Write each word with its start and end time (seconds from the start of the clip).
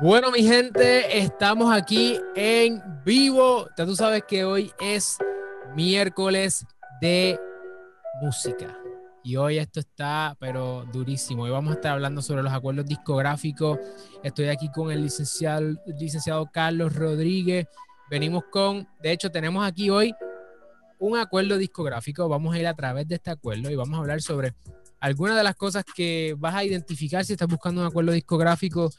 Bueno, 0.00 0.30
mi 0.30 0.44
gente, 0.44 1.18
estamos 1.18 1.72
aquí 1.74 2.20
en 2.36 2.80
vivo. 3.04 3.66
Ya 3.76 3.84
tú 3.84 3.96
sabes 3.96 4.22
que 4.28 4.44
hoy 4.44 4.70
es 4.78 5.18
miércoles 5.74 6.64
de 7.00 7.36
música. 8.22 8.78
Y 9.24 9.34
hoy 9.34 9.58
esto 9.58 9.80
está, 9.80 10.36
pero 10.38 10.84
durísimo. 10.92 11.42
Hoy 11.42 11.50
vamos 11.50 11.72
a 11.72 11.74
estar 11.74 11.92
hablando 11.94 12.22
sobre 12.22 12.44
los 12.44 12.52
acuerdos 12.52 12.86
discográficos. 12.86 13.80
Estoy 14.22 14.46
aquí 14.46 14.70
con 14.70 14.92
el 14.92 15.02
licenciado, 15.02 15.74
licenciado 15.98 16.48
Carlos 16.52 16.94
Rodríguez. 16.94 17.66
Venimos 18.08 18.44
con, 18.52 18.86
de 19.02 19.10
hecho, 19.10 19.30
tenemos 19.30 19.66
aquí 19.66 19.90
hoy 19.90 20.14
un 21.00 21.18
acuerdo 21.18 21.58
discográfico. 21.58 22.28
Vamos 22.28 22.54
a 22.54 22.58
ir 22.60 22.68
a 22.68 22.74
través 22.74 23.08
de 23.08 23.16
este 23.16 23.32
acuerdo 23.32 23.68
y 23.68 23.74
vamos 23.74 23.96
a 23.96 24.02
hablar 24.02 24.22
sobre 24.22 24.54
algunas 25.00 25.36
de 25.36 25.42
las 25.42 25.54
cosas 25.54 25.84
que 25.84 26.34
vas 26.38 26.54
a 26.54 26.64
identificar 26.64 27.24
si 27.24 27.32
estás 27.32 27.48
buscando 27.48 27.80
un 27.80 27.86
acuerdo 27.86 28.12
discográfico 28.12 28.90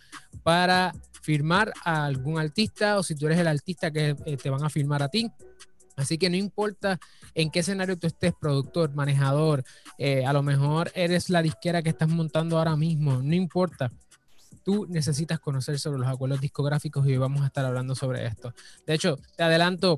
para 0.44 0.94
firmar 1.22 1.74
a 1.84 2.06
algún 2.06 2.40
artista 2.40 2.98
o 2.98 3.04
si 3.04 3.16
tú 3.16 3.26
eres 3.26 3.40
el 3.40 3.48
artista 3.48 3.92
que 3.92 4.16
eh, 4.26 4.38
te 4.38 4.50
van 4.50 4.64
a 4.64 4.70
firmar 4.70 5.04
a 5.04 5.10
ti. 5.10 5.30
Así 5.96 6.18
que 6.18 6.30
no 6.30 6.38
importa 6.38 6.98
en 7.36 7.52
qué 7.52 7.60
escenario 7.60 7.98
tú 7.98 8.08
estés, 8.08 8.34
productor, 8.40 8.94
manejador, 8.96 9.66
eh, 9.98 10.26
a 10.26 10.32
lo 10.32 10.42
mejor 10.42 10.92
eres 10.96 11.30
la 11.30 11.42
disquera 11.42 11.82
que 11.82 11.90
estás 11.90 12.08
montando 12.08 12.58
ahora 12.58 12.78
mismo, 12.78 13.22
no 13.22 13.36
importa. 13.36 13.92
Tú 14.64 14.88
necesitas 14.90 15.40
conocer 15.40 15.78
sobre 15.78 16.00
los 16.00 16.08
acuerdos 16.08 16.40
discográficos 16.40 17.06
y 17.06 17.12
hoy 17.12 17.18
vamos 17.18 17.42
a 17.42 17.48
estar 17.48 17.66
hablando 17.66 17.96
sobre 17.96 18.26
esto. 18.26 18.54
De 18.88 18.94
hecho, 18.94 19.20
te 19.36 19.44
adelanto, 19.44 19.98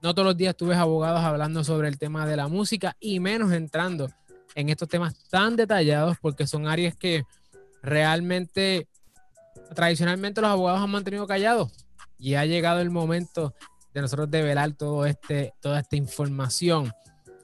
no 0.00 0.14
todos 0.14 0.26
los 0.26 0.36
días 0.36 0.56
tú 0.56 0.66
ves 0.66 0.78
abogados 0.78 1.20
hablando 1.20 1.64
sobre 1.64 1.88
el 1.88 1.98
tema 1.98 2.24
de 2.24 2.36
la 2.36 2.46
música 2.46 2.96
y 3.00 3.18
menos 3.18 3.52
entrando 3.52 4.08
en 4.54 4.68
estos 4.68 4.88
temas 4.88 5.14
tan 5.28 5.56
detallados 5.56 6.16
porque 6.20 6.46
son 6.46 6.66
áreas 6.66 6.94
que 6.96 7.24
realmente 7.82 8.88
tradicionalmente 9.74 10.40
los 10.40 10.50
abogados 10.50 10.82
han 10.82 10.90
mantenido 10.90 11.26
callados 11.26 11.72
y 12.18 12.34
ha 12.34 12.44
llegado 12.44 12.80
el 12.80 12.90
momento 12.90 13.54
de 13.92 14.00
nosotros 14.00 14.30
develar 14.30 14.72
todo 14.72 15.06
este, 15.06 15.52
toda 15.60 15.80
esta 15.80 15.96
información. 15.96 16.92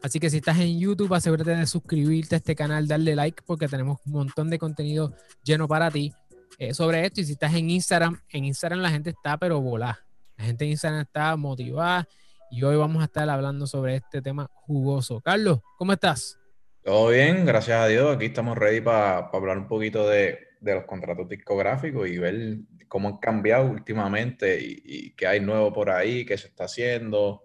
Así 0.03 0.21
que 0.21 0.31
si 0.31 0.39
estás 0.39 0.59
en 0.61 0.79
YouTube, 0.79 1.13
asegúrate 1.13 1.51
de 1.51 1.67
suscribirte 1.67 2.37
a 2.37 2.39
este 2.39 2.55
canal, 2.55 2.87
darle 2.87 3.17
like 3.17 3.43
porque 3.45 3.67
tenemos 3.69 3.99
un 4.07 4.13
montón 4.13 4.49
de 4.49 4.59
contenido 4.59 5.13
lleno 5.43 5.67
para 5.67 5.91
ti 5.91 6.15
eh, 6.59 6.73
sobre 6.73 7.05
esto. 7.05 7.21
Y 7.21 7.25
si 7.25 7.33
estás 7.33 7.55
en 7.55 7.71
Instagram, 7.71 8.21
en 8.31 8.45
Instagram 8.45 8.81
la 8.81 8.91
gente 8.91 9.11
está 9.11 9.37
pero 9.37 9.61
volá. 9.61 9.99
La 10.37 10.45
gente 10.45 10.65
en 10.65 10.71
Instagram 10.71 11.01
está 11.01 11.37
motivada 11.37 12.07
y 12.51 12.63
hoy 12.63 12.77
vamos 12.77 13.03
a 13.03 13.07
estar 13.07 13.29
hablando 13.29 13.67
sobre 13.67 13.97
este 13.97 14.23
tema 14.23 14.49
jugoso. 14.55 15.21
Carlos, 15.21 15.59
¿cómo 15.77 15.93
estás? 15.93 16.38
Todo 16.89 17.11
bien, 17.11 17.45
gracias 17.45 17.79
a 17.79 17.87
Dios. 17.87 18.17
Aquí 18.17 18.25
estamos 18.25 18.57
ready 18.57 18.81
para 18.81 19.19
hablar 19.19 19.59
un 19.59 19.69
poquito 19.69 20.09
de, 20.09 20.39
los 20.63 20.87
contratos 20.87 21.29
discográficos 21.29 22.09
y 22.09 22.17
ver 22.17 22.61
cómo 22.89 23.11
han 23.11 23.19
cambiado 23.19 23.67
últimamente 23.67 24.59
y, 24.59 25.11
qué 25.11 25.27
hay 25.27 25.39
nuevo 25.39 25.71
por 25.71 25.91
ahí, 25.91 26.25
qué 26.25 26.39
se 26.39 26.47
está 26.47 26.65
haciendo, 26.65 27.45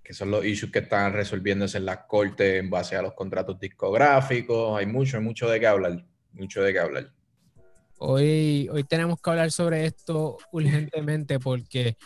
qué 0.00 0.14
son 0.14 0.30
los 0.30 0.44
issues 0.44 0.70
que 0.70 0.78
están 0.78 1.12
resolviéndose 1.12 1.78
en 1.78 1.86
las 1.86 2.04
cortes 2.06 2.60
en 2.60 2.70
base 2.70 2.94
a 2.94 3.02
los 3.02 3.14
contratos 3.14 3.58
discográficos. 3.58 4.78
Hay 4.78 4.86
mucho, 4.86 5.16
hay 5.16 5.24
mucho 5.24 5.50
de 5.50 5.58
qué 5.58 5.66
hablar, 5.66 6.06
mucho 6.32 6.62
de 6.62 6.72
qué 6.72 6.78
hablar. 6.78 7.10
Hoy, 7.98 8.68
hoy 8.70 8.84
tenemos 8.84 9.20
que 9.20 9.28
hablar 9.28 9.50
sobre 9.50 9.86
esto 9.86 10.38
urgentemente 10.52 11.40
porque 11.40 11.96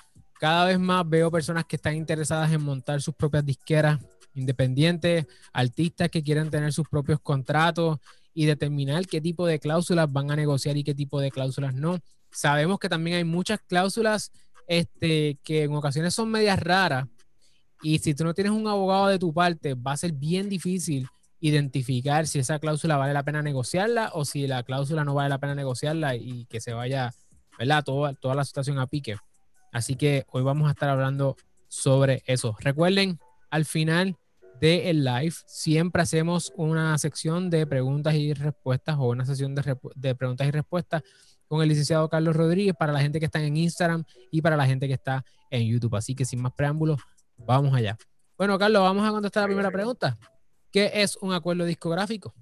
cada 0.41 0.65
vez 0.65 0.79
más 0.79 1.07
veo 1.07 1.31
personas 1.31 1.67
que 1.67 1.77
están 1.77 1.97
interesadas 1.97 2.51
en 2.51 2.63
montar 2.63 3.03
sus 3.03 3.15
propias 3.15 3.45
disqueras 3.45 3.99
independientes, 4.39 5.27
artistas 5.53 6.11
que 6.11 6.23
quieren 6.23 6.51
tener 6.51 6.73
sus 6.73 6.89
propios 6.89 7.21
contratos 7.21 7.99
y 8.35 8.47
determinar 8.47 9.07
qué 9.07 9.21
tipo 9.21 9.47
de 9.47 9.59
cláusulas 9.59 10.13
van 10.13 10.31
a 10.31 10.37
negociar 10.37 10.77
y 10.77 10.85
qué 10.85 10.95
tipo 10.95 11.21
de 11.21 11.31
cláusulas 11.31 11.75
no. 11.75 11.99
Sabemos 12.31 12.79
que 12.79 12.89
también 12.89 13.17
hay 13.17 13.25
muchas 13.25 13.61
cláusulas 13.67 14.33
este, 14.67 15.39
que 15.43 15.65
en 15.65 15.75
ocasiones 15.75 16.15
son 16.15 16.31
medias 16.31 16.61
raras 16.61 17.07
y 17.83 17.99
si 17.99 18.15
tú 18.15 18.25
no 18.25 18.35
tienes 18.35 18.53
un 18.53 18.67
abogado 18.67 19.09
de 19.09 19.19
tu 19.19 19.33
parte, 19.33 19.75
va 19.75 19.93
a 19.93 19.97
ser 19.97 20.13
bien 20.13 20.49
difícil 20.49 21.09
identificar 21.41 22.27
si 22.27 22.41
esa 22.41 22.59
cláusula 22.59 22.97
vale 22.97 23.13
la 23.13 23.23
pena 23.23 23.43
negociarla 23.43 24.11
o 24.15 24.25
si 24.25 24.47
la 24.47 24.63
cláusula 24.65 25.05
no 25.05 25.15
vale 25.15 25.29
la 25.29 25.39
pena 25.39 25.55
negociarla 25.55 26.17
y 26.17 26.47
que 26.47 26.61
se 26.61 26.73
vaya, 26.73 27.13
¿verdad? 27.59 27.85
Toda, 27.85 28.15
toda 28.15 28.35
la 28.35 28.45
situación 28.45 28.79
a 28.79 28.87
pique. 28.87 29.17
Así 29.73 29.95
que 29.97 30.25
hoy 30.31 30.43
vamos 30.43 30.69
a 30.69 30.73
estar 30.73 30.89
hablando 30.89 31.37
sobre 31.69 32.23
eso. 32.27 32.57
Recuerden, 32.61 33.21
al 33.51 33.65
final 33.65 34.17
del 34.61 35.05
live 35.05 35.35
siempre 35.47 36.03
hacemos 36.03 36.53
una 36.57 36.97
sección 36.99 37.51
de 37.51 37.67
preguntas 37.67 38.15
y 38.15 38.35
respuestas 38.35 38.97
o 38.99 39.11
una 39.11 39.25
sesión 39.25 39.55
de, 39.55 40.15
preguntas 40.15 40.47
y 40.47 40.51
respuestas 40.51 41.03
con 41.47 41.63
el 41.63 41.69
licenciado 41.69 42.09
Carlos 42.09 42.37
Rodríguez 42.37 42.75
para 42.79 42.93
la 42.93 43.01
gente 43.01 43.19
que 43.21 43.27
está 43.27 43.43
en 43.43 43.57
Instagram 43.57 44.05
y 44.31 44.43
para 44.43 44.57
la 44.57 44.67
gente 44.67 44.87
que 44.87 44.95
está 44.95 45.25
en 45.51 45.67
YouTube. 45.67 45.95
Así 45.97 46.15
que 46.15 46.25
sin 46.25 46.43
más 46.43 46.53
preámbulos, 46.53 47.01
vamos 47.37 47.75
allá. 47.75 47.97
Bueno, 48.37 48.59
Carlos, 48.59 48.83
vamos 48.83 49.09
a 49.09 49.11
contestar 49.11 49.43
la 49.43 49.49
primera 49.49 49.71
pregunta. 49.71 50.19
¿Qué 50.71 50.91
es 50.95 51.17
un 51.17 51.33
acuerdo 51.33 51.65
discográfico? 51.65 52.35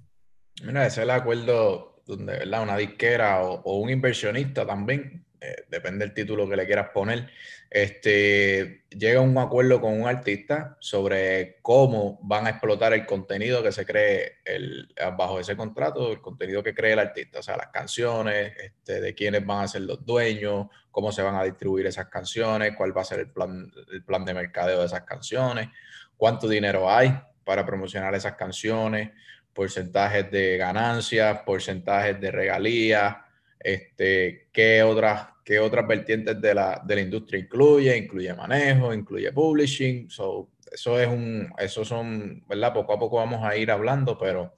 Mira, 0.63 0.85
ese 0.85 1.01
es 1.01 1.03
el 1.03 1.11
acuerdo 1.11 2.01
donde 2.05 2.33
¿verdad? 2.33 2.63
una 2.63 2.77
disquera 2.77 3.41
o 3.43 3.77
un 3.77 3.89
inversionista 3.89 4.65
también 4.65 5.26
eh, 5.39 5.65
depende 5.69 6.05
del 6.05 6.13
título 6.13 6.49
que 6.49 6.55
le 6.55 6.65
quieras 6.65 6.89
poner, 6.93 7.29
este, 7.69 8.85
llega 8.89 9.19
a 9.19 9.23
un 9.23 9.37
acuerdo 9.37 9.81
con 9.81 9.99
un 9.99 10.07
artista 10.07 10.77
sobre 10.79 11.57
cómo 11.61 12.17
van 12.23 12.47
a 12.47 12.51
explotar 12.51 12.93
el 12.93 13.05
contenido 13.05 13.61
que 13.61 13.71
se 13.71 13.85
cree 13.85 14.37
el, 14.45 14.93
bajo 15.17 15.39
ese 15.39 15.57
contrato, 15.57 16.11
el 16.11 16.21
contenido 16.21 16.63
que 16.63 16.73
cree 16.73 16.93
el 16.93 16.99
artista, 16.99 17.39
o 17.39 17.43
sea, 17.43 17.57
las 17.57 17.67
canciones, 17.67 18.53
este, 18.57 19.01
de 19.01 19.13
quiénes 19.13 19.45
van 19.45 19.63
a 19.63 19.67
ser 19.67 19.81
los 19.81 20.05
dueños, 20.05 20.67
cómo 20.91 21.11
se 21.11 21.21
van 21.21 21.35
a 21.35 21.43
distribuir 21.43 21.85
esas 21.85 22.07
canciones, 22.07 22.73
cuál 22.75 22.95
va 22.95 23.01
a 23.01 23.05
ser 23.05 23.19
el 23.19 23.29
plan, 23.29 23.71
el 23.91 24.03
plan 24.03 24.25
de 24.25 24.33
mercadeo 24.33 24.79
de 24.79 24.85
esas 24.85 25.03
canciones, 25.03 25.69
cuánto 26.15 26.47
dinero 26.47 26.89
hay 26.89 27.15
para 27.43 27.65
promocionar 27.65 28.15
esas 28.15 28.35
canciones, 28.35 29.11
porcentajes 29.53 30.31
de 30.31 30.57
ganancias, 30.57 31.39
porcentajes 31.45 32.19
de 32.19 32.31
regalías, 32.31 33.17
este, 33.59 34.49
qué 34.51 34.83
otras, 34.83 35.29
qué 35.43 35.59
otras 35.59 35.87
vertientes 35.87 36.39
de 36.41 36.53
la, 36.53 36.81
de 36.85 36.95
la 36.95 37.01
industria 37.01 37.39
incluye, 37.39 37.95
incluye 37.97 38.33
manejo, 38.33 38.93
incluye 38.93 39.31
publishing, 39.31 40.09
so, 40.09 40.49
eso 40.71 40.99
es 40.99 41.07
un, 41.07 41.51
eso 41.57 41.85
son, 41.85 42.43
¿verdad? 42.47 42.73
Poco 42.73 42.93
a 42.93 42.99
poco 42.99 43.17
vamos 43.17 43.43
a 43.43 43.55
ir 43.55 43.71
hablando, 43.71 44.17
pero 44.17 44.53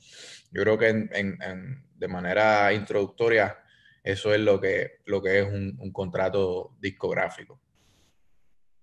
yo 0.51 0.63
creo 0.63 0.77
que 0.77 0.89
en, 0.89 1.83
de 1.95 2.07
manera 2.07 2.73
introductoria 2.73 3.57
eso 4.03 4.33
es 4.33 4.39
lo 4.39 4.59
que, 4.59 4.99
lo 5.05 5.21
que 5.21 5.39
es 5.39 5.47
un, 5.47 5.77
un, 5.79 5.91
contrato 5.91 6.75
discográfico. 6.79 7.59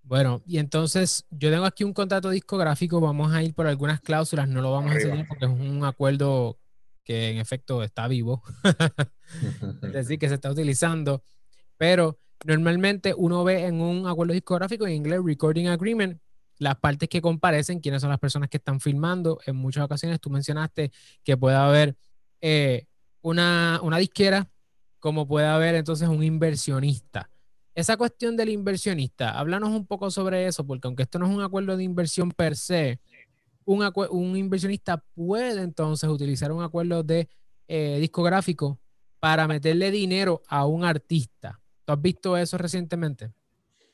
Bueno, 0.03 0.43
y 0.47 0.59
entonces 0.59 1.27
yo 1.31 1.51
tengo 1.51 1.65
aquí 1.65 1.83
un 1.83 1.93
contrato 1.93 2.31
discográfico, 2.31 3.01
vamos 3.01 3.33
a 3.33 3.43
ir 3.43 3.55
por 3.55 3.67
algunas 3.67 4.01
cláusulas, 4.01 4.47
no 4.49 4.61
lo 4.61 4.71
vamos 4.71 4.93
a 4.93 4.95
enseñar 4.95 5.27
porque 5.27 5.47
es 5.47 5.51
un 5.51 5.85
acuerdo 5.85 6.59
que 7.07 7.31
en 7.31 7.39
efecto 7.39 7.85
está 7.85 8.09
vivo, 8.09 8.43
es 9.83 9.93
decir, 9.93 10.19
que 10.19 10.29
se 10.29 10.35
está 10.35 10.51
utilizando, 10.51 11.23
pero 11.79 12.19
normalmente 12.45 13.15
uno 13.17 13.45
ve 13.45 13.65
en 13.65 13.81
un 13.81 14.07
acuerdo 14.09 14.35
discográfico 14.35 14.87
en 14.87 14.95
inglés, 14.95 15.21
recording 15.25 15.69
agreement, 15.69 16.21
las 16.59 16.77
partes 16.77 17.09
que 17.09 17.23
comparecen, 17.23 17.81
quiénes 17.81 18.03
son 18.03 18.11
las 18.11 18.19
personas 18.19 18.49
que 18.49 18.57
están 18.57 18.81
filmando. 18.81 19.39
En 19.47 19.57
muchas 19.57 19.85
ocasiones 19.85 20.21
tú 20.21 20.31
mencionaste 20.31 20.91
que 21.23 21.37
puede 21.37 21.57
haber 21.57 21.97
eh, 22.41 22.87
una, 23.21 23.79
una 23.83 23.99
disquera, 23.99 24.49
como 24.99 25.29
puede 25.29 25.47
haber 25.47 25.75
entonces 25.75 26.09
un 26.09 26.23
inversionista. 26.25 27.31
Esa 27.75 27.99
cuestión 27.99 28.37
del 28.37 28.49
inversionista, 28.49 29.39
háblanos 29.39 29.69
un 29.69 29.87
poco 29.87 30.11
sobre 30.11 30.47
eso, 30.47 30.67
porque 30.67 30.89
aunque 30.89 31.03
esto 31.03 31.19
no 31.19 31.27
es 31.27 31.37
un 31.37 31.43
acuerdo 31.43 31.77
de 31.77 31.85
inversión 31.85 32.31
per 32.31 32.57
se, 32.57 33.01
un, 33.67 34.37
inversionista 34.37 35.05
puede 35.15 35.61
entonces 35.63 36.09
utilizar 36.09 36.53
un 36.53 36.63
acuerdo 36.63 37.03
de 37.03 37.29
eh, 37.69 37.99
discográfico 38.01 38.79
para 39.19 39.49
meterle 39.49 39.91
dinero 39.91 40.43
a 40.49 40.67
un 40.67 40.85
artista. 40.85 41.61
¿Tú 41.85 41.93
has 41.93 42.01
visto 42.01 42.37
eso 42.37 42.57
recientemente? 42.59 43.33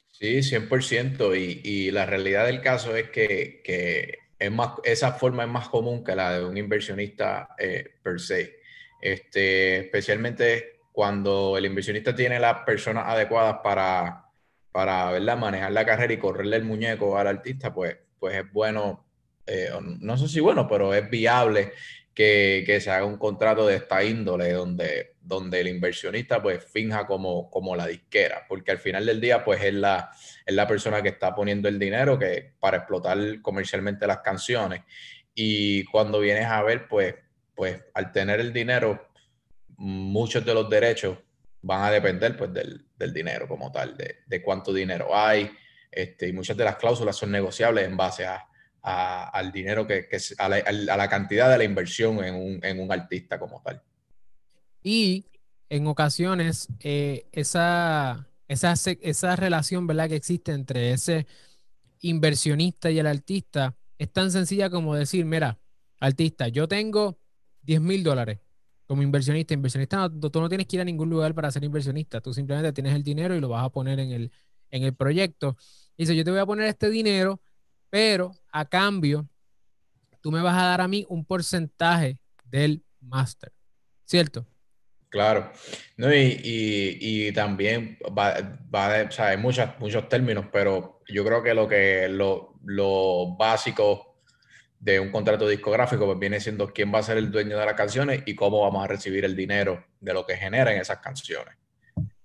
Sí, 0.08 0.42
100%. 0.42 1.36
Y, 1.36 1.68
y 1.68 1.90
la 1.90 2.06
realidad 2.06 2.46
del 2.46 2.60
caso 2.60 2.94
es 2.94 3.10
que, 3.10 4.18
es 4.38 4.52
más, 4.52 4.72
esa 4.84 5.12
forma 5.12 5.44
es 5.44 5.48
más 5.48 5.68
común 5.68 6.04
que 6.04 6.14
la 6.14 6.38
de 6.38 6.44
un 6.44 6.56
inversionista 6.56 7.48
eh, 7.58 7.96
per 8.02 8.20
se. 8.20 8.60
Este, 9.00 9.78
especialmente 9.80 10.80
cuando 10.92 11.56
el 11.56 11.64
inversionista 11.64 12.14
tiene 12.14 12.38
las 12.38 12.58
personas 12.64 13.04
adecuadas 13.06 13.58
para, 13.64 14.26
para 14.70 15.18
manejar 15.36 15.72
la 15.72 15.86
carrera 15.86 16.12
y 16.12 16.18
correrle 16.18 16.56
el 16.56 16.64
muñeco 16.64 17.16
al 17.16 17.26
artista, 17.26 17.72
pues, 17.72 17.96
pues 18.18 18.36
es 18.36 18.52
bueno 18.52 19.11
eh, 19.46 19.70
no 20.00 20.16
sé 20.16 20.28
si 20.28 20.40
bueno, 20.40 20.68
pero 20.68 20.94
es 20.94 21.08
viable 21.10 21.72
que, 22.14 22.62
que, 22.66 22.80
se 22.80 22.90
haga 22.90 23.04
un 23.04 23.16
contrato 23.16 23.66
de 23.66 23.76
esta 23.76 24.04
índole 24.04 24.52
donde, 24.52 25.14
donde 25.20 25.60
el 25.60 25.68
inversionista 25.68 26.42
pues 26.42 26.64
finja 26.64 27.06
como, 27.06 27.50
como 27.50 27.74
la 27.74 27.86
disquera, 27.86 28.44
porque 28.48 28.70
al 28.70 28.78
final 28.78 29.06
del 29.06 29.20
día 29.20 29.44
pues 29.44 29.62
es 29.62 29.74
la, 29.74 30.10
es 30.44 30.54
la 30.54 30.66
persona 30.66 31.02
que 31.02 31.08
está 31.08 31.34
poniendo 31.34 31.68
el 31.68 31.78
dinero 31.78 32.18
que, 32.18 32.52
para 32.60 32.78
explotar 32.78 33.18
comercialmente 33.40 34.06
las 34.06 34.18
canciones. 34.18 34.82
Y 35.34 35.84
cuando 35.84 36.20
vienes 36.20 36.46
a 36.46 36.62
ver 36.62 36.86
pues, 36.86 37.14
pues 37.54 37.80
al 37.94 38.12
tener 38.12 38.40
el 38.40 38.52
dinero 38.52 39.08
muchos 39.76 40.44
de 40.44 40.54
los 40.54 40.68
derechos 40.68 41.18
van 41.62 41.82
a 41.82 41.90
depender 41.90 42.36
pues 42.36 42.52
del, 42.52 42.84
dinero 43.12 43.48
como 43.48 43.72
tal, 43.72 43.96
de, 43.96 44.42
cuánto 44.42 44.72
dinero 44.72 45.14
hay, 45.14 45.50
este, 45.90 46.28
y 46.28 46.32
muchas 46.32 46.56
de 46.56 46.64
las 46.64 46.76
cláusulas 46.76 47.16
son 47.16 47.32
negociables 47.32 47.84
en 47.84 47.96
base 47.96 48.24
a, 48.26 48.46
al 48.82 49.52
dinero 49.52 49.86
que, 49.86 50.08
que 50.08 50.18
a, 50.38 50.48
la, 50.48 50.56
a, 50.56 50.96
la, 50.96 51.08
cantidad 51.08 51.48
de 51.48 51.58
la 51.58 51.64
inversión 51.64 52.22
en 52.24 52.34
un, 52.34 52.60
en 52.64 52.80
un 52.80 52.90
artista 52.90 53.38
como 53.38 53.62
tal. 53.62 53.80
Y 54.82 55.26
en 55.68 55.86
ocasiones 55.86 56.68
eh, 56.80 57.26
esa, 57.32 58.28
esa, 58.48 58.74
esa 59.00 59.36
relación 59.36 59.86
¿verdad? 59.86 60.08
que 60.08 60.16
existe 60.16 60.52
entre 60.52 60.92
ese 60.92 61.26
inversionista 62.00 62.90
y 62.90 62.98
el 62.98 63.06
artista 63.06 63.76
es 63.98 64.12
tan 64.12 64.32
sencilla 64.32 64.68
como 64.68 64.96
decir, 64.96 65.24
mira, 65.24 65.58
artista, 66.00 66.48
yo 66.48 66.66
tengo 66.66 67.18
10 67.62 67.80
mil 67.80 68.02
dólares 68.02 68.40
como 68.86 69.02
inversionista. 69.02 69.54
Inversionista, 69.54 70.10
tú 70.10 70.40
no 70.40 70.48
tienes 70.48 70.66
que 70.66 70.76
ir 70.76 70.82
a 70.82 70.84
ningún 70.84 71.08
lugar 71.08 71.34
para 71.34 71.50
ser 71.50 71.64
inversionista, 71.64 72.20
tú 72.20 72.34
simplemente 72.34 72.72
tienes 72.72 72.94
el 72.94 73.02
dinero 73.02 73.34
y 73.34 73.40
lo 73.40 73.48
vas 73.48 73.64
a 73.64 73.70
poner 73.70 74.00
en 74.00 74.10
el, 74.10 74.32
en 74.70 74.82
el 74.82 74.94
proyecto. 74.94 75.56
dice, 75.96 76.16
yo 76.16 76.24
te 76.24 76.30
voy 76.30 76.40
a 76.40 76.46
poner 76.46 76.66
este 76.66 76.90
dinero, 76.90 77.40
pero 77.92 78.32
a 78.50 78.64
cambio, 78.64 79.28
tú 80.22 80.32
me 80.32 80.40
vas 80.40 80.56
a 80.56 80.64
dar 80.64 80.80
a 80.80 80.88
mí 80.88 81.04
un 81.10 81.26
porcentaje 81.26 82.18
del 82.42 82.82
máster, 83.02 83.52
¿cierto? 84.06 84.46
Claro, 85.10 85.52
no, 85.98 86.10
y, 86.10 86.40
y, 86.42 87.32
también 87.32 87.98
va, 88.18 88.58
va 88.74 89.04
o 89.06 89.10
sea, 89.10 89.28
hay 89.28 89.36
muchas, 89.36 89.78
muchos 89.78 90.08
términos, 90.08 90.46
pero 90.50 91.02
yo 91.06 91.22
creo 91.22 91.42
que 91.42 91.52
lo 91.52 91.68
que 91.68 92.08
lo, 92.08 92.54
lo 92.64 93.36
básico 93.36 94.22
de 94.80 94.98
un 94.98 95.10
contrato 95.12 95.46
discográfico 95.46 96.06
pues 96.06 96.18
viene 96.18 96.40
siendo 96.40 96.72
quién 96.72 96.90
va 96.94 97.00
a 97.00 97.02
ser 97.02 97.18
el 97.18 97.30
dueño 97.30 97.58
de 97.58 97.66
las 97.66 97.74
canciones 97.74 98.22
y 98.24 98.34
cómo 98.34 98.62
vamos 98.62 98.82
a 98.82 98.88
recibir 98.88 99.26
el 99.26 99.36
dinero 99.36 99.84
de 100.00 100.14
lo 100.14 100.24
que 100.24 100.38
generan 100.38 100.76
esas 100.76 101.00
canciones. 101.00 101.56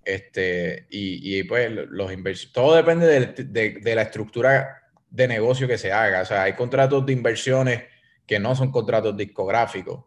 Este, 0.06 0.88
y, 0.90 1.40
y 1.40 1.44
pues 1.44 1.70
los 1.70 2.13
inversiones, 2.13 2.54
todo 2.54 2.74
depende 2.74 3.06
de, 3.06 3.44
de, 3.44 3.70
de, 3.81 3.96
la 3.96 4.04
estructura 4.04 4.87
de 5.09 5.27
negocio 5.27 5.68
que 5.68 5.77
se 5.77 5.92
haga. 5.92 6.21
O 6.21 6.25
sea, 6.25 6.44
hay 6.44 6.54
contratos 6.54 7.06
de 7.06 7.13
inversiones 7.13 7.83
que 8.25 8.39
no 8.39 8.56
son 8.56 8.71
contratos 8.71 9.15
discográficos 9.15 10.04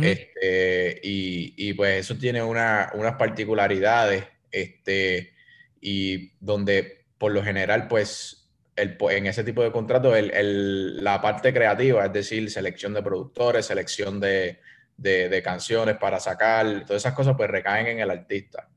este, 0.00 1.00
y, 1.02 1.74
pues 1.74 2.00
eso 2.00 2.16
tiene 2.16 2.42
unas 2.42 3.14
particularidades, 3.18 4.24
este, 4.50 5.34
y 5.80 6.32
donde 6.40 7.04
por 7.18 7.32
lo 7.32 7.42
general, 7.44 7.88
pues 7.88 8.50
el, 8.74 8.96
en 9.10 9.26
ese 9.26 9.44
tipo 9.44 9.62
de 9.62 9.70
contratos, 9.70 10.16
el, 10.16 11.04
la 11.04 11.20
parte 11.20 11.52
creativa, 11.52 12.06
es 12.06 12.12
decir, 12.12 12.50
selección 12.50 12.94
de 12.94 13.02
productores, 13.02 13.66
selección 13.66 14.18
de, 14.18 14.60
de, 14.96 15.42
canciones 15.42 15.96
para 15.98 16.18
sacar, 16.18 16.84
todas 16.86 17.02
esas 17.02 17.14
cosas, 17.14 17.34
pues 17.36 17.50
recaen 17.50 17.86
en 17.86 18.00
el 18.00 18.10
artista. 18.10 18.70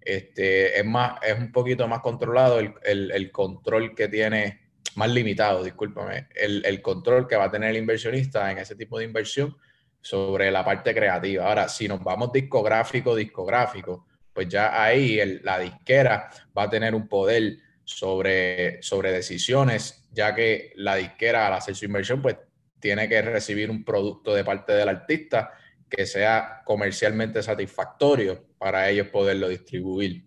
Este, 0.00 0.78
es, 0.78 0.84
más, 0.84 1.20
es 1.22 1.38
un 1.38 1.52
poquito 1.52 1.86
más 1.86 2.00
controlado 2.00 2.58
el, 2.58 2.72
el 2.82 3.30
control 3.30 3.94
que 3.94 4.08
tiene, 4.08 4.61
más 4.96 5.10
limitado, 5.10 5.62
discúlpame, 5.62 6.28
el, 6.34 6.64
el 6.64 6.82
control 6.82 7.26
que 7.26 7.36
va 7.36 7.44
a 7.44 7.50
tener 7.50 7.70
el 7.70 7.76
inversionista 7.76 8.50
en 8.50 8.58
ese 8.58 8.76
tipo 8.76 8.98
de 8.98 9.04
inversión 9.04 9.56
sobre 10.00 10.50
la 10.50 10.64
parte 10.64 10.94
creativa. 10.94 11.46
Ahora, 11.46 11.68
si 11.68 11.88
nos 11.88 12.02
vamos 12.02 12.32
discográfico, 12.32 13.14
discográfico, 13.14 14.06
pues 14.32 14.48
ya 14.48 14.82
ahí 14.82 15.20
la 15.42 15.58
disquera 15.58 16.28
va 16.56 16.64
a 16.64 16.70
tener 16.70 16.94
un 16.94 17.08
poder 17.08 17.58
sobre, 17.84 18.82
sobre 18.82 19.12
decisiones, 19.12 20.08
ya 20.10 20.34
que 20.34 20.72
la 20.76 20.96
disquera 20.96 21.46
al 21.46 21.54
hacer 21.54 21.74
su 21.74 21.84
inversión, 21.84 22.20
pues 22.20 22.36
tiene 22.80 23.08
que 23.08 23.22
recibir 23.22 23.70
un 23.70 23.84
producto 23.84 24.34
de 24.34 24.44
parte 24.44 24.72
del 24.72 24.88
artista 24.88 25.52
que 25.88 26.06
sea 26.06 26.62
comercialmente 26.64 27.42
satisfactorio 27.42 28.46
para 28.58 28.88
ellos 28.88 29.08
poderlo 29.08 29.48
distribuir. 29.48 30.24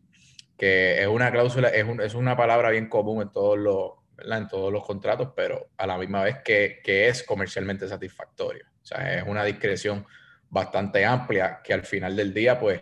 Que 0.57 1.01
es 1.01 1.07
una 1.07 1.31
cláusula, 1.31 1.69
es, 1.69 1.85
es 1.99 2.13
una 2.13 2.37
palabra 2.37 2.69
bien 2.69 2.87
común 2.87 3.23
en 3.23 3.31
todos 3.31 3.57
los, 3.57 3.91
en 4.17 4.47
todos 4.47 4.71
los 4.71 4.85
contratos, 4.85 5.29
pero 5.35 5.69
a 5.77 5.87
la 5.87 5.97
misma 5.97 6.23
vez 6.23 6.37
que, 6.43 6.79
que 6.83 7.07
es 7.07 7.23
comercialmente 7.23 7.87
satisfactorio. 7.87 8.65
O 8.81 8.85
sea, 8.85 9.17
es 9.17 9.23
una 9.27 9.43
discreción 9.43 10.05
bastante 10.49 11.05
amplia 11.05 11.59
que 11.63 11.73
al 11.73 11.83
final 11.83 12.15
del 12.15 12.33
día, 12.33 12.59
pues, 12.59 12.81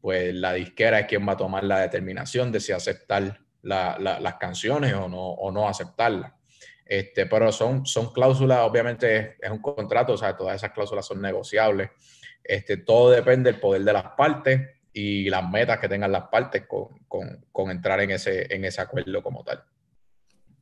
pues 0.00 0.34
la 0.34 0.52
disquera 0.52 1.00
es 1.00 1.06
quien 1.06 1.26
va 1.26 1.32
a 1.32 1.36
tomar 1.36 1.64
la 1.64 1.80
determinación 1.80 2.50
de 2.50 2.60
si 2.60 2.72
aceptar 2.72 3.40
las 3.62 4.34
canciones 4.34 4.92
o 4.94 5.08
no, 5.08 5.28
o 5.28 5.50
no 5.50 5.68
aceptarlas. 5.68 6.32
Este, 6.84 7.26
pero 7.26 7.50
son, 7.50 7.86
son 7.86 8.12
cláusulas, 8.12 8.58
obviamente 8.60 9.36
es 9.40 9.50
un 9.50 9.62
contrato, 9.62 10.12
o 10.12 10.18
sea, 10.18 10.36
todas 10.36 10.56
esas 10.56 10.72
cláusulas 10.72 11.06
son 11.06 11.20
negociables. 11.22 11.90
Este, 12.42 12.76
todo 12.76 13.10
depende 13.10 13.50
del 13.50 13.60
poder 13.60 13.82
de 13.82 13.92
las 13.92 14.10
partes 14.16 14.60
y 14.92 15.30
las 15.30 15.48
metas 15.48 15.78
que 15.78 15.88
tengan 15.88 16.12
las 16.12 16.28
partes 16.28 16.66
con, 16.66 16.88
con, 17.08 17.46
con 17.50 17.70
entrar 17.70 18.00
en 18.00 18.10
ese, 18.10 18.54
en 18.54 18.64
ese 18.64 18.82
acuerdo 18.82 19.22
como 19.22 19.42
tal. 19.42 19.64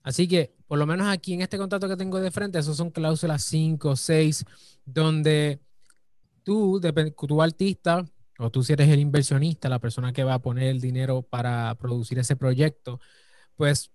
Así 0.02 0.26
que, 0.26 0.54
por 0.66 0.78
lo 0.78 0.86
menos 0.86 1.06
aquí 1.06 1.34
en 1.34 1.42
este 1.42 1.58
contrato 1.58 1.88
que 1.88 1.96
tengo 1.96 2.20
de 2.20 2.30
frente, 2.30 2.58
esos 2.58 2.76
son 2.76 2.90
cláusulas 2.90 3.44
5, 3.44 3.96
6, 3.96 4.44
donde 4.84 5.60
tú, 6.42 6.80
tu 7.26 7.42
artista, 7.42 8.04
o 8.38 8.50
tú 8.50 8.62
si 8.62 8.72
eres 8.72 8.88
el 8.88 9.00
inversionista, 9.00 9.68
la 9.68 9.78
persona 9.78 10.12
que 10.12 10.24
va 10.24 10.34
a 10.34 10.42
poner 10.42 10.64
el 10.64 10.80
dinero 10.80 11.22
para 11.22 11.74
producir 11.76 12.18
ese 12.18 12.36
proyecto, 12.36 13.00
pues 13.56 13.92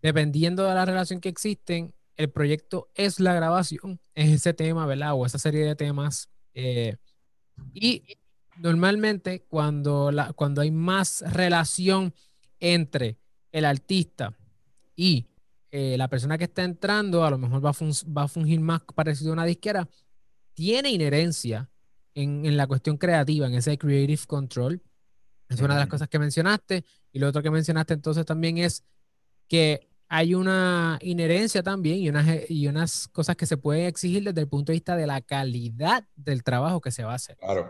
dependiendo 0.00 0.64
de 0.64 0.74
la 0.74 0.84
relación 0.84 1.20
que 1.20 1.28
existen, 1.28 1.94
el 2.16 2.30
proyecto 2.30 2.90
es 2.94 3.20
la 3.20 3.34
grabación, 3.34 4.00
es 4.14 4.30
ese 4.30 4.54
tema, 4.54 4.86
¿verdad? 4.86 5.14
O 5.14 5.26
esa 5.26 5.38
serie 5.38 5.64
de 5.64 5.74
temas. 5.74 6.30
Eh, 6.54 6.96
y 7.72 8.04
normalmente 8.58 9.42
cuando, 9.42 10.10
cuando 10.36 10.60
hay 10.60 10.70
más 10.70 11.22
relación 11.32 12.14
entre 12.60 13.18
el 13.50 13.64
artista 13.64 14.36
y 14.96 15.26
eh, 15.76 15.98
la 15.98 16.06
persona 16.06 16.38
que 16.38 16.44
está 16.44 16.62
entrando 16.62 17.24
a 17.24 17.30
lo 17.30 17.36
mejor 17.36 17.66
va 17.66 17.70
a, 18.22 18.28
fungir 18.28 18.60
más 18.60 18.82
parecido 18.94 19.30
a 19.30 19.32
una 19.32 19.44
disquera, 19.44 19.88
tiene 20.52 20.90
inherencia 20.90 21.68
en, 22.14 22.56
la 22.56 22.68
cuestión 22.68 22.96
creativa, 22.96 23.48
en 23.48 23.54
ese 23.54 23.76
creative 23.76 24.20
control. 24.28 24.80
Es 25.48 25.60
una 25.60 25.74
de 25.74 25.80
las 25.80 25.88
cosas 25.88 26.08
que 26.08 26.20
mencionaste. 26.20 26.84
Y 27.10 27.18
lo 27.18 27.26
otro 27.26 27.42
que 27.42 27.50
mencionaste 27.50 27.92
entonces 27.92 28.24
también 28.24 28.58
es 28.58 28.84
que 29.48 29.88
hay 30.06 30.36
una 30.36 30.96
inherencia 31.02 31.60
también 31.64 31.98
y 31.98 32.08
unas, 32.08 32.48
y 32.48 32.68
unas 32.68 33.08
cosas 33.08 33.34
que 33.34 33.44
se 33.44 33.56
pueden 33.56 33.86
exigir 33.86 34.22
desde 34.22 34.42
el 34.42 34.48
punto 34.48 34.70
de 34.70 34.76
vista 34.76 34.94
de 34.94 35.08
la 35.08 35.22
calidad 35.22 36.06
del 36.14 36.44
trabajo 36.44 36.80
que 36.80 36.92
se 36.92 37.02
va 37.02 37.14
a 37.14 37.16
hacer. 37.16 37.36
Claro. 37.38 37.68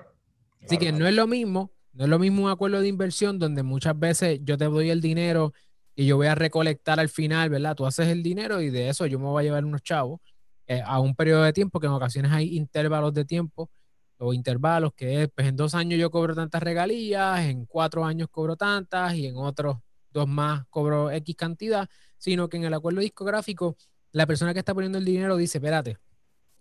Así 0.62 0.77
que 0.77 0.93
no 0.93 1.06
es 1.06 1.15
lo 1.15 1.27
mismo, 1.27 1.73
no 1.95 2.05
es 2.05 2.11
lo 2.11 2.19
mismo 2.19 2.45
un 2.45 2.51
acuerdo 2.51 2.83
de 2.83 2.89
inversión 2.89 3.39
donde 3.39 3.62
muchas 3.62 3.99
veces 3.99 4.41
yo 4.43 4.59
te 4.59 4.67
doy 4.67 4.91
el 4.91 5.01
dinero 5.01 5.55
y 5.96 6.06
yo 6.06 6.17
voy 6.17 6.27
a 6.27 6.34
recolectar 6.34 6.98
al 6.98 7.08
final, 7.08 7.51
¿verdad? 7.51 7.77
Tú 7.77 7.86
haces 7.86 8.08
el 8.08 8.22
dinero 8.22 8.60
y 8.60 8.70
de 8.70 8.89
eso 8.89 9.06
yo 9.06 9.19
me 9.19 9.27
voy 9.27 9.43
a 9.43 9.44
llevar 9.44 9.65
unos 9.65 9.82
chavos 9.82 10.20
eh, 10.67 10.82
a 10.84 10.98
un 11.01 11.15
periodo 11.15 11.43
de 11.43 11.53
tiempo 11.53 11.79
que 11.79 11.86
en 11.86 11.93
ocasiones 11.93 12.32
hay 12.32 12.56
intervalos 12.56 13.15
de 13.15 13.24
tiempo 13.24 13.70
o 14.19 14.32
intervalos 14.32 14.93
que 14.94 15.24
es, 15.24 15.29
pues 15.34 15.46
en 15.46 15.56
dos 15.56 15.74
años 15.74 15.98
yo 16.01 16.10
cobro 16.10 16.34
tantas 16.34 16.63
regalías, 16.63 17.41
en 17.44 17.67
cuatro 17.67 18.05
años 18.05 18.29
cobro 18.31 18.56
tantas 18.56 19.15
y 19.15 19.27
en 19.27 19.36
otros 19.36 19.77
dos 20.10 20.29
más 20.29 20.65
cobro 20.70 21.10
X 21.10 21.36
cantidad, 21.36 21.89
sino 22.17 22.48
que 22.48 22.56
en 22.56 22.65
el 22.65 22.74
acuerdo 22.74 23.01
discográfico 23.01 23.77
la 24.13 24.27
persona 24.27 24.53
que 24.53 24.60
está 24.60 24.72
poniendo 24.72 24.98
el 24.98 25.05
dinero 25.05 25.36
dice, 25.36 25.58
espérate, 25.58 25.98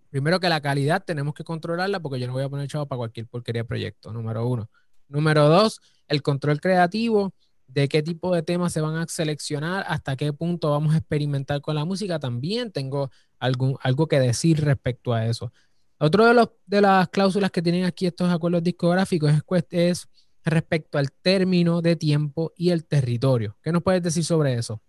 primero 0.10 0.40
que 0.40 0.50
la 0.50 0.60
calidad 0.60 1.04
tenemos 1.06 1.34
que 1.34 1.44
controlarla 1.44 2.00
porque 2.00 2.20
yo 2.20 2.28
no 2.28 2.34
voy 2.34 2.44
a 2.44 2.50
poner 2.50 2.68
chavo 2.68 2.88
para 2.88 2.98
cualquier 2.98 3.28
porquería 3.28 3.62
de 3.62 3.68
proyecto, 3.68 4.12
número 4.12 4.48
uno. 4.48 4.70
Número 5.08 5.48
dos, 5.48 5.80
el 6.08 6.22
control 6.24 6.60
creativo 6.60 7.34
de 7.74 7.88
qué 7.88 8.04
tipo 8.04 8.34
de 8.34 8.44
temas 8.44 8.72
se 8.72 8.82
van 8.82 8.96
a 8.96 9.08
seleccionar, 9.08 9.84
hasta 9.88 10.16
qué 10.16 10.32
punto 10.32 10.70
vamos 10.72 10.94
a 10.94 10.98
experimentar 10.98 11.60
con 11.62 11.76
la 11.76 11.86
música, 11.86 12.20
también 12.20 12.72
tengo 12.72 13.10
algún, 13.40 13.78
algo 13.82 14.08
que 14.08 14.20
decir 14.20 14.64
respecto 14.64 15.14
a 15.14 15.26
eso. 15.26 15.52
Otro 15.98 16.26
de, 16.26 16.34
los, 16.34 16.50
de 16.66 16.82
las 16.82 17.10
cláusulas 17.10 17.50
que 17.50 17.62
tienen 17.62 17.86
aquí 17.86 18.06
estos 18.06 18.30
acuerdos 18.30 18.64
discográficos 18.64 19.32
es, 19.32 19.44
es 19.72 20.08
respecto 20.46 20.98
al 20.98 21.12
término 21.12 21.82
de 21.82 21.96
tiempo 21.96 22.54
y 22.56 22.70
el 22.70 22.86
territorio. 22.86 23.58
¿Qué 23.64 23.72
nos 23.72 23.82
puedes 23.82 24.04
decir 24.04 24.24
sobre 24.24 24.54
eso? 24.54 24.82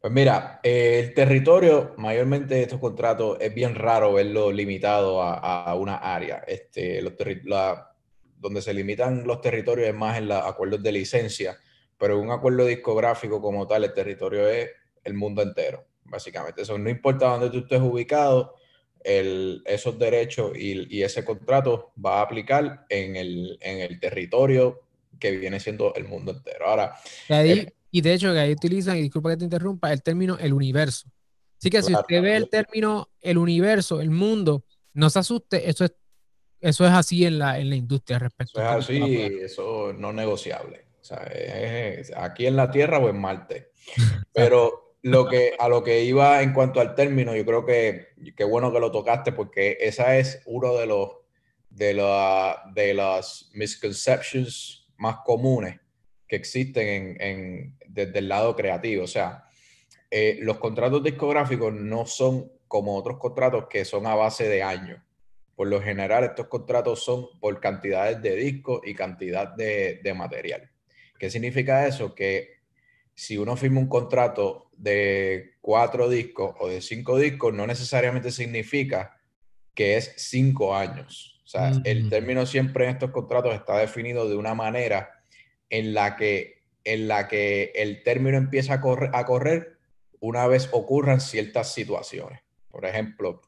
Pues 0.00 0.12
mira, 0.12 0.60
el 0.62 1.14
territorio, 1.14 1.94
mayormente 1.96 2.54
de 2.54 2.62
estos 2.62 2.80
contratos, 2.80 3.38
es 3.40 3.52
bien 3.54 3.74
raro 3.74 4.12
verlo 4.12 4.52
limitado 4.52 5.22
a, 5.22 5.74
una 5.74 5.96
área. 5.96 6.44
Este, 6.46 7.02
donde 8.36 8.62
se 8.62 8.74
limitan 8.74 9.26
los 9.26 9.40
territorios 9.40 9.88
es 9.88 9.94
más 9.94 10.18
en 10.18 10.28
los 10.28 10.44
acuerdos 10.44 10.82
de 10.82 10.92
licencia 10.92 11.58
pero 11.98 12.18
un 12.18 12.30
acuerdo 12.30 12.64
discográfico 12.64 13.40
como 13.40 13.66
tal, 13.66 13.84
el 13.84 13.92
territorio 13.92 14.48
es 14.48 14.70
el 15.04 15.14
mundo 15.14 15.42
entero, 15.42 15.86
básicamente. 16.04 16.62
Eso 16.62 16.78
no 16.78 16.88
importa 16.88 17.26
dónde 17.26 17.50
tú 17.50 17.58
estés 17.58 17.80
ubicado, 17.80 18.54
el, 19.00 19.62
esos 19.64 19.98
derechos 19.98 20.52
y, 20.56 20.96
y, 20.96 21.02
ese 21.02 21.24
contrato 21.24 21.92
va 22.04 22.18
a 22.18 22.22
aplicar 22.22 22.84
en 22.88 23.16
el, 23.16 23.58
en 23.60 23.78
el, 23.78 24.00
territorio 24.00 24.80
que 25.20 25.30
viene 25.32 25.60
siendo 25.60 25.94
el 25.94 26.04
mundo 26.04 26.32
entero. 26.32 26.66
Ahora, 26.66 26.94
y 27.90 28.00
de 28.00 28.12
hecho, 28.12 28.32
que 28.32 28.40
ahí 28.40 28.52
utilizan, 28.52 28.96
y 28.96 29.02
disculpa 29.02 29.30
que 29.30 29.38
te 29.38 29.44
interrumpa, 29.44 29.92
el 29.92 30.02
término 30.02 30.36
el 30.38 30.52
universo. 30.52 31.08
Así 31.58 31.70
que 31.70 31.82
si 31.82 31.94
usted 31.94 32.22
ve 32.22 32.36
el 32.36 32.48
término 32.48 33.08
el 33.20 33.38
universo, 33.38 34.00
el 34.00 34.10
mundo, 34.10 34.64
no 34.94 35.10
se 35.10 35.18
asuste, 35.18 35.68
eso 35.68 35.84
es 35.84 35.92
eso 36.60 36.84
es 36.84 36.92
así 36.92 37.24
en 37.24 37.38
la, 37.38 37.58
en 37.58 37.70
la 37.70 37.76
industria 37.76 38.18
respecto 38.18 38.60
eso 38.60 38.68
es 38.68 38.84
así, 38.84 39.16
eso 39.42 39.92
no 39.92 40.12
negociable. 40.12 40.87
O 41.10 42.04
sea, 42.04 42.24
aquí 42.24 42.46
en 42.46 42.56
la 42.56 42.70
Tierra 42.70 42.98
o 42.98 43.08
en 43.08 43.20
Marte. 43.20 43.72
Pero 44.32 44.96
lo 45.02 45.28
que, 45.28 45.54
a 45.58 45.68
lo 45.68 45.82
que 45.82 46.02
iba 46.02 46.42
en 46.42 46.52
cuanto 46.52 46.80
al 46.80 46.94
término, 46.94 47.34
yo 47.34 47.44
creo 47.46 47.64
que 47.64 48.08
qué 48.36 48.44
bueno 48.44 48.72
que 48.72 48.80
lo 48.80 48.90
tocaste 48.90 49.32
porque 49.32 49.78
esa 49.80 50.16
es 50.16 50.42
uno 50.46 50.74
de 50.74 50.86
los 50.86 51.10
de, 51.70 51.94
la, 51.94 52.62
de 52.74 52.94
las 52.94 53.50
misconceptions 53.54 54.88
más 54.96 55.18
comunes 55.24 55.78
que 56.26 56.36
existen 56.36 56.88
en, 56.88 57.20
en, 57.20 57.78
desde 57.86 58.18
el 58.18 58.28
lado 58.28 58.54
creativo. 58.56 59.04
O 59.04 59.08
sea, 59.08 59.44
eh, 60.10 60.38
los 60.42 60.58
contratos 60.58 61.02
discográficos 61.02 61.72
no 61.72 62.04
son 62.06 62.50
como 62.66 62.96
otros 62.96 63.18
contratos 63.18 63.66
que 63.70 63.84
son 63.84 64.06
a 64.06 64.14
base 64.14 64.48
de 64.48 64.62
años. 64.62 65.00
Por 65.54 65.68
lo 65.68 65.80
general, 65.80 66.24
estos 66.24 66.48
contratos 66.48 67.02
son 67.02 67.28
por 67.40 67.58
cantidades 67.60 68.20
de 68.22 68.36
discos 68.36 68.80
y 68.84 68.94
cantidad 68.94 69.48
de, 69.48 70.00
de 70.02 70.14
material. 70.14 70.70
¿Qué 71.18 71.30
significa 71.30 71.86
eso? 71.86 72.14
Que 72.14 72.58
si 73.14 73.36
uno 73.36 73.56
firma 73.56 73.80
un 73.80 73.88
contrato 73.88 74.70
de 74.76 75.54
cuatro 75.60 76.08
discos 76.08 76.54
o 76.60 76.68
de 76.68 76.80
cinco 76.80 77.18
discos, 77.18 77.52
no 77.52 77.66
necesariamente 77.66 78.30
significa 78.30 79.20
que 79.74 79.96
es 79.96 80.14
cinco 80.16 80.74
años. 80.74 81.40
O 81.44 81.48
sea, 81.48 81.72
el 81.84 82.04
mm. 82.04 82.10
término 82.10 82.46
siempre 82.46 82.84
en 82.84 82.90
estos 82.90 83.10
contratos 83.10 83.54
está 83.54 83.78
definido 83.78 84.28
de 84.28 84.36
una 84.36 84.54
manera 84.54 85.10
en 85.70 85.94
la 85.94 86.16
que, 86.16 86.62
en 86.84 87.08
la 87.08 87.26
que 87.26 87.72
el 87.74 88.02
término 88.02 88.36
empieza 88.36 88.74
a 88.74 88.80
correr, 88.80 89.10
a 89.14 89.24
correr 89.24 89.78
una 90.20 90.46
vez 90.46 90.68
ocurran 90.72 91.20
ciertas 91.20 91.72
situaciones. 91.72 92.40
Por 92.70 92.84
ejemplo, 92.84 93.40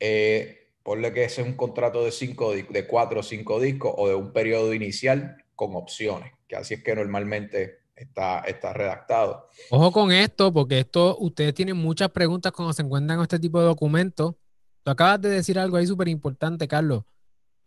eh, 0.00 0.68
ponle 0.82 1.12
que 1.12 1.24
es 1.24 1.38
un 1.38 1.54
contrato 1.54 2.04
de, 2.04 2.12
cinco, 2.12 2.52
de 2.52 2.86
cuatro 2.86 3.20
o 3.20 3.22
cinco 3.22 3.60
discos 3.60 3.94
o 3.96 4.08
de 4.08 4.14
un 4.14 4.32
periodo 4.32 4.74
inicial 4.74 5.44
con 5.54 5.76
opciones, 5.76 6.32
que 6.52 6.56
así 6.56 6.74
es 6.74 6.82
que 6.82 6.94
normalmente 6.94 7.78
está, 7.96 8.40
está 8.40 8.74
redactado. 8.74 9.48
Ojo 9.70 9.90
con 9.90 10.12
esto, 10.12 10.52
porque 10.52 10.80
esto, 10.80 11.16
ustedes 11.18 11.54
tienen 11.54 11.78
muchas 11.78 12.10
preguntas 12.10 12.52
cuando 12.52 12.74
se 12.74 12.82
encuentran 12.82 13.16
con 13.16 13.22
este 13.22 13.38
tipo 13.38 13.58
de 13.58 13.64
documentos. 13.64 14.34
Tú 14.82 14.90
acabas 14.90 15.22
de 15.22 15.30
decir 15.30 15.58
algo 15.58 15.78
ahí 15.78 15.86
súper 15.86 16.08
importante, 16.08 16.68
Carlos. 16.68 17.04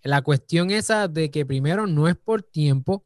La 0.04 0.22
cuestión 0.22 0.70
esa 0.70 1.08
de 1.08 1.32
que 1.32 1.48
primero 1.48 1.88
no 1.88 2.08
es 2.08 2.16
por 2.16 2.44
tiempo, 2.44 3.04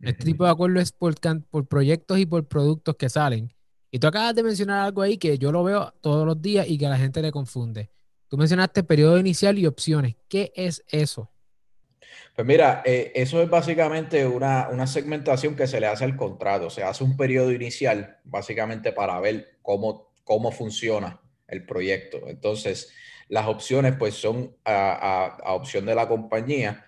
este 0.00 0.24
tipo 0.24 0.44
de 0.44 0.50
acuerdo 0.50 0.80
es 0.80 0.92
por, 0.92 1.14
por 1.50 1.66
proyectos 1.66 2.18
y 2.18 2.24
por 2.24 2.48
productos 2.48 2.96
que 2.96 3.10
salen. 3.10 3.52
Y 3.90 3.98
tú 3.98 4.06
acabas 4.06 4.34
de 4.34 4.42
mencionar 4.42 4.86
algo 4.86 5.02
ahí 5.02 5.18
que 5.18 5.36
yo 5.36 5.52
lo 5.52 5.62
veo 5.62 5.92
todos 6.00 6.24
los 6.24 6.40
días 6.40 6.66
y 6.66 6.78
que 6.78 6.86
a 6.86 6.90
la 6.90 6.96
gente 6.96 7.20
le 7.20 7.32
confunde. 7.32 7.90
Tú 8.28 8.38
mencionaste 8.38 8.82
periodo 8.82 9.18
inicial 9.18 9.58
y 9.58 9.66
opciones. 9.66 10.16
¿Qué 10.26 10.54
es 10.56 10.82
eso? 10.88 11.31
Pues 12.34 12.46
mira, 12.46 12.82
eh, 12.84 13.12
eso 13.14 13.42
es 13.42 13.48
básicamente 13.48 14.26
una, 14.26 14.68
una, 14.70 14.86
segmentación 14.86 15.56
que 15.56 15.66
se 15.66 15.80
le 15.80 15.86
hace 15.86 16.04
al 16.04 16.16
contrato. 16.16 16.70
Se 16.70 16.82
hace 16.82 17.04
un 17.04 17.16
periodo 17.16 17.52
inicial, 17.52 18.18
básicamente 18.24 18.92
para 18.92 19.20
ver 19.20 19.58
cómo, 19.62 20.12
cómo 20.24 20.52
funciona 20.52 21.20
el 21.48 21.66
proyecto. 21.66 22.28
Entonces, 22.28 22.92
las 23.28 23.46
opciones 23.46 23.94
pues 23.98 24.14
son 24.14 24.56
a, 24.64 25.38
a, 25.42 25.54
opción 25.54 25.86
de 25.86 25.94
la 25.94 26.08
compañía 26.08 26.86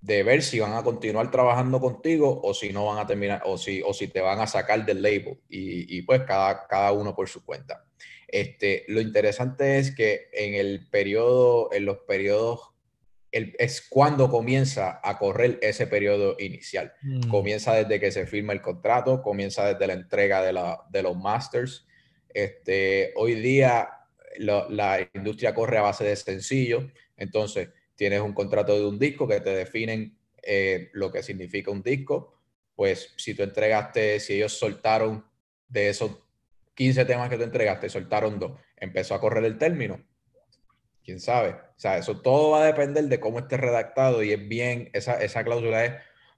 de 0.00 0.22
ver 0.22 0.42
si 0.42 0.60
van 0.60 0.74
a 0.74 0.82
continuar 0.82 1.30
trabajando 1.30 1.80
contigo 1.80 2.40
o 2.42 2.52
si 2.52 2.72
no 2.72 2.84
van 2.84 2.98
a 2.98 3.06
terminar 3.06 3.42
o 3.46 3.56
si, 3.56 3.80
o 3.80 3.94
si 3.94 4.08
te 4.08 4.20
van 4.20 4.38
a 4.38 4.46
sacar 4.46 4.84
del 4.84 5.00
label 5.00 5.40
y, 5.48 6.02
pues 6.02 6.22
cada, 6.24 6.66
cada 6.66 6.92
uno 6.92 7.14
por 7.14 7.26
su 7.26 7.42
cuenta. 7.42 7.84
Este, 8.28 8.84
lo 8.88 9.00
interesante 9.00 9.78
es 9.78 9.94
que 9.94 10.28
en 10.32 10.54
el 10.54 10.88
periodo, 10.90 11.72
en 11.72 11.86
los 11.86 11.98
periodos 11.98 12.73
es 13.34 13.86
cuando 13.88 14.30
comienza 14.30 15.00
a 15.02 15.18
correr 15.18 15.58
ese 15.60 15.86
periodo 15.86 16.36
inicial. 16.38 16.92
Mm. 17.02 17.28
Comienza 17.28 17.74
desde 17.74 17.98
que 17.98 18.12
se 18.12 18.26
firma 18.26 18.52
el 18.52 18.62
contrato, 18.62 19.22
comienza 19.22 19.66
desde 19.66 19.86
la 19.86 19.94
entrega 19.94 20.42
de, 20.42 20.52
la, 20.52 20.80
de 20.90 21.02
los 21.02 21.16
masters. 21.16 21.86
Este, 22.28 23.12
hoy 23.16 23.34
día 23.34 23.88
la 24.38 25.08
industria 25.14 25.54
corre 25.54 25.78
a 25.78 25.82
base 25.82 26.04
de 26.04 26.16
sencillo, 26.16 26.90
entonces 27.16 27.70
tienes 27.94 28.20
un 28.20 28.32
contrato 28.32 28.76
de 28.76 28.86
un 28.86 28.98
disco 28.98 29.28
que 29.28 29.40
te 29.40 29.50
definen 29.50 30.16
eh, 30.42 30.90
lo 30.92 31.10
que 31.10 31.22
significa 31.22 31.70
un 31.70 31.82
disco, 31.82 32.40
pues 32.74 33.14
si 33.16 33.34
tú 33.34 33.42
entregaste, 33.42 34.18
si 34.20 34.34
ellos 34.34 34.52
soltaron 34.52 35.24
de 35.68 35.88
esos 35.88 36.18
15 36.74 37.04
temas 37.04 37.30
que 37.30 37.36
tú 37.36 37.44
entregaste, 37.44 37.88
soltaron 37.88 38.38
dos, 38.38 38.58
empezó 38.76 39.14
a 39.14 39.20
correr 39.20 39.44
el 39.44 39.58
término, 39.58 40.04
quién 41.04 41.20
sabe. 41.20 41.50
O 41.50 41.78
sea, 41.78 41.98
eso 41.98 42.20
todo 42.20 42.50
va 42.50 42.62
a 42.62 42.66
depender 42.66 43.04
de 43.04 43.20
cómo 43.20 43.38
esté 43.38 43.56
redactado 43.56 44.22
y 44.22 44.32
es 44.32 44.48
bien, 44.48 44.90
esa, 44.92 45.22
esa 45.22 45.44
cláusula 45.44 45.84
es 45.84 45.92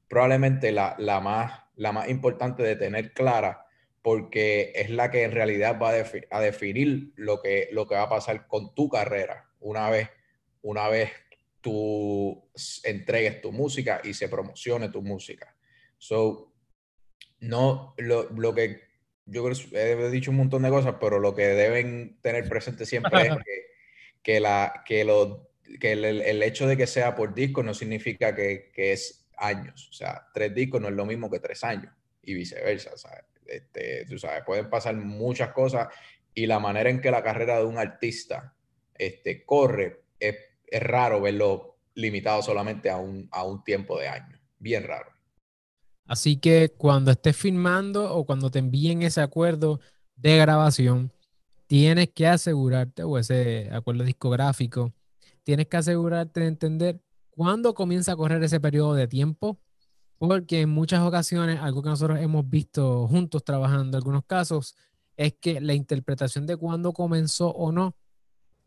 probablemente 0.08 0.72
la, 0.72 0.94
la, 0.98 1.20
más, 1.20 1.62
la 1.76 1.92
más 1.92 2.08
importante 2.08 2.62
de 2.62 2.76
tener 2.76 3.12
clara 3.12 3.66
porque 4.02 4.72
es 4.76 4.90
la 4.90 5.10
que 5.10 5.24
en 5.24 5.32
realidad 5.32 5.80
va 5.80 5.90
a, 5.90 6.40
definir 6.40 7.12
lo 7.16 7.42
que, 7.42 7.68
lo 7.72 7.88
que 7.88 7.96
va 7.96 8.02
a 8.02 8.08
pasar 8.08 8.46
con 8.46 8.72
tu 8.72 8.88
carrera 8.88 9.50
una 9.58 9.90
vez, 9.90 10.08
una 10.62 10.88
vez 10.88 11.10
tú 11.60 12.48
entregues 12.84 13.40
tu 13.40 13.50
música 13.50 14.00
y 14.04 14.14
se 14.14 14.28
promocione 14.28 14.90
tu 14.90 15.02
música. 15.02 15.56
So, 15.98 16.52
no, 17.40 17.94
lo, 17.98 18.30
lo 18.30 18.54
que 18.54 18.80
yo 19.24 19.44
creo 19.44 19.56
he 19.72 20.10
dicho 20.10 20.30
un 20.30 20.36
montón 20.36 20.62
de 20.62 20.70
cosas, 20.70 20.94
pero 21.00 21.18
lo 21.18 21.34
que 21.34 21.48
deben 21.48 22.20
tener 22.22 22.48
presente 22.48 22.86
siempre 22.86 23.22
es 23.22 23.28
que 23.44 23.65
que, 24.26 24.40
la, 24.40 24.82
que, 24.84 25.04
lo, 25.04 25.52
que 25.78 25.92
el, 25.92 26.04
el, 26.04 26.42
hecho 26.42 26.66
de 26.66 26.76
que 26.76 26.88
sea 26.88 27.14
por 27.14 27.32
disco 27.32 27.62
no 27.62 27.72
significa 27.72 28.34
que, 28.34 28.72
que, 28.74 28.90
es 28.90 29.24
años. 29.36 29.88
O 29.88 29.92
sea, 29.92 30.26
tres 30.34 30.52
discos 30.52 30.80
no 30.80 30.88
es 30.88 30.94
lo 30.94 31.06
mismo 31.06 31.30
que 31.30 31.38
tres 31.38 31.62
años 31.62 31.94
y 32.22 32.34
viceversa. 32.34 32.96
¿sabes? 32.96 33.22
Este, 33.46 34.04
tú 34.06 34.18
sabes, 34.18 34.42
pueden 34.44 34.68
pasar 34.68 34.96
muchas 34.96 35.52
cosas 35.52 35.94
y 36.34 36.46
la 36.46 36.58
manera 36.58 36.90
en 36.90 37.00
que 37.00 37.12
la 37.12 37.22
carrera 37.22 37.60
de 37.60 37.66
un 37.66 37.78
artista 37.78 38.52
este, 38.96 39.44
corre 39.44 40.02
es, 40.18 40.34
es 40.66 40.82
raro 40.82 41.20
verlo 41.20 41.76
limitado 41.94 42.42
solamente 42.42 42.90
a 42.90 42.96
un, 42.96 43.28
a 43.30 43.44
un 43.44 43.62
tiempo 43.62 43.96
de 43.96 44.08
años. 44.08 44.40
Bien 44.58 44.82
raro. 44.82 45.12
Así 46.04 46.38
que 46.38 46.70
cuando 46.76 47.12
estés 47.12 47.36
filmando 47.36 48.12
o 48.12 48.26
cuando 48.26 48.50
te 48.50 48.58
envíen 48.58 49.02
ese 49.02 49.20
acuerdo 49.20 49.78
de 50.16 50.36
grabación, 50.36 51.12
tienes 51.66 52.10
que 52.12 52.26
asegurarte, 52.26 53.02
o 53.02 53.18
ese 53.18 53.68
acuerdo 53.72 54.04
discográfico, 54.04 54.92
tienes 55.42 55.66
que 55.66 55.76
asegurarte 55.76 56.40
de 56.40 56.46
entender 56.46 57.00
cuándo 57.30 57.74
comienza 57.74 58.12
a 58.12 58.16
correr 58.16 58.42
ese 58.42 58.60
periodo 58.60 58.94
de 58.94 59.08
tiempo, 59.08 59.58
porque 60.18 60.62
en 60.62 60.70
muchas 60.70 61.00
ocasiones, 61.02 61.60
algo 61.60 61.82
que 61.82 61.90
nosotros 61.90 62.20
hemos 62.20 62.48
visto 62.48 63.06
juntos 63.08 63.44
trabajando 63.44 63.96
en 63.96 64.02
algunos 64.02 64.24
casos, 64.24 64.74
es 65.16 65.34
que 65.34 65.60
la 65.60 65.74
interpretación 65.74 66.46
de 66.46 66.56
cuándo 66.56 66.92
comenzó 66.92 67.50
o 67.50 67.72
no 67.72 67.96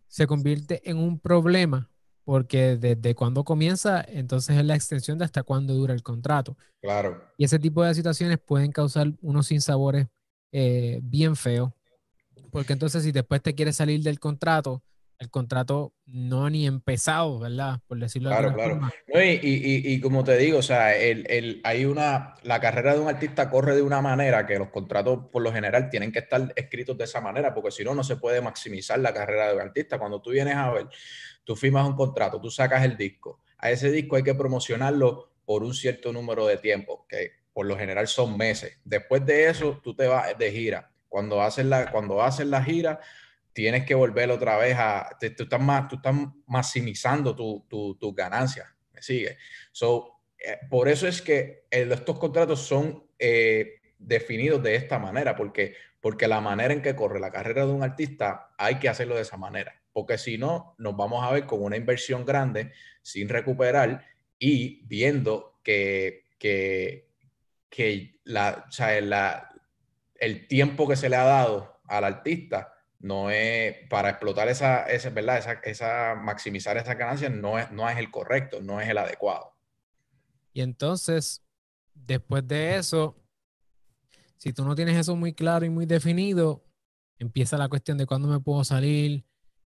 se 0.08 0.28
convierte 0.28 0.88
en 0.90 0.98
un 0.98 1.20
problema, 1.20 1.90
porque 2.24 2.78
desde 2.78 3.16
cuándo 3.16 3.44
comienza, 3.44 4.04
entonces 4.08 4.58
es 4.58 4.66
la 4.66 4.76
extensión 4.76 5.18
de 5.18 5.26
hasta 5.26 5.44
cuándo 5.44 5.74
dura 5.74 5.94
el 5.94 6.04
contrato. 6.04 6.58
Claro. 6.82 7.24
Y 7.38 7.46
ese 7.46 7.60
tipo 7.60 7.84
de 7.84 7.94
situaciones 7.96 8.38
pueden 8.40 8.72
causar 8.72 9.14
unos 9.22 9.48
sinsabores 9.48 10.08
eh, 10.52 11.00
bien 11.04 11.36
feos 11.36 11.72
porque 12.52 12.74
entonces 12.74 13.04
si 13.04 13.12
después 13.12 13.42
te 13.42 13.56
quieres 13.56 13.76
salir 13.76 14.02
del 14.02 14.20
contrato, 14.20 14.84
el 15.20 15.30
contrato 15.30 15.94
no 16.06 16.50
ni 16.50 16.66
empezado, 16.66 17.40
¿verdad? 17.40 17.82
Por 17.88 18.00
decirlo 18.00 18.30
Claro, 18.30 18.54
claro. 18.54 18.80
No, 18.80 19.22
y, 19.22 19.40
y, 19.44 19.94
y, 19.94 20.00
como 20.00 20.24
te 20.24 20.38
digo, 20.38 20.60
o 20.60 20.62
sea, 20.62 20.96
el, 20.96 21.26
el, 21.30 21.60
hay 21.66 21.84
una, 21.84 22.36
la 22.44 22.62
carrera 22.62 22.94
de 22.94 23.02
un 23.02 23.10
artista 23.10 23.50
corre 23.50 23.76
de 23.76 23.82
una 23.82 24.02
manera 24.02 24.48
que 24.48 24.58
los 24.58 24.70
contratos 24.70 25.28
por 25.30 25.44
lo 25.44 25.52
general 25.52 25.90
tienen 25.90 26.14
que 26.14 26.20
estar 26.20 26.54
escritos 26.56 26.98
de 26.98 27.04
esa 27.04 27.20
manera, 27.20 27.54
porque 27.54 27.72
si 27.72 27.84
no, 27.84 27.94
no 27.94 28.04
se 28.04 28.16
puede 28.16 28.40
maximizar 28.40 28.98
la 29.00 29.14
carrera 29.14 29.50
de 29.50 29.56
un 29.56 29.62
artista. 29.62 30.00
Cuando 30.00 30.22
tú 30.22 30.32
vienes 30.32 30.56
a 30.56 30.72
ver, 30.72 30.88
tú 31.44 31.56
firmas 31.58 31.86
un 31.86 31.96
contrato, 31.96 32.40
tú 32.40 32.50
sacas 32.50 32.86
el 32.86 32.96
disco, 32.96 33.42
a 33.58 33.72
ese 33.72 33.92
disco 33.92 34.16
hay 34.16 34.24
que 34.24 34.36
promocionarlo 34.36 35.34
por 35.44 35.64
un 35.64 35.74
cierto 35.74 36.14
número 36.14 36.48
de 36.48 36.58
tiempo, 36.58 37.06
que 37.10 37.34
por 37.52 37.66
lo 37.66 37.78
general 37.78 38.08
son 38.08 38.38
meses. 38.38 38.80
Después 38.86 39.26
de 39.26 39.50
eso, 39.50 39.82
tú 39.84 39.94
te 39.94 40.08
vas 40.08 40.38
de 40.38 40.50
gira 40.50 40.89
cuando 41.10 41.42
haces 41.42 41.66
la, 41.66 41.92
cuando 41.92 42.22
haces 42.22 42.48
la 42.48 42.64
gira, 42.64 43.00
tienes 43.52 43.86
que 43.86 43.96
volver 43.96 44.32
otra 44.32 44.58
vez 44.58 44.76
a, 44.78 45.10
tú, 45.20 45.44
estás, 45.44 45.60
más, 45.60 45.88
tú 45.88 45.96
estás 45.96 46.16
maximizando 46.48 47.36
tus 47.36 47.98
tu, 47.98 48.14
ganancias, 48.14 48.68
¿me 48.94 49.02
sigue? 49.02 49.38
So, 49.72 50.22
eh, 50.38 50.60
por 50.70 50.88
eso 50.88 51.08
es 51.08 51.22
que 51.22 51.66
estos 51.70 52.18
contratos 52.18 52.62
son 52.62 53.04
eh, 53.18 53.82
definidos 53.98 54.64
de 54.64 54.76
esta 54.76 55.00
manera, 55.00 55.36
porque, 55.36 55.76
porque 56.00 56.28
la 56.28 56.40
manera 56.40 56.74
en 56.74 56.82
que 56.82 56.96
corre 56.96 57.20
la 57.20 57.32
carrera 57.32 57.66
de 57.66 57.72
un 57.74 57.84
artista 57.84 58.52
hay 58.58 58.76
que 58.76 58.88
hacerlo 58.88 59.16
de 59.16 59.24
esa 59.24 59.36
manera, 59.36 59.82
porque 59.92 60.18
si 60.18 60.38
no, 60.38 60.76
nos 60.78 60.96
vamos 60.96 61.26
a 61.26 61.32
ver 61.32 61.46
con 61.46 61.62
una 61.62 61.76
inversión 61.76 62.26
grande 62.26 62.72
sin 63.02 63.28
recuperar 63.28 64.06
y 64.38 64.86
viendo 64.86 65.60
que, 65.64 66.24
que, 66.38 67.10
que 67.70 68.20
la, 68.24 68.66
o 68.70 68.72
sea, 68.72 69.02
la, 69.02 69.49
el 70.20 70.48
tiempo 70.48 70.88
que 70.88 70.96
se 70.96 71.10
le 71.10 71.16
ha 71.16 71.24
dado 71.24 71.82
al 71.88 72.04
artista 72.04 72.74
no 73.00 73.30
es 73.30 73.76
para 73.90 74.10
explotar 74.10 74.50
esa, 74.50 74.84
esa 74.84 75.10
¿verdad? 75.10 75.38
Esa, 75.38 75.54
esa, 75.64 76.16
maximizar 76.16 76.78
esa 76.78 76.96
ganancia 76.96 77.30
no 77.30 77.58
es, 77.58 77.72
no 77.72 77.90
es 77.90 77.98
el 77.98 78.12
correcto, 78.12 78.62
no 78.62 78.82
es 78.82 78.90
el 78.90 78.98
adecuado. 78.98 79.54
Y 80.54 80.62
entonces, 80.62 81.44
después 81.94 82.46
de 82.48 82.78
eso, 82.78 83.16
si 84.38 84.52
tú 84.52 84.66
no 84.66 84.76
tienes 84.76 84.98
eso 84.98 85.16
muy 85.16 85.34
claro 85.34 85.66
y 85.66 85.70
muy 85.70 85.86
definido, 85.86 86.66
empieza 87.18 87.58
la 87.58 87.70
cuestión 87.70 87.98
de 87.98 88.06
cuándo 88.06 88.28
me 88.28 88.40
puedo 88.40 88.64
salir, 88.64 89.26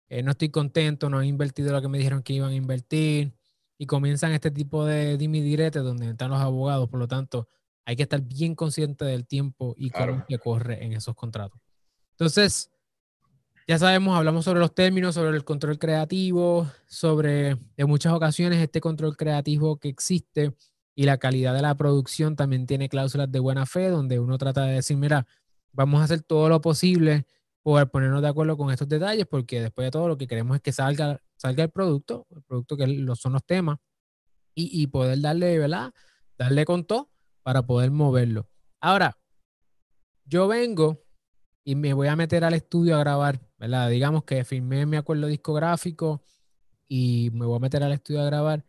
eh, 0.08 0.22
no 0.22 0.32
estoy 0.32 0.50
contento, 0.50 1.08
no 1.08 1.22
he 1.22 1.26
invertido 1.26 1.72
lo 1.72 1.80
que 1.80 1.88
me 1.88 1.98
dijeron 1.98 2.22
que 2.22 2.34
iban 2.34 2.50
a 2.50 2.54
invertir, 2.54 3.34
y 3.82 3.86
comienzan 3.86 4.30
este 4.30 4.52
tipo 4.52 4.84
de 4.84 5.16
dimidiretes 5.16 5.82
donde 5.82 6.10
están 6.10 6.30
los 6.30 6.40
abogados, 6.40 6.88
por 6.88 7.00
lo 7.00 7.08
tanto, 7.08 7.48
hay 7.84 7.96
que 7.96 8.04
estar 8.04 8.20
bien 8.20 8.54
consciente 8.54 9.04
del 9.04 9.26
tiempo 9.26 9.74
y 9.76 9.90
cómo 9.90 10.24
se 10.28 10.38
corre 10.38 10.84
en 10.84 10.92
esos 10.92 11.14
contratos. 11.14 11.60
Entonces, 12.12 12.70
ya 13.66 13.78
sabemos, 13.78 14.16
hablamos 14.16 14.44
sobre 14.44 14.60
los 14.60 14.74
términos, 14.74 15.14
sobre 15.14 15.36
el 15.36 15.44
control 15.44 15.78
creativo, 15.78 16.70
sobre 16.86 17.58
en 17.76 17.88
muchas 17.88 18.12
ocasiones 18.12 18.60
este 18.60 18.80
control 18.80 19.16
creativo 19.16 19.78
que 19.78 19.88
existe 19.88 20.54
y 20.94 21.04
la 21.04 21.18
calidad 21.18 21.54
de 21.54 21.62
la 21.62 21.74
producción 21.76 22.36
también 22.36 22.66
tiene 22.66 22.88
cláusulas 22.88 23.30
de 23.30 23.38
buena 23.38 23.66
fe 23.66 23.88
donde 23.88 24.18
uno 24.18 24.36
trata 24.38 24.64
de 24.64 24.74
decir, 24.74 24.96
mira, 24.96 25.26
vamos 25.72 26.00
a 26.00 26.04
hacer 26.04 26.22
todo 26.22 26.48
lo 26.48 26.60
posible 26.60 27.24
por 27.62 27.88
ponernos 27.90 28.20
de 28.20 28.28
acuerdo 28.28 28.56
con 28.56 28.72
estos 28.72 28.88
detalles 28.88 29.26
porque 29.26 29.60
después 29.60 29.86
de 29.86 29.90
todo 29.92 30.08
lo 30.08 30.18
que 30.18 30.26
queremos 30.26 30.56
es 30.56 30.62
que 30.62 30.72
salga, 30.72 31.20
salga 31.36 31.62
el 31.64 31.70
producto, 31.70 32.26
el 32.30 32.42
producto 32.42 32.76
que 32.76 33.06
son 33.14 33.32
los 33.32 33.44
temas 33.44 33.78
y, 34.54 34.82
y 34.82 34.88
poder 34.88 35.20
darle, 35.20 35.58
¿verdad? 35.58 35.92
Darle 36.36 36.64
con 36.64 36.84
todo 36.84 37.11
para 37.42 37.62
poder 37.62 37.90
moverlo. 37.90 38.48
Ahora, 38.80 39.16
yo 40.24 40.48
vengo 40.48 41.02
y 41.64 41.74
me 41.74 41.94
voy 41.94 42.08
a 42.08 42.16
meter 42.16 42.44
al 42.44 42.54
estudio 42.54 42.96
a 42.96 43.00
grabar, 43.00 43.40
¿verdad? 43.58 43.90
Digamos 43.90 44.24
que 44.24 44.44
firmé 44.44 44.86
mi 44.86 44.96
acuerdo 44.96 45.26
discográfico 45.26 46.24
y 46.88 47.30
me 47.32 47.46
voy 47.46 47.56
a 47.56 47.60
meter 47.60 47.82
al 47.82 47.92
estudio 47.92 48.20
a 48.22 48.26
grabar. 48.26 48.64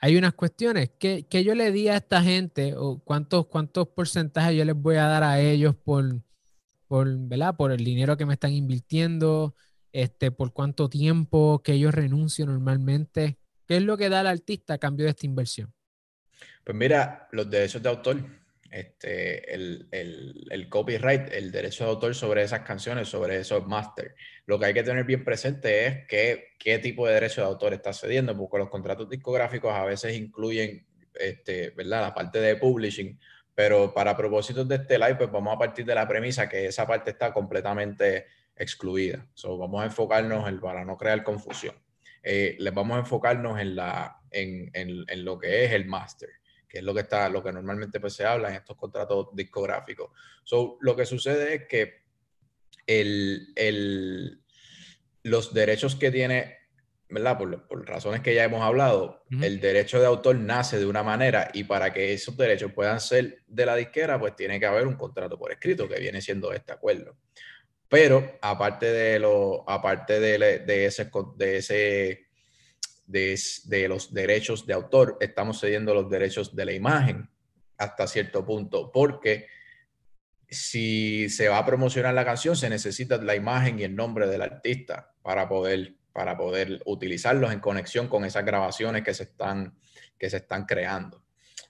Hay 0.00 0.16
unas 0.16 0.32
cuestiones 0.34 0.90
que, 0.98 1.26
yo 1.28 1.54
le 1.54 1.72
di 1.72 1.88
a 1.88 1.96
esta 1.96 2.22
gente 2.22 2.74
o 2.76 3.00
cuántos, 3.00 3.46
cuántos 3.46 3.88
porcentajes 3.88 4.56
yo 4.56 4.64
les 4.64 4.74
voy 4.74 4.96
a 4.96 5.04
dar 5.04 5.22
a 5.22 5.40
ellos 5.40 5.76
por, 5.76 6.22
por, 6.86 7.06
¿verdad? 7.18 7.56
por 7.56 7.70
el 7.72 7.84
dinero 7.84 8.16
que 8.16 8.24
me 8.24 8.34
están 8.34 8.52
invirtiendo, 8.52 9.54
este, 9.92 10.30
por 10.30 10.52
cuánto 10.52 10.88
tiempo 10.88 11.62
que 11.62 11.74
ellos 11.74 11.94
renuncio 11.94 12.46
normalmente. 12.46 13.38
¿Qué 13.66 13.76
es 13.76 13.82
lo 13.82 13.98
que 13.98 14.08
da 14.08 14.20
al 14.20 14.26
artista 14.28 14.74
a 14.74 14.78
cambio 14.78 15.04
de 15.04 15.10
esta 15.10 15.26
inversión? 15.26 15.74
Pues 16.64 16.76
mira, 16.76 17.28
los 17.32 17.48
derechos 17.50 17.82
de 17.82 17.88
autor 17.88 18.16
este, 18.70 19.52
el, 19.52 19.88
el, 19.90 20.46
el, 20.48 20.68
copyright, 20.68 21.32
el 21.32 21.50
derecho 21.50 21.84
de 21.84 21.90
autor 21.90 22.14
sobre 22.14 22.42
esas 22.42 22.60
canciones, 22.60 23.08
sobre 23.08 23.38
esos 23.38 23.66
masters. 23.66 24.14
Lo 24.46 24.58
que 24.58 24.66
hay 24.66 24.74
que 24.74 24.84
tener 24.84 25.04
bien 25.04 25.24
presente 25.24 25.86
es 25.86 26.06
que, 26.06 26.54
qué 26.58 26.78
tipo 26.78 27.06
de 27.06 27.14
derecho 27.14 27.40
de 27.40 27.48
autor 27.48 27.74
está 27.74 27.92
cediendo, 27.92 28.36
porque 28.36 28.58
los 28.58 28.68
contratos 28.68 29.08
discográficos 29.08 29.72
a 29.72 29.84
veces 29.84 30.16
incluyen 30.16 30.86
este, 31.14 31.70
¿verdad? 31.70 32.02
la 32.02 32.14
parte 32.14 32.40
de 32.40 32.56
publishing, 32.56 33.18
pero 33.54 33.92
para 33.92 34.16
propósitos 34.16 34.68
de 34.68 34.76
este 34.76 34.98
live, 34.98 35.16
pues 35.16 35.32
vamos 35.32 35.54
a 35.54 35.58
partir 35.58 35.84
de 35.84 35.94
la 35.94 36.06
premisa 36.06 36.48
que 36.48 36.66
esa 36.66 36.86
parte 36.86 37.10
está 37.10 37.32
completamente 37.32 38.26
excluida. 38.54 39.26
So, 39.34 39.58
vamos 39.58 39.82
a 39.82 39.86
enfocarnos 39.86 40.48
en, 40.48 40.60
para 40.60 40.84
no 40.84 40.96
crear 40.96 41.24
confusión. 41.24 41.74
Eh, 42.22 42.54
les 42.58 42.72
vamos 42.72 42.96
a 42.96 43.00
enfocarnos 43.00 43.58
en, 43.58 43.74
la, 43.74 44.20
en, 44.30 44.70
en, 44.74 45.04
en 45.08 45.24
lo 45.24 45.38
que 45.38 45.64
es 45.64 45.72
el 45.72 45.86
master 45.86 46.39
que 46.70 46.78
es 46.78 46.84
lo 46.84 46.94
que 46.94 47.00
está, 47.00 47.28
lo 47.28 47.42
que 47.42 47.52
normalmente 47.52 47.98
pues, 47.98 48.14
se 48.14 48.24
habla 48.24 48.48
en 48.48 48.54
estos 48.54 48.76
contratos 48.76 49.28
discográficos. 49.32 50.10
So, 50.44 50.78
lo 50.80 50.94
que 50.94 51.04
sucede 51.04 51.54
es 51.54 51.66
que 51.66 52.02
el, 52.86 53.48
el, 53.56 54.40
los 55.24 55.52
derechos 55.52 55.96
que 55.96 56.12
tiene, 56.12 56.58
¿verdad? 57.08 57.36
Por, 57.36 57.66
por 57.66 57.86
razones 57.86 58.20
que 58.20 58.36
ya 58.36 58.44
hemos 58.44 58.62
hablado, 58.62 59.24
el 59.42 59.60
derecho 59.60 59.98
de 59.98 60.06
autor 60.06 60.36
nace 60.36 60.78
de 60.78 60.86
una 60.86 61.02
manera 61.02 61.50
y 61.52 61.64
para 61.64 61.92
que 61.92 62.12
esos 62.12 62.36
derechos 62.36 62.72
puedan 62.72 63.00
ser 63.00 63.42
de 63.48 63.66
la 63.66 63.74
disquera, 63.74 64.18
pues 64.20 64.36
tiene 64.36 64.60
que 64.60 64.66
haber 64.66 64.86
un 64.86 64.94
contrato 64.94 65.36
por 65.36 65.50
escrito 65.50 65.88
que 65.88 65.98
viene 65.98 66.22
siendo 66.22 66.52
este 66.52 66.72
acuerdo. 66.72 67.16
Pero 67.88 68.38
aparte 68.40 68.86
de 68.86 69.18
lo, 69.18 69.68
aparte 69.68 70.20
de, 70.20 70.60
de 70.60 70.86
ese, 70.86 71.10
de 71.36 71.56
ese 71.56 72.29
de, 73.10 73.88
los 73.88 74.12
derechos 74.12 74.66
de 74.66 74.74
autor, 74.74 75.16
estamos 75.20 75.60
cediendo 75.60 75.94
los 75.94 76.08
derechos 76.08 76.54
de 76.54 76.64
la 76.64 76.72
imagen 76.72 77.28
hasta 77.76 78.06
cierto 78.06 78.44
punto, 78.44 78.90
porque 78.92 79.46
si 80.48 81.28
se 81.28 81.48
va 81.48 81.58
a 81.58 81.66
promocionar 81.66 82.14
la 82.14 82.24
canción, 82.24 82.56
se 82.56 82.68
necesita 82.68 83.16
la 83.18 83.34
imagen 83.34 83.78
y 83.78 83.84
el 83.84 83.94
nombre 83.94 84.26
del 84.26 84.42
artista 84.42 85.12
para 85.22 85.48
poder, 85.48 85.94
para 86.12 86.36
poder 86.36 86.80
utilizarlos 86.84 87.52
en 87.52 87.60
conexión 87.60 88.08
con 88.08 88.24
esas 88.24 88.44
grabaciones 88.44 89.02
que 89.02 89.14
se 89.14 89.24
están, 89.24 89.74
que 90.18 90.28
se 90.28 90.38
están 90.38 90.66
creando. 90.66 91.24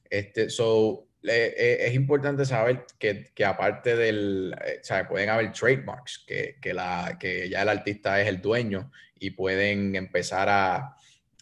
Este, 0.08 0.50
so, 0.50 1.06
e, 1.22 1.76
es 1.80 1.94
importante 1.94 2.44
saber 2.44 2.86
que, 2.98 3.30
que 3.34 3.44
aparte 3.44 3.94
del, 3.94 4.56
eh, 4.64 4.78
o 4.80 4.84
sea, 4.84 5.06
pueden 5.06 5.28
haber 5.28 5.52
trademarks, 5.52 6.24
que, 6.26 6.56
que, 6.60 6.74
la, 6.74 7.16
que 7.20 7.48
ya 7.48 7.62
el 7.62 7.68
artista 7.68 8.20
es 8.20 8.26
el 8.26 8.40
dueño 8.40 8.90
y 9.18 9.30
pueden 9.30 9.94
empezar 9.94 10.48
a, 10.48 10.96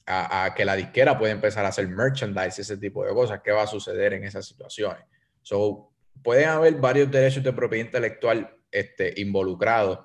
a, 0.09 0.55
que 0.57 0.64
la 0.64 0.75
disquera 0.75 1.18
puede 1.18 1.33
empezar 1.33 1.64
a 1.64 1.68
hacer 1.68 1.87
merchandise, 1.88 2.62
ese 2.62 2.79
tipo 2.79 3.05
de 3.05 3.12
cosas. 3.12 3.40
¿Qué 3.42 3.51
va 3.51 3.62
a 3.62 3.66
suceder 3.66 4.14
en 4.14 4.25
esas 4.25 4.47
situaciones? 4.47 5.05
So, 5.42 5.92
pueden 6.23 6.49
haber 6.49 6.75
varios 6.75 7.11
derechos 7.11 7.44
de 7.44 7.53
propiedad 7.53 7.85
intelectual 7.85 8.57
este, 8.71 9.14
involucrados 9.21 10.01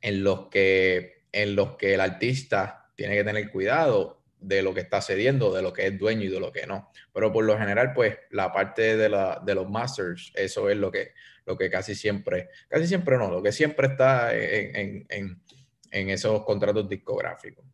en 0.00 0.22
los, 0.22 0.48
que, 0.48 1.24
en 1.32 1.56
los 1.56 1.76
que 1.76 1.94
el 1.94 2.00
artista 2.00 2.90
tiene 2.94 3.16
que 3.16 3.24
tener 3.24 3.50
cuidado 3.50 4.22
de 4.38 4.62
lo 4.62 4.72
que 4.72 4.80
está 4.80 5.00
cediendo, 5.02 5.52
de 5.52 5.62
lo 5.62 5.72
que 5.72 5.86
es 5.86 5.98
dueño 5.98 6.22
y 6.22 6.28
de 6.28 6.38
lo 6.38 6.52
que 6.52 6.66
no. 6.66 6.90
Pero 7.12 7.32
por 7.32 7.44
lo 7.44 7.58
general, 7.58 7.92
pues 7.94 8.16
la 8.30 8.52
parte 8.52 8.96
de, 8.96 9.08
la, 9.08 9.42
de 9.44 9.54
los 9.54 9.68
masters, 9.68 10.30
eso 10.36 10.70
es 10.70 10.76
lo 10.76 10.92
que, 10.92 11.12
lo 11.46 11.56
que 11.56 11.68
casi 11.68 11.94
siempre, 11.94 12.50
casi 12.68 12.86
siempre 12.86 13.16
no, 13.16 13.30
lo 13.30 13.42
que 13.42 13.50
siempre 13.50 13.88
está 13.88 14.34
en, 14.36 15.04
en, 15.08 15.42
en 15.90 16.10
esos 16.10 16.44
contratos 16.44 16.88
discográficos. 16.88 17.64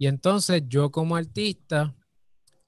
Y 0.00 0.06
entonces 0.06 0.62
yo 0.66 0.90
como 0.90 1.14
artista 1.14 1.94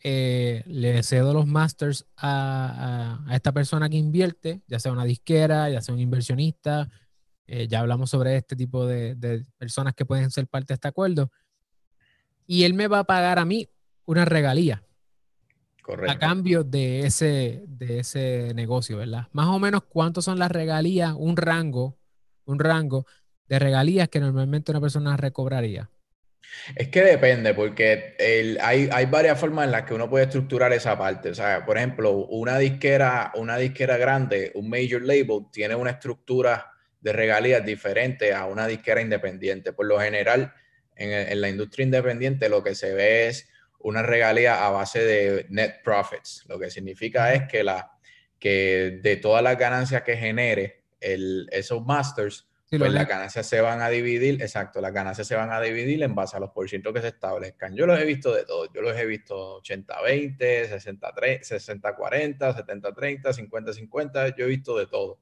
eh, 0.04 0.62
le 0.66 1.02
cedo 1.02 1.32
los 1.32 1.46
masters 1.46 2.04
a, 2.14 3.24
esta 3.32 3.52
persona 3.52 3.88
que 3.88 3.96
invierte, 3.96 4.60
ya 4.66 4.78
sea 4.78 4.92
una 4.92 5.06
disquera, 5.06 5.70
ya 5.70 5.80
sea 5.80 5.94
un 5.94 6.00
inversionista. 6.00 6.90
Eh, 7.46 7.68
ya 7.68 7.80
hablamos 7.80 8.10
sobre 8.10 8.36
este 8.36 8.54
tipo 8.54 8.84
de, 8.84 9.46
personas 9.56 9.94
que 9.94 10.04
pueden 10.04 10.30
ser 10.30 10.46
parte 10.46 10.74
de 10.74 10.74
este 10.74 10.88
acuerdo. 10.88 11.30
Y 12.46 12.64
él 12.64 12.74
me 12.74 12.86
va 12.86 12.98
a 12.98 13.04
pagar 13.04 13.38
a 13.38 13.46
mí 13.46 13.66
una 14.04 14.26
regalía. 14.26 14.84
A 16.06 16.18
cambio 16.18 16.64
de 16.64 17.06
ese, 17.06 17.64
de 17.66 18.00
ese 18.00 18.52
negocio, 18.54 18.98
¿verdad? 18.98 19.28
Más 19.32 19.46
o 19.46 19.58
menos 19.58 19.84
cuántos 19.84 20.26
son 20.26 20.38
las 20.38 20.50
regalías, 20.50 21.14
un 21.16 21.38
rango, 21.38 21.96
un 22.44 22.58
rango 22.58 23.06
de 23.48 23.58
regalías 23.58 24.10
que 24.10 24.20
normalmente 24.20 24.70
una 24.70 24.82
persona 24.82 25.16
recobraría. 25.16 25.88
Es 26.76 26.88
que 26.88 27.02
depende, 27.02 27.54
porque 27.54 28.16
hay, 28.60 28.88
hay, 28.92 29.06
varias 29.06 29.38
formas 29.38 29.66
en 29.66 29.72
las 29.72 29.82
que 29.82 29.94
uno 29.94 30.08
puede 30.08 30.24
estructurar 30.24 30.72
esa 30.72 30.96
parte. 30.96 31.30
O 31.30 31.34
sea, 31.34 31.64
por 31.64 31.76
ejemplo, 31.76 32.12
una 32.12 32.58
disquera, 32.58 33.32
una 33.34 33.56
disquera 33.56 33.96
grande, 33.96 34.52
un 34.54 34.68
major 34.68 35.02
label, 35.02 35.46
tiene 35.52 35.74
una 35.74 35.90
estructura 35.90 36.72
de 37.00 37.12
regalías 37.12 37.64
diferente 37.64 38.32
a 38.32 38.46
una 38.46 38.66
disquera 38.66 39.00
independiente. 39.00 39.72
Por 39.72 39.86
lo 39.86 39.98
general, 39.98 40.54
en, 40.96 41.40
la 41.40 41.48
industria 41.48 41.84
independiente 41.84 42.48
lo 42.48 42.62
que 42.62 42.74
se 42.74 42.94
ve 42.94 43.28
es 43.28 43.48
una 43.80 44.02
regalía 44.02 44.64
a 44.64 44.70
base 44.70 45.04
de 45.04 45.46
net 45.48 45.82
profits. 45.82 46.44
Lo 46.48 46.58
que 46.58 46.70
significa 46.70 47.34
es 47.34 47.48
que, 47.48 47.64
la, 47.64 47.90
que 48.38 49.00
de 49.02 49.16
todas 49.16 49.42
las 49.42 49.58
ganancias 49.58 50.02
que 50.02 50.16
genere 50.16 50.84
el, 51.00 51.48
esos 51.50 51.84
masters, 51.84 52.46
pues 52.78 52.92
las 52.92 53.06
ganancias 53.06 53.46
se 53.46 53.60
van 53.60 53.82
a 53.82 53.90
dividir, 53.90 54.40
exacto, 54.40 54.80
las 54.80 54.92
ganancias 54.92 55.26
se 55.26 55.34
van 55.34 55.52
a 55.52 55.60
dividir 55.60 56.02
en 56.02 56.14
base 56.14 56.36
a 56.36 56.40
los 56.40 56.50
porcientos 56.50 56.92
que 56.94 57.02
se 57.02 57.08
establezcan. 57.08 57.76
Yo 57.76 57.86
los 57.86 58.00
he 58.00 58.04
visto 58.04 58.34
de 58.34 58.44
todo, 58.44 58.72
yo 58.72 58.80
los 58.80 58.96
he 58.96 59.04
visto 59.04 59.60
80-20, 59.62 60.38
60-40, 60.68 62.38
70-30, 62.38 63.22
50-50, 63.22 64.36
yo 64.36 64.44
he 64.44 64.48
visto 64.48 64.78
de 64.78 64.86
todo. 64.86 65.20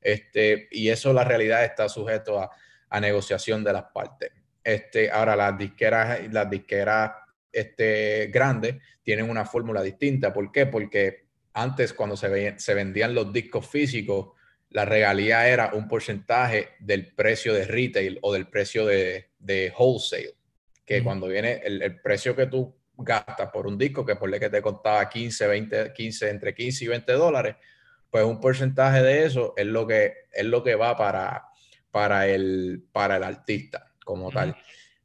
Este, 0.00 0.68
y 0.70 0.88
eso 0.88 1.12
la 1.12 1.24
realidad 1.24 1.64
está 1.64 1.88
sujeto 1.88 2.40
a, 2.40 2.50
a 2.88 3.00
negociación 3.00 3.62
de 3.62 3.72
las 3.72 3.84
partes. 3.92 4.32
Este, 4.62 5.10
ahora 5.10 5.36
las 5.36 5.58
disqueras, 5.58 6.20
las 6.32 6.48
disqueras 6.50 7.12
este, 7.52 8.30
grandes 8.32 8.76
tienen 9.02 9.28
una 9.30 9.44
fórmula 9.44 9.82
distinta. 9.82 10.32
¿Por 10.32 10.50
qué? 10.50 10.66
Porque 10.66 11.26
antes 11.52 11.92
cuando 11.92 12.16
se, 12.16 12.58
se 12.58 12.74
vendían 12.74 13.14
los 13.14 13.32
discos 13.32 13.68
físicos, 13.68 14.35
la 14.70 14.84
regalía 14.84 15.48
era 15.48 15.72
un 15.74 15.88
porcentaje 15.88 16.70
del 16.80 17.14
precio 17.14 17.54
de 17.54 17.66
retail 17.66 18.18
o 18.22 18.32
del 18.32 18.48
precio 18.48 18.86
de, 18.86 19.30
wholesale, 19.78 20.34
que 20.84 21.02
cuando 21.02 21.28
viene 21.28 21.60
el, 21.64 22.00
precio 22.00 22.34
que 22.36 22.46
tú 22.46 22.76
gastas 22.96 23.50
por 23.50 23.66
un 23.66 23.78
disco, 23.78 24.04
que 24.04 24.16
por 24.16 24.30
que 24.38 24.50
te 24.50 24.62
contaba 24.62 25.08
15, 25.08 25.46
20, 25.46 25.92
15, 25.92 26.30
entre 26.30 26.54
15 26.54 26.84
y 26.84 26.88
20 26.88 27.12
dólares, 27.12 27.56
pues 28.10 28.24
un 28.24 28.40
porcentaje 28.40 29.02
de 29.02 29.24
eso 29.24 29.54
es 29.56 29.66
lo 29.66 29.86
que, 29.86 30.14
es 30.32 30.44
lo 30.44 30.62
que 30.62 30.74
va 30.74 30.96
para, 30.96 31.44
para, 31.90 32.26
el, 32.26 32.84
para 32.92 33.16
el 33.16 33.24
artista 33.24 33.92
como 34.04 34.30
tal. 34.30 34.56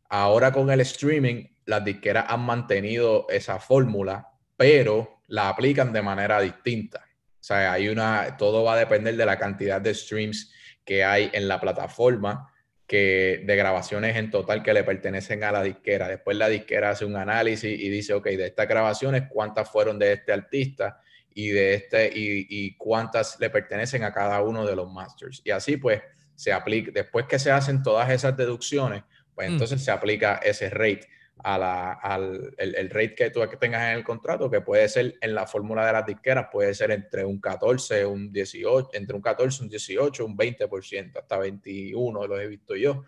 Ahora 0.10 0.52
con 0.52 0.70
el 0.70 0.82
streaming, 0.82 1.46
las 1.66 1.84
disqueras 1.84 2.26
han 2.28 2.42
mantenido 2.42 3.28
esa 3.30 3.60
fórmula, 3.60 4.30
pero 4.58 5.22
la 5.28 5.50
aplican 5.50 5.94
de 5.94 6.02
manera 6.02 6.40
distinta. 6.42 7.06
O 7.42 7.44
sea, 7.44 7.74
hay 7.74 7.90
una, 7.90 8.38
todo 8.38 8.64
va 8.64 8.76
a 8.76 8.78
depender 8.78 9.18
de 9.18 9.26
la 9.26 9.40
cantidad 9.40 9.82
de 9.82 9.96
streams 9.96 10.54
que 10.86 11.04
hay 11.04 11.32
en 11.34 11.48
la 11.48 11.60
plataforma, 11.60 12.54
que 12.86 13.42
de 13.44 13.56
grabaciones 13.56 14.16
en 14.16 14.30
total 14.30 14.62
que 14.62 14.74
le 14.74 14.84
pertenecen 14.84 15.44
a 15.44 15.52
la 15.52 15.64
disquera. 15.64 16.08
Después 16.08 16.38
la 16.38 16.48
disquera 16.50 16.92
hace 16.92 17.04
un 17.04 17.16
análisis 17.16 17.80
y 17.80 17.90
dice, 17.90 18.14
ok, 18.14 18.26
de 18.26 18.46
estas 18.46 18.68
grabaciones, 18.68 19.24
¿cuántas 19.28 19.68
fueron 19.72 19.98
de 19.98 20.14
este 20.14 20.32
artista? 20.32 21.00
Y 21.34 21.50
de 21.50 21.74
este, 21.74 22.12
y, 22.14 22.46
y 22.48 22.76
cuántas 22.78 23.40
le 23.40 23.50
pertenecen 23.50 24.04
a 24.04 24.14
cada 24.14 24.44
uno 24.44 24.64
de 24.64 24.76
los 24.76 24.92
masters. 24.92 25.42
Y 25.44 25.50
así 25.50 25.78
pues 25.78 26.00
se 26.36 26.54
aplica, 26.54 26.92
después 26.94 27.26
que 27.26 27.40
se 27.40 27.50
hacen 27.50 27.82
todas 27.82 28.08
esas 28.12 28.38
deducciones, 28.38 29.04
pues 29.34 29.50
mm. 29.50 29.54
entonces 29.54 29.84
se 29.84 29.90
aplica 29.90 30.36
ese 30.44 30.70
rate 30.70 31.08
a 31.44 31.58
la, 31.58 31.94
al 31.94 32.54
el, 32.58 32.90
rate 32.90 33.16
que 33.16 33.30
tú 33.32 33.42
tengas 33.60 33.90
en 33.90 33.98
el 33.98 34.04
contrato, 34.04 34.50
que 34.50 34.62
puede 34.62 34.88
ser 34.90 35.16
en 35.22 35.34
la 35.34 35.48
fórmula 35.48 35.86
de 35.86 35.94
las 35.94 36.06
disqueras, 36.06 36.48
puede 36.52 36.74
ser 36.74 36.92
entre 36.92 37.26
un 37.26 37.40
14, 37.40 38.06
un 38.06 38.32
18, 38.32 38.90
entre 38.94 39.16
un 39.16 39.22
14, 39.22 39.64
un 39.64 39.70
18, 39.70 40.26
un 40.26 40.38
20%, 40.38 41.18
hasta 41.18 41.38
21 41.38 42.28
lo 42.28 42.40
he 42.40 42.48
visto 42.48 42.76
yo. 42.76 43.04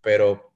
Pero 0.00 0.52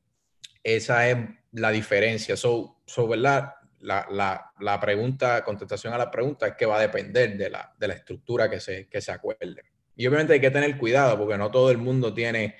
esa 0.62 1.08
es 1.08 1.18
la 1.52 1.70
diferencia. 1.70 2.36
So, 2.36 2.76
¿verdad? 3.08 3.54
La, 3.80 4.06
la, 4.10 4.52
la, 4.60 4.78
pregunta, 4.78 5.42
contestación 5.42 5.94
a 5.94 5.98
la 5.98 6.10
pregunta 6.10 6.48
es 6.48 6.54
que 6.54 6.66
va 6.66 6.76
a 6.76 6.80
depender 6.80 7.36
de 7.36 7.48
la, 7.48 7.74
de 7.78 7.88
la 7.88 7.94
estructura 7.94 8.48
que 8.48 8.60
se, 8.60 8.88
que 8.88 9.00
se 9.00 9.12
acuerde. 9.12 9.62
Y 9.96 10.06
obviamente 10.06 10.34
hay 10.34 10.40
que 10.40 10.50
tener 10.50 10.76
cuidado 10.78 11.18
porque 11.18 11.38
no 11.38 11.50
todo 11.50 11.70
el 11.70 11.78
mundo 11.78 12.12
tiene 12.12 12.56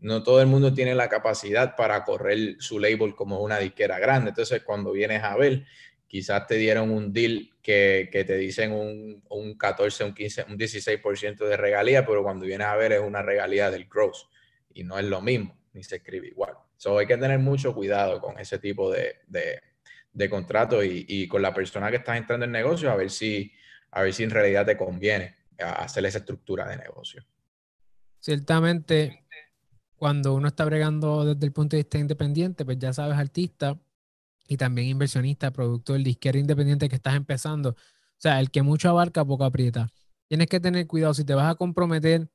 no 0.00 0.22
todo 0.22 0.40
el 0.40 0.46
mundo 0.46 0.72
tiene 0.74 0.94
la 0.94 1.08
capacidad 1.08 1.74
para 1.76 2.04
correr 2.04 2.56
su 2.58 2.78
label 2.78 3.14
como 3.14 3.40
una 3.40 3.58
disquera 3.58 3.98
grande. 3.98 4.30
Entonces, 4.30 4.62
cuando 4.62 4.92
vienes 4.92 5.22
a 5.22 5.36
ver, 5.36 5.64
quizás 6.06 6.46
te 6.46 6.56
dieron 6.56 6.90
un 6.90 7.12
deal 7.12 7.50
que, 7.62 8.08
te 8.12 8.36
dicen 8.36 8.72
un, 8.72 9.22
un, 9.28 9.56
14, 9.56 10.04
un 10.04 10.14
15, 10.14 10.46
un 10.48 10.58
16% 10.58 11.46
de 11.46 11.56
regalía, 11.56 12.06
pero 12.06 12.22
cuando 12.22 12.46
vienes 12.46 12.66
a 12.66 12.76
ver 12.76 12.92
es 12.92 13.00
una 13.00 13.22
regalía 13.22 13.70
del 13.70 13.86
gross 13.86 14.28
y 14.72 14.84
no 14.84 14.98
es 14.98 15.04
lo 15.06 15.20
mismo, 15.20 15.58
ni 15.72 15.82
se 15.82 15.96
escribe 15.96 16.28
igual. 16.28 16.54
So, 16.76 16.98
hay 16.98 17.06
que 17.06 17.16
tener 17.16 17.38
mucho 17.38 17.74
cuidado 17.74 18.20
con 18.20 18.38
ese 18.38 18.58
tipo 18.58 18.92
de, 18.92 19.16
de, 19.26 20.30
contrato 20.30 20.84
y, 20.84 21.26
con 21.28 21.42
la 21.42 21.54
persona 21.54 21.90
que 21.90 21.96
estás 21.96 22.16
entrando 22.16 22.44
en 22.44 22.52
negocio 22.52 22.90
a 22.90 22.96
ver 22.96 23.10
si, 23.10 23.52
a 23.90 24.02
ver 24.02 24.12
si 24.12 24.24
en 24.24 24.30
realidad 24.30 24.66
te 24.66 24.76
conviene 24.76 25.36
hacer 25.58 26.04
esa 26.04 26.18
estructura 26.18 26.68
de 26.68 26.76
negocio. 26.76 27.24
Ciertamente, 28.20 29.25
cuando 29.96 30.34
uno 30.34 30.48
está 30.48 30.64
bregando 30.64 31.24
desde 31.24 31.46
el 31.46 31.52
punto 31.52 31.76
de 31.76 31.82
vista 31.82 31.98
independiente, 31.98 32.64
pues 32.64 32.78
ya 32.78 32.92
sabes, 32.92 33.16
artista 33.16 33.78
y 34.48 34.56
también 34.56 34.88
inversionista, 34.88 35.50
productor, 35.50 36.02
disquero 36.02 36.38
independiente 36.38 36.88
que 36.88 36.96
estás 36.96 37.16
empezando. 37.16 37.70
O 37.70 38.18
sea, 38.18 38.40
el 38.40 38.50
que 38.50 38.62
mucho 38.62 38.88
abarca, 38.88 39.24
poco 39.24 39.44
aprieta. 39.44 39.88
Tienes 40.28 40.48
que 40.48 40.60
tener 40.60 40.86
cuidado. 40.86 41.14
Si 41.14 41.24
te 41.24 41.34
vas 41.34 41.50
a 41.50 41.54
comprometer 41.54 42.28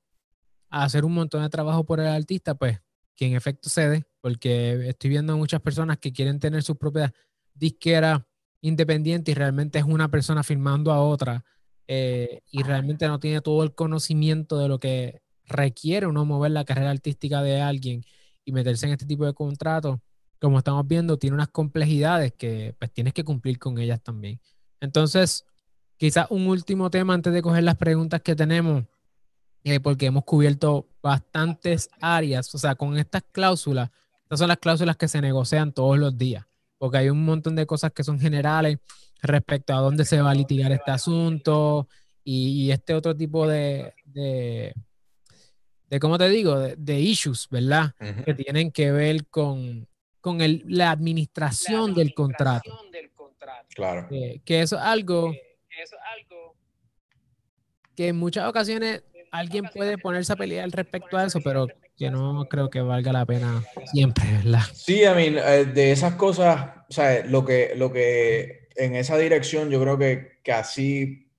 a 0.69 0.83
hacer 0.83 1.05
un 1.05 1.13
montón 1.13 1.43
de 1.43 1.49
trabajo 1.49 1.85
por 1.85 1.99
el 1.99 2.07
artista, 2.07 2.55
pues 2.55 2.79
que 3.15 3.25
en 3.25 3.35
efecto 3.35 3.69
cede, 3.69 4.05
porque 4.21 4.89
estoy 4.89 5.09
viendo 5.09 5.37
muchas 5.37 5.61
personas 5.61 5.97
que 5.97 6.11
quieren 6.11 6.39
tener 6.39 6.63
sus 6.63 6.77
propias 6.77 7.11
disqueras 7.53 8.21
independientes 8.61 9.31
y 9.31 9.35
realmente 9.35 9.79
es 9.79 9.85
una 9.85 10.09
persona 10.09 10.43
firmando 10.43 10.91
a 10.91 11.01
otra 11.01 11.43
eh, 11.87 12.41
y 12.51 12.63
realmente 12.63 13.07
no 13.07 13.19
tiene 13.19 13.41
todo 13.41 13.63
el 13.63 13.73
conocimiento 13.75 14.57
de 14.57 14.67
lo 14.67 14.79
que 14.79 15.21
requiere 15.51 16.07
uno 16.07 16.25
mover 16.25 16.51
la 16.51 16.65
carrera 16.65 16.91
artística 16.91 17.41
de 17.41 17.61
alguien 17.61 18.03
y 18.45 18.51
meterse 18.51 18.85
en 18.87 18.93
este 18.93 19.05
tipo 19.05 19.25
de 19.25 19.33
contratos, 19.33 19.99
como 20.39 20.57
estamos 20.57 20.87
viendo, 20.87 21.17
tiene 21.17 21.35
unas 21.35 21.49
complejidades 21.49 22.33
que 22.33 22.75
pues 22.79 22.91
tienes 22.91 23.13
que 23.13 23.23
cumplir 23.23 23.59
con 23.59 23.77
ellas 23.77 24.01
también. 24.01 24.39
Entonces, 24.79 25.45
quizás 25.97 26.27
un 26.31 26.47
último 26.47 26.89
tema 26.89 27.13
antes 27.13 27.31
de 27.31 27.43
coger 27.43 27.63
las 27.63 27.77
preguntas 27.77 28.21
que 28.21 28.35
tenemos, 28.35 28.83
eh, 29.63 29.79
porque 29.79 30.07
hemos 30.07 30.23
cubierto 30.23 30.87
bastantes 31.03 31.89
áreas, 32.01 32.53
o 32.55 32.57
sea, 32.57 32.73
con 32.73 32.97
estas 32.97 33.23
cláusulas, 33.31 33.91
estas 34.23 34.39
son 34.39 34.47
las 34.47 34.57
cláusulas 34.57 34.97
que 34.97 35.07
se 35.07 35.21
negocian 35.21 35.73
todos 35.73 35.99
los 35.99 36.17
días, 36.17 36.45
porque 36.79 36.97
hay 36.97 37.09
un 37.09 37.23
montón 37.23 37.55
de 37.55 37.67
cosas 37.67 37.91
que 37.91 38.03
son 38.03 38.19
generales 38.19 38.79
respecto 39.21 39.73
a 39.73 39.81
dónde 39.81 40.05
se 40.05 40.21
va 40.21 40.31
a 40.31 40.33
litigar 40.33 40.71
este 40.71 40.89
asunto 40.89 41.87
y, 42.23 42.71
este 42.71 42.95
otro 42.95 43.15
tipo 43.15 43.47
de 43.47 43.93
de 44.05 44.73
¿cómo 45.99 46.17
te 46.17 46.29
digo? 46.29 46.57
De, 46.59 46.99
issues, 46.99 47.47
¿verdad? 47.49 47.93
Que 48.25 48.33
tienen 48.33 48.71
que 48.71 48.91
ver 48.91 49.27
con, 49.27 49.87
con 50.19 50.41
el, 50.41 50.63
la, 50.67 50.91
administración 50.91 51.93
del 51.93 52.13
contrato. 52.13 52.79
Claro. 53.73 54.07
que 54.09 54.61
eso 54.61 54.75
es 54.75 54.81
algo 54.81 55.33
que 57.95 58.09
en 58.09 58.17
muchas 58.17 58.47
ocasiones 58.47 59.03
alguien 59.31 59.65
puede 59.73 59.97
ponerse 59.97 60.33
a 60.33 60.35
pelear 60.35 60.69
respecto 60.69 61.17
a 61.17 61.25
eso, 61.25 61.39
pero 61.41 61.67
que 61.97 62.09
no 62.09 62.45
creo 62.49 62.69
que 62.69 62.81
valga 62.81 63.13
la 63.13 63.25
pena 63.25 63.63
siempre, 63.91 64.25
¿verdad? 64.43 64.63
Sí, 64.73 65.05
a 65.05 65.13
mí, 65.13 65.27
eh, 65.27 65.65
de 65.65 65.91
esas 65.91 66.15
cosas, 66.15 66.71
o 66.89 66.93
sea, 66.93 67.25
lo 67.25 67.45
que, 67.45 67.73
lo 67.75 67.91
que 67.91 68.69
en 68.75 68.95
esa 68.95 69.17
dirección 69.17 69.69
yo 69.69 69.81
creo 69.81 69.97
que, 69.97 70.39
que 70.43 70.51
así 70.51 71.30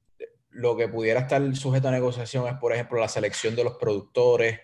lo 0.53 0.77
que 0.77 0.89
pudiera 0.89 1.21
estar 1.21 1.57
sujeto 1.57 1.89
a 1.89 1.91
negociación 1.91 2.47
es, 2.47 2.55
por 2.55 2.73
ejemplo, 2.73 3.01
la 3.01 3.09
selección 3.09 3.57
de 3.57 3.65
los 3.65 3.77
productores. 3.77 4.61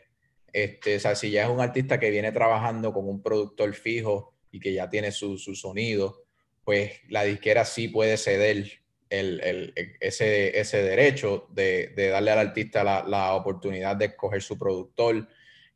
Este, 0.52 0.96
o 0.96 1.00
sea, 1.00 1.14
si 1.14 1.30
ya 1.30 1.44
es 1.44 1.48
un 1.48 1.60
artista 1.60 1.98
que 1.98 2.10
viene 2.10 2.32
trabajando 2.32 2.92
con 2.92 3.08
un 3.08 3.22
productor 3.22 3.74
fijo 3.74 4.34
y 4.50 4.60
que 4.60 4.72
ya 4.72 4.88
tiene 4.88 5.12
su, 5.12 5.38
sonido, 5.38 6.24
pues 6.64 7.00
la 7.08 7.24
disquera 7.24 7.64
sí 7.64 7.88
puede 7.88 8.16
ceder 8.16 8.80
el, 9.10 9.72
ese, 10.00 10.58
ese, 10.58 10.82
derecho 10.82 11.46
de, 11.50 11.92
darle 11.96 12.30
al 12.30 12.38
artista 12.38 12.84
la, 12.84 13.34
oportunidad 13.34 13.96
de 13.96 14.06
escoger 14.06 14.42
su 14.42 14.58
productor, 14.58 15.28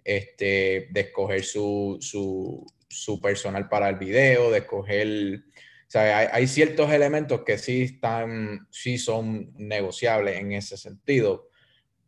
este, 0.05 0.89
de 0.91 1.01
escoger 1.01 1.45
su, 1.45 1.97
su, 2.01 2.67
su 2.89 3.21
personal 3.21 3.69
para 3.69 3.89
el 3.89 3.97
video, 3.97 4.51
de 4.51 4.59
escoger 4.59 5.45
sea, 5.93 6.31
hay, 6.33 6.47
ciertos 6.47 6.91
elementos 6.91 7.43
que 7.43 7.59
sí 7.59 7.83
están, 7.83 8.67
sí 8.71 8.97
son 8.97 9.53
negociables 9.59 10.41
en 10.41 10.53
ese 10.53 10.79
sentido, 10.79 11.51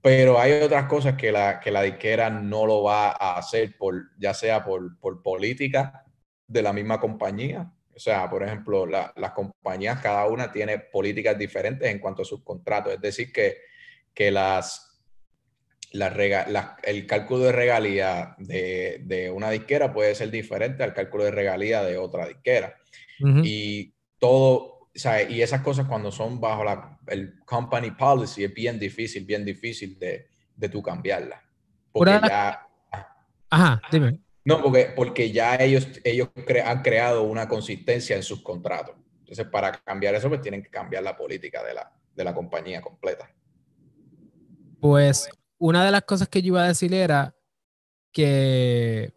pero 0.00 0.40
hay 0.40 0.52
otras 0.62 0.86
cosas 0.86 1.16
que 1.16 1.30
la, 1.30 1.60
que 1.60 1.70
la 1.70 1.82
disquera 1.82 2.30
no 2.30 2.64
lo 2.64 2.82
va 2.82 3.10
a 3.10 3.36
hacer, 3.36 3.76
por, 3.76 4.04
ya 4.18 4.32
sea 4.32 4.64
por, 4.64 4.98
por 5.00 5.22
política 5.22 6.02
de 6.46 6.62
la 6.62 6.72
misma 6.72 6.98
compañía. 6.98 7.70
O 7.94 7.98
sea, 7.98 8.30
por 8.30 8.42
ejemplo, 8.42 8.86
las 8.86 9.32
compañías, 9.34 10.00
cada 10.00 10.26
una 10.28 10.50
tiene 10.50 10.78
políticas 10.78 11.36
diferentes 11.36 11.86
en 11.86 11.98
cuanto 11.98 12.22
a 12.22 12.24
sus 12.24 12.42
contratos. 12.42 12.94
Es 12.94 13.02
decir, 13.02 13.32
que, 13.32 13.58
que 14.14 14.30
las, 14.30 14.98
el 15.92 17.06
cálculo 17.06 17.44
de 17.44 17.52
regalía 17.52 18.34
de, 18.38 19.02
de, 19.04 19.30
una 19.30 19.50
disquera 19.50 19.92
puede 19.92 20.14
ser 20.14 20.30
diferente 20.30 20.82
al 20.82 20.94
cálculo 20.94 21.24
de 21.24 21.32
regalía 21.32 21.82
de 21.82 21.98
otra 21.98 22.26
disquera. 22.26 22.76
Y 23.18 23.94
todo, 24.18 24.58
o 24.58 24.90
sea, 24.94 25.22
y 25.28 25.42
esas 25.42 25.62
cosas 25.62 25.86
cuando 25.86 26.10
son 26.10 26.40
bajo 26.40 26.64
la, 26.64 26.98
el 27.06 27.38
company 27.44 27.92
policy 27.92 28.44
es 28.44 28.54
bien 28.54 28.78
difícil, 28.78 29.24
bien 29.24 29.44
difícil 29.44 29.98
de, 29.98 30.28
de 30.54 30.68
tú 30.68 30.82
cambiarla. 30.82 31.42
Porque 31.92 32.18
ya... 32.26 32.66
Ajá, 33.50 33.80
dime. 33.90 34.20
No, 34.44 34.62
porque, 34.62 34.92
porque 34.94 35.30
ya 35.32 35.54
ellos, 35.56 35.88
ellos 36.02 36.28
han 36.64 36.82
creado 36.82 37.22
una 37.22 37.48
consistencia 37.48 38.16
en 38.16 38.22
sus 38.22 38.42
contratos. 38.42 38.96
Entonces, 39.20 39.46
para 39.46 39.72
cambiar 39.72 40.14
eso, 40.14 40.28
pues 40.28 40.42
tienen 40.42 40.62
que 40.62 40.70
cambiar 40.70 41.02
la 41.02 41.16
política 41.16 41.62
de 41.64 41.74
la, 41.74 41.92
de 42.14 42.24
la 42.24 42.34
compañía 42.34 42.82
completa. 42.82 43.32
Pues 44.80 45.30
una 45.58 45.84
de 45.84 45.90
las 45.90 46.02
cosas 46.02 46.28
que 46.28 46.42
yo 46.42 46.48
iba 46.48 46.64
a 46.64 46.68
decir 46.68 46.92
era 46.92 47.34
que 48.12 49.14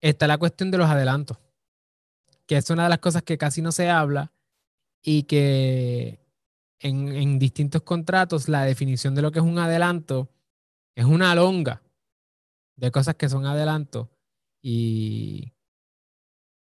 está 0.00 0.26
la 0.26 0.38
cuestión 0.38 0.70
de 0.70 0.78
los 0.78 0.88
adelantos 0.88 1.38
que 2.50 2.56
es 2.56 2.68
una 2.68 2.82
de 2.82 2.88
las 2.88 2.98
cosas 2.98 3.22
que 3.22 3.38
casi 3.38 3.62
no 3.62 3.70
se 3.70 3.88
habla 3.88 4.32
y 5.04 5.22
que 5.22 6.18
en, 6.80 7.38
distintos 7.38 7.82
contratos 7.82 8.48
la 8.48 8.64
definición 8.64 9.14
de 9.14 9.22
lo 9.22 9.30
que 9.30 9.38
es 9.38 9.44
un 9.44 9.60
adelanto 9.60 10.28
es 10.96 11.04
una 11.04 11.32
longa 11.36 11.80
de 12.74 12.90
cosas 12.90 13.14
que 13.14 13.28
son 13.28 13.46
adelantos 13.46 14.08
y, 14.60 15.52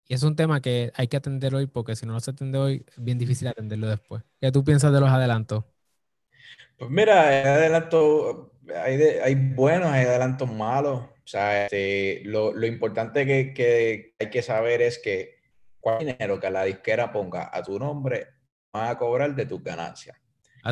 es 0.10 0.24
un 0.24 0.36
tema 0.36 0.60
que 0.60 0.92
hay 0.96 1.08
que 1.08 1.16
atender 1.16 1.56
hoy 1.56 1.68
porque 1.68 1.96
si 1.96 2.06
no 2.06 2.12
lo 2.12 2.20
se 2.20 2.32
atiende 2.32 2.58
hoy 2.58 2.86
es 2.86 3.02
bien 3.02 3.18
difícil 3.18 3.48
atenderlo 3.48 3.88
después. 3.88 4.22
¿Qué 4.42 4.52
tú 4.52 4.66
piensas 4.66 4.92
de 4.92 5.00
los 5.00 5.10
adelantos? 5.10 5.64
Pues 6.78 6.92
mira, 6.92 7.26
hay 7.26 7.48
adelantos, 7.48 8.48
hay, 8.76 9.36
buenos, 9.36 9.88
hay 9.92 10.06
adelantos 10.06 10.52
malos. 10.52 11.04
O 11.04 11.28
sea, 11.28 11.66
este, 11.66 12.24
lo, 12.26 12.66
importante 12.66 13.26
que 13.54 14.16
hay 14.20 14.30
que 14.30 14.42
saber 14.42 14.82
es 14.82 15.00
que 15.00 15.39
dinero 16.00 16.40
que 16.40 16.50
la 16.50 16.64
disquera 16.64 17.12
ponga 17.12 17.50
a 17.52 17.64
tu 17.64 17.80
nombre 17.80 18.28
van 18.72 18.90
a 18.90 18.98
cobrar 18.98 19.36
de 19.36 19.46
tus 19.46 19.64
ganancias. 19.64 20.18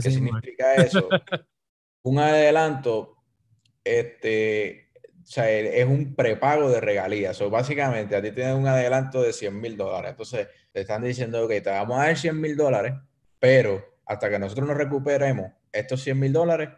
¿Qué 0.02 0.12
significa 0.12 0.76
eso? 0.76 1.08
un 2.04 2.20
adelanto 2.20 3.18
este, 3.84 4.92
es 5.36 5.86
un 5.86 6.16
prepago 6.16 6.70
de 6.70 6.82
regalías. 6.82 7.40
O 7.42 7.50
básicamente 7.50 8.16
a 8.16 8.22
ti 8.22 8.32
tienes 8.32 8.56
un 8.56 8.68
adelanto 8.68 9.22
de 9.22 9.34
100 9.34 9.60
mil 9.60 9.78
dólares. 9.78 10.12
Entonces 10.12 10.48
te 10.72 10.82
están 10.82 11.04
diciendo, 11.04 11.48
que 11.48 11.62
te 11.62 11.70
vamos 11.70 12.00
a 12.00 12.06
dar 12.06 12.18
100 12.18 12.40
mil 12.40 12.56
dólares, 12.56 12.94
pero 13.40 13.84
hasta 14.06 14.30
que 14.30 14.40
nosotros 14.40 14.68
nos 14.68 14.78
recuperemos 14.78 15.52
estos 15.72 16.02
100 16.04 16.20
mil 16.20 16.34
dólares, 16.34 16.70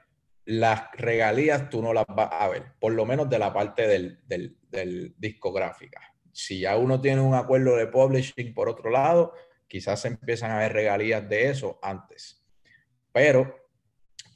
las 0.45 0.91
regalías 0.93 1.69
tú 1.69 1.81
no 1.81 1.93
las 1.93 2.05
vas 2.07 2.29
a 2.31 2.47
ver, 2.47 2.63
por 2.79 2.93
lo 2.93 3.05
menos 3.05 3.29
de 3.29 3.37
la 3.37 3.53
parte 3.53 3.87
del, 3.87 4.19
del, 4.25 4.57
del 4.69 5.13
discográfica. 5.17 6.01
Si 6.31 6.61
ya 6.61 6.77
uno 6.77 7.01
tiene 7.01 7.21
un 7.21 7.33
acuerdo 7.33 7.75
de 7.75 7.87
publishing 7.87 8.53
por 8.53 8.69
otro 8.69 8.89
lado, 8.89 9.33
quizás 9.67 10.01
se 10.01 10.09
empiezan 10.09 10.51
a 10.51 10.59
ver 10.59 10.73
regalías 10.73 11.27
de 11.27 11.49
eso 11.49 11.79
antes. 11.81 12.43
Pero 13.11 13.69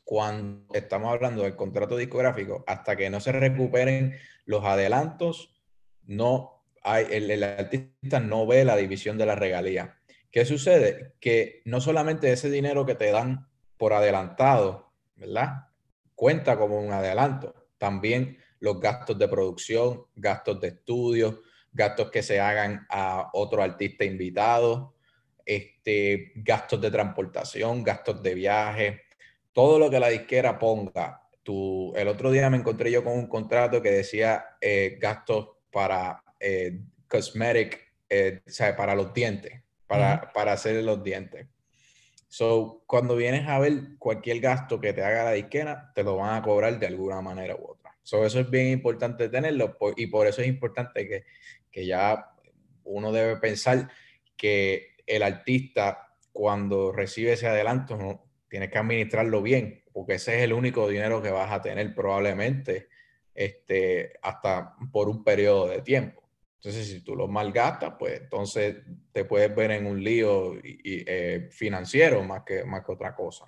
cuando 0.04 0.74
estamos 0.74 1.12
hablando 1.14 1.44
del 1.44 1.56
contrato 1.56 1.96
discográfico, 1.98 2.64
hasta 2.68 2.96
que 2.96 3.10
no 3.10 3.20
se 3.20 3.32
recuperen 3.32 4.16
los 4.46 4.64
adelantos, 4.64 5.62
no 6.04 6.66
hay, 6.82 7.08
el, 7.12 7.32
el 7.32 7.44
artista 7.44 8.20
no 8.20 8.46
ve 8.46 8.66
la 8.66 8.76
división 8.76 9.18
de 9.18 9.26
la 9.26 9.36
regalía. 9.36 9.98
¿Qué 10.32 10.46
sucede? 10.46 11.14
Que 11.20 11.62
no 11.66 11.80
solamente 11.80 12.32
ese 12.32 12.50
dinero 12.50 12.86
que 12.86 12.96
te 12.96 13.12
dan 13.12 13.48
por 13.78 13.94
adelantado, 13.94 14.92
¿verdad? 15.16 15.68
cuenta 16.16 16.58
como 16.58 16.80
un 16.80 16.92
adelanto. 16.92 17.54
También 17.78 18.38
los 18.60 18.80
gastos 18.80 19.18
de 19.20 19.28
producción, 19.28 20.06
gastos 20.16 20.60
de 20.62 20.70
estudio, 20.70 21.42
gastos 21.74 22.12
que 22.12 22.24
se 22.24 22.40
hagan 22.40 22.86
a 22.90 23.30
otro 23.34 23.64
artista 23.64 24.06
invitado, 24.06 24.94
este, 25.46 26.32
gastos 26.36 26.80
de 26.82 26.92
transportación, 26.92 27.84
gastos 27.84 28.22
de 28.22 28.36
viaje, 28.36 29.02
todo 29.52 29.80
lo 29.80 29.90
que 29.90 30.00
la 30.00 30.10
disquera 30.10 30.58
ponga. 30.58 31.22
Tu, 31.44 31.94
el 31.96 32.08
otro 32.08 32.32
día 32.32 32.50
me 32.50 32.58
encontré 32.58 32.92
yo 32.92 33.04
con 33.04 33.14
un 33.14 33.28
contrato 33.28 33.82
que 33.82 33.92
decía 33.92 34.46
eh, 34.62 34.98
gastos 35.02 35.50
para 35.72 36.24
eh, 36.40 36.80
cosmetic, 37.08 37.80
eh, 38.10 38.42
o 38.48 38.50
sea, 38.50 38.76
para 38.76 38.96
los 38.96 39.14
dientes, 39.14 39.62
para, 39.88 40.32
para 40.32 40.54
hacer 40.54 40.82
los 40.84 41.04
dientes. 41.04 41.48
So, 42.34 42.84
cuando 42.88 43.16
vienes 43.16 43.48
a 43.48 43.60
ver 43.60 43.98
cualquier 44.00 44.40
gasto 44.40 44.80
que 44.80 44.92
te 44.94 45.04
haga 45.04 45.26
la 45.26 45.32
disquera, 45.34 45.92
te 45.94 46.04
lo 46.04 46.16
van 46.16 46.36
a 46.36 46.42
cobrar 46.42 46.80
de 46.80 46.88
alguna 46.88 47.22
manera 47.22 47.56
u 47.56 47.64
otra. 47.64 47.96
So, 48.02 48.26
eso 48.26 48.40
es 48.40 48.50
bien 48.50 48.70
importante 48.70 49.30
tenerlo 49.30 49.78
y 49.96 50.08
por 50.08 50.26
eso 50.26 50.42
es 50.42 50.48
importante 50.48 51.08
que, 51.08 51.26
que 51.74 51.86
ya 51.86 52.34
uno 52.86 53.12
debe 53.12 53.36
pensar 53.38 53.90
que 54.38 54.96
el 55.06 55.24
artista 55.24 56.16
cuando 56.32 56.94
recibe 56.94 57.34
ese 57.34 57.48
adelanto 57.48 57.98
no, 57.98 58.24
tiene 58.48 58.70
que 58.70 58.78
administrarlo 58.78 59.42
bien, 59.42 59.84
porque 59.92 60.14
ese 60.14 60.38
es 60.38 60.44
el 60.44 60.54
único 60.54 60.88
dinero 60.88 61.22
que 61.22 61.32
vas 61.32 61.52
a 61.52 61.62
tener 61.62 61.94
probablemente 61.96 62.88
este, 63.34 64.14
hasta 64.22 64.76
por 64.92 65.10
un 65.10 65.24
periodo 65.24 65.68
de 65.68 65.82
tiempo. 65.82 66.22
Entonces, 66.58 66.88
si 66.88 67.02
tú 67.02 67.16
lo 67.16 67.28
malgastas, 67.28 67.96
pues 67.98 68.22
entonces 68.22 68.78
te 69.12 69.26
puedes 69.26 69.54
ver 69.54 69.72
en 69.72 69.86
un 69.86 70.02
lío 70.04 70.54
eh, 70.64 71.50
financiero 71.52 72.24
más 72.24 72.44
que, 72.44 72.64
más 72.64 72.86
que 72.86 72.92
otra 72.92 73.16
cosa. 73.16 73.46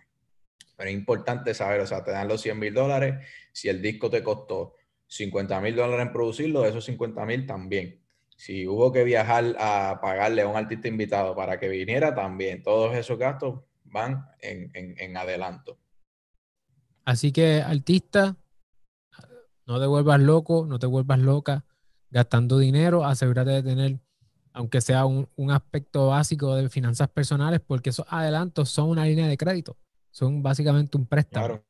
Pero 0.76 0.90
es 0.90 0.96
importante 0.96 1.54
saber, 1.54 1.82
o 1.82 1.88
sea, 1.88 2.04
te 2.04 2.12
dan 2.12 2.28
los 2.28 2.42
100 2.42 2.60
mil 2.60 2.74
dólares, 2.74 3.26
si 3.54 3.70
el 3.70 3.82
disco 3.82 4.10
te 4.10 4.22
costó 4.22 4.74
50 5.08 5.62
mil 5.62 5.76
dólares 5.76 6.08
en 6.08 6.12
producirlo, 6.12 6.66
esos 6.66 6.84
50 6.84 7.26
mil 7.26 7.46
también. 7.46 8.05
Si 8.36 8.68
hubo 8.68 8.92
que 8.92 9.04
viajar 9.04 9.56
a 9.60 10.00
pagarle 10.02 10.42
a 10.42 10.48
un 10.48 10.58
artista 10.58 10.88
invitado 10.88 11.36
para 11.36 11.60
que 11.60 11.70
viniera, 11.70 12.14
también. 12.14 12.64
Todos 12.64 12.96
esos 12.96 13.18
gastos 13.18 13.62
van 13.86 14.28
en, 14.42 14.72
en, 14.74 14.96
en 15.00 15.18
adelanto. 15.18 15.80
Así 17.06 17.32
que, 17.32 17.62
artista, 17.62 18.36
no 19.66 19.80
te 19.80 19.86
vuelvas 19.86 20.20
loco, 20.20 20.66
no 20.68 20.80
te 20.80 20.88
vuelvas 20.88 21.20
loca 21.20 21.66
gastando 22.16 22.60
dinero, 22.60 23.04
asegúrate 23.04 23.50
de 23.50 23.64
tener, 23.64 24.00
aunque 24.54 24.80
sea 24.80 25.06
un, 25.06 25.28
aspecto 25.52 26.08
básico 26.08 26.56
de 26.56 26.70
finanzas 26.70 27.10
personales, 27.10 27.62
porque 27.66 27.90
esos 27.90 28.06
adelantos 28.10 28.70
son 28.70 28.90
una 28.90 29.06
línea 29.06 29.28
de 29.28 29.38
crédito, 29.38 29.78
son 30.12 30.42
básicamente 30.42 30.98
un 30.98 31.08
préstamo. 31.08 31.62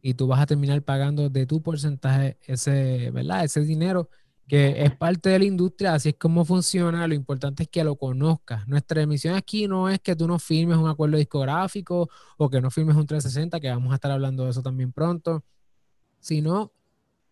Y 0.00 0.14
tú 0.14 0.26
vas 0.26 0.40
a 0.40 0.46
terminar 0.46 0.80
pagando 0.82 1.28
de 1.28 1.46
tu 1.46 1.62
porcentaje 1.62 2.38
ese, 2.46 3.10
¿verdad? 3.12 3.44
Ese 3.44 3.60
dinero 3.60 4.08
que 4.52 4.84
es 4.84 4.94
parte 4.94 5.30
de 5.30 5.38
la 5.38 5.46
industria, 5.46 5.94
así 5.94 6.10
es 6.10 6.16
como 6.16 6.44
funciona. 6.44 7.08
Lo 7.08 7.14
importante 7.14 7.62
es 7.62 7.70
que 7.70 7.82
lo 7.82 7.96
conozcas. 7.96 8.68
Nuestra 8.68 9.00
emisión 9.00 9.34
aquí 9.34 9.66
no 9.66 9.88
es 9.88 9.98
que 9.98 10.14
tú 10.14 10.28
no 10.28 10.38
firmes 10.38 10.76
un 10.76 10.90
acuerdo 10.90 11.16
discográfico 11.16 12.10
o 12.36 12.50
que 12.50 12.60
no 12.60 12.70
firmes 12.70 12.96
un 12.96 13.06
360, 13.06 13.60
que 13.60 13.70
vamos 13.70 13.92
a 13.92 13.94
estar 13.94 14.10
hablando 14.10 14.44
de 14.44 14.50
eso 14.50 14.60
también 14.60 14.92
pronto, 14.92 15.42
sino 16.20 16.70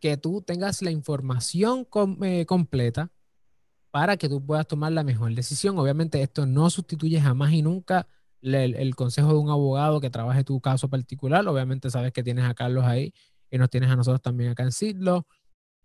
que 0.01 0.17
tú 0.17 0.41
tengas 0.41 0.81
la 0.81 0.93
información 0.93 1.87
eh, 2.23 2.47
completa 2.47 3.11
para 3.91 4.17
que 4.17 4.27
tú 4.31 4.43
puedas 4.43 4.67
tomar 4.67 4.93
la 4.93 5.05
mejor 5.05 5.35
decisión. 5.35 5.79
Obviamente 5.79 6.23
esto 6.23 6.47
no 6.47 6.71
sustituye 6.71 7.21
jamás 7.21 7.53
y 7.53 7.61
nunca 7.61 8.07
el, 8.41 8.97
consejo 8.97 9.35
de 9.35 9.41
un 9.41 9.51
abogado 9.51 10.01
que 10.01 10.09
trabaje 10.09 10.43
tu 10.43 10.59
caso 10.63 10.89
particular. 10.89 11.47
Obviamente 11.47 11.91
sabes 11.91 12.13
que 12.15 12.23
tienes 12.23 12.47
a 12.47 12.55
Carlos 12.55 12.87
ahí 12.87 13.13
y 13.51 13.59
nos 13.59 13.69
tienes 13.69 13.91
a 13.91 13.97
nosotros 13.97 14.23
también 14.23 14.53
acá 14.53 14.63
en 14.63 14.73
Sidlo 14.73 15.27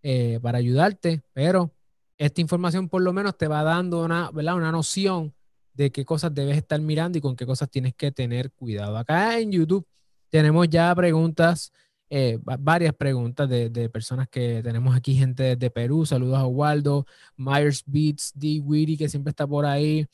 eh, 0.08 0.40
para 0.40 0.60
ayudarte, 0.60 1.24
pero 1.34 1.74
esta 2.20 2.40
información 2.40 2.90
por 2.90 3.02
lo 3.02 3.12
menos 3.12 3.36
te 3.40 3.48
va 3.48 3.64
dando 3.64 4.06
una, 4.06 4.30
¿verdad? 4.30 4.56
una 4.56 4.72
noción 4.72 5.34
de 5.74 5.92
qué 5.92 6.06
cosas 6.06 6.32
debes 6.32 6.58
estar 6.58 6.80
mirando 6.80 7.18
y 7.18 7.22
con 7.22 7.36
qué 7.36 7.44
cosas 7.48 7.72
tienes 7.72 7.96
que 7.96 8.12
tener 8.12 8.52
cuidado. 8.52 9.00
Acá 9.00 9.40
en 9.40 9.52
YouTube 9.52 9.84
tenemos 10.30 10.70
ya 10.70 10.94
preguntas 10.94 11.72
eh, 12.08 12.38
varias 12.60 12.94
preguntas 12.94 13.50
de, 13.50 13.90
personas 13.90 14.30
que 14.30 14.62
tenemos 14.64 14.96
aquí, 14.96 15.16
gente 15.16 15.56
de 15.56 15.72
Perú. 15.72 16.06
Saludos 16.06 16.38
a 16.38 16.46
Waldo, 16.46 17.08
Myers 17.36 17.82
Beats, 17.84 18.32
D. 18.36 18.60
Witty, 18.64 18.98
que 18.98 19.10
siempre 19.10 19.32
está 19.32 19.48
por 19.48 19.66
ahí. 19.66 20.06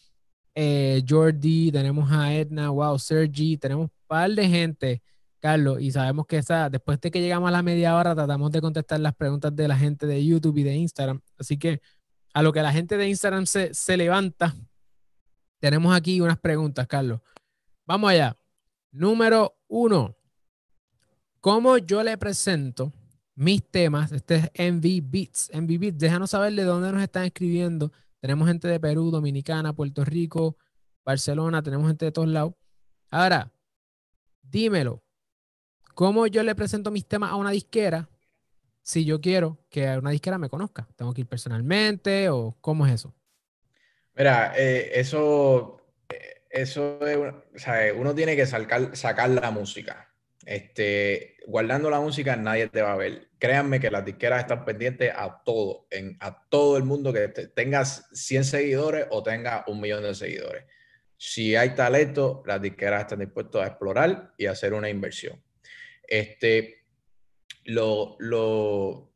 Eh, 0.55 1.03
Jordi, 1.07 1.69
tenemos 1.69 2.09
a 2.13 2.33
Edna, 2.33 2.69
wow, 2.69 2.97
Sergi, 2.97 3.57
tenemos 3.57 3.87
un 3.87 3.91
par 4.07 4.31
de 4.31 4.47
gente, 4.47 5.01
Carlos, 5.41 5.81
y 5.81 5.91
sabemos 5.91 6.27
que 6.27 6.37
esa, 6.37 6.69
después 6.69 7.01
de 7.01 7.09
que 7.11 7.19
llegamos 7.19 7.49
a 7.49 7.51
la 7.51 7.63
media 7.63 7.95
hora, 7.97 8.13
tratamos 8.15 8.51
de 8.51 8.61
contestar 8.61 8.99
las 8.99 9.15
preguntas 9.15 9.55
de 9.55 9.67
la 9.67 9.77
gente 9.77 10.05
de 10.05 10.23
YouTube 10.23 10.57
y 10.59 10.63
de 10.63 10.75
Instagram. 10.75 11.19
Así 11.37 11.57
que 11.57 11.81
a 12.33 12.43
lo 12.43 12.53
que 12.53 12.61
la 12.61 12.71
gente 12.71 12.95
de 12.95 13.09
Instagram 13.09 13.47
se, 13.47 13.73
se 13.73 13.97
levanta, 13.97 14.55
tenemos 15.59 15.95
aquí 15.95 16.21
unas 16.21 16.39
preguntas, 16.39 16.87
Carlos. 16.87 17.21
Vamos 17.87 18.11
allá. 18.11 18.37
Número 18.91 19.57
uno 19.67 20.15
cómo 21.41 21.77
yo 21.79 22.03
le 22.03 22.17
presento 22.17 22.93
mis 23.35 23.63
temas. 23.67 24.11
Este 24.11 24.35
es 24.35 24.51
Envy 24.53 25.01
Beats. 25.01 25.49
Envy 25.51 25.77
Beats, 25.77 25.97
déjanos 25.97 26.29
saber 26.29 26.53
de 26.53 26.63
dónde 26.63 26.91
nos 26.91 27.01
están 27.01 27.25
escribiendo. 27.25 27.91
Tenemos 28.19 28.47
gente 28.47 28.67
de 28.67 28.79
Perú, 28.79 29.09
Dominicana, 29.09 29.73
Puerto 29.73 30.05
Rico, 30.05 30.55
Barcelona, 31.03 31.63
tenemos 31.63 31.87
gente 31.87 32.05
de 32.05 32.11
todos 32.11 32.27
lados. 32.27 32.53
Ahora, 33.09 33.51
dímelo. 34.43 35.03
¿Cómo 36.01 36.25
yo 36.25 36.41
le 36.41 36.55
presento 36.55 36.89
mis 36.89 37.07
temas 37.07 37.29
a 37.29 37.35
una 37.35 37.51
disquera 37.51 38.09
si 38.81 39.05
yo 39.05 39.21
quiero 39.21 39.59
que 39.69 39.87
una 39.99 40.09
disquera 40.09 40.39
me 40.39 40.49
conozca? 40.49 40.87
¿Tengo 40.95 41.13
que 41.13 41.21
ir 41.21 41.27
personalmente 41.27 42.27
o 42.29 42.57
cómo 42.59 42.87
es 42.87 42.93
eso? 42.93 43.13
Mira, 44.15 44.51
eh, 44.57 44.93
eso, 44.95 45.79
eh, 46.09 46.41
eso 46.49 47.05
es, 47.05 47.93
uno 47.95 48.15
tiene 48.15 48.35
que 48.35 48.47
sacar, 48.47 49.29
la 49.29 49.51
música 49.51 50.11
este, 50.43 51.37
guardando 51.45 51.91
la 51.91 51.99
música, 51.99 52.35
nadie 52.35 52.67
te 52.67 52.81
va 52.81 52.93
a 52.93 52.97
ver. 52.97 53.27
Créanme 53.37 53.79
que 53.79 53.91
las 53.91 54.03
disqueras 54.03 54.39
están 54.39 54.65
pendientes 54.65 55.13
a 55.15 55.43
todo, 55.45 55.85
a 56.19 56.47
todo 56.49 56.77
el 56.77 56.83
mundo 56.83 57.13
que 57.13 57.27
tengas 57.27 58.09
100 58.11 58.45
seguidores 58.45 59.05
o 59.11 59.21
tenga 59.21 59.65
un 59.67 59.79
millón 59.79 60.01
de 60.01 60.15
seguidores. 60.15 60.63
Si 61.15 61.55
hay 61.55 61.75
talento, 61.75 62.41
las 62.47 62.59
disqueras 62.59 63.01
están 63.01 63.19
dispuestas 63.19 63.61
a 63.61 63.67
explorar 63.67 64.33
y 64.35 64.47
hacer 64.47 64.73
una 64.73 64.89
inversión. 64.89 65.39
Este, 66.11 66.83
lo, 67.63 68.17
lo, 68.19 69.13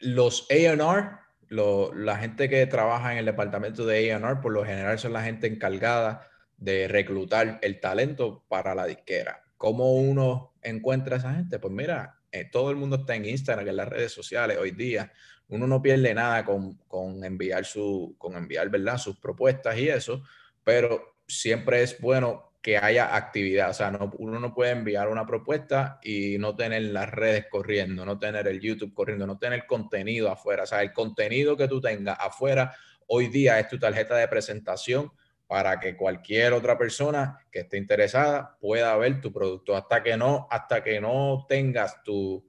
los 0.00 0.46
A&R, 0.50 1.10
la 1.50 2.16
gente 2.16 2.48
que 2.48 2.66
trabaja 2.66 3.12
en 3.12 3.18
el 3.18 3.26
departamento 3.26 3.84
de 3.84 4.10
A&R, 4.10 4.40
por 4.40 4.52
lo 4.52 4.64
general 4.64 4.98
son 4.98 5.12
la 5.12 5.22
gente 5.22 5.46
encargada 5.46 6.26
de 6.56 6.88
reclutar 6.88 7.58
el 7.60 7.78
talento 7.78 8.46
para 8.48 8.74
la 8.74 8.86
disquera. 8.86 9.44
¿Cómo 9.58 9.96
uno 9.96 10.54
encuentra 10.62 11.16
a 11.16 11.18
esa 11.18 11.34
gente? 11.34 11.58
Pues 11.58 11.74
mira, 11.74 12.20
eh, 12.32 12.46
todo 12.46 12.70
el 12.70 12.76
mundo 12.76 12.96
está 12.96 13.14
en 13.14 13.26
Instagram, 13.26 13.68
en 13.68 13.76
las 13.76 13.88
redes 13.88 14.12
sociales 14.12 14.56
hoy 14.56 14.70
día. 14.70 15.12
Uno 15.48 15.66
no 15.66 15.82
pierde 15.82 16.14
nada 16.14 16.46
con, 16.46 16.78
enviar, 17.22 17.66
su, 17.66 18.14
con 18.16 18.34
enviar 18.34 18.70
¿verdad? 18.70 18.96
sus 18.96 19.18
propuestas 19.18 19.76
y 19.76 19.90
eso, 19.90 20.22
pero 20.64 21.18
siempre 21.26 21.82
es 21.82 22.00
bueno 22.00 22.47
que 22.68 22.76
haya 22.76 23.16
actividad. 23.16 23.70
O 23.70 23.72
sea, 23.72 23.90
no, 23.90 24.12
uno 24.18 24.38
no 24.38 24.52
puede 24.52 24.72
enviar 24.72 25.08
una 25.08 25.24
propuesta 25.24 25.98
y 26.02 26.36
no 26.36 26.54
tener 26.54 26.82
las 26.82 27.08
redes 27.08 27.46
corriendo, 27.50 28.04
no 28.04 28.18
tener 28.18 28.46
el 28.46 28.60
YouTube 28.60 28.92
corriendo, 28.92 29.26
no 29.26 29.38
tener 29.38 29.64
contenido 29.64 30.30
afuera. 30.30 30.64
O 30.64 30.66
sea, 30.66 30.82
el 30.82 30.92
contenido 30.92 31.56
que 31.56 31.66
tú 31.66 31.80
tengas 31.80 32.18
afuera 32.20 32.76
hoy 33.06 33.28
día 33.28 33.58
es 33.58 33.68
tu 33.68 33.78
tarjeta 33.78 34.16
de 34.16 34.28
presentación 34.28 35.10
para 35.46 35.80
que 35.80 35.96
cualquier 35.96 36.52
otra 36.52 36.76
persona 36.76 37.38
que 37.50 37.60
esté 37.60 37.78
interesada 37.78 38.58
pueda 38.60 38.94
ver 38.98 39.22
tu 39.22 39.32
producto. 39.32 39.74
Hasta 39.74 40.02
que 40.02 40.18
no, 40.18 40.46
hasta 40.50 40.84
que 40.84 41.00
no 41.00 41.46
tengas 41.48 42.02
tu, 42.02 42.46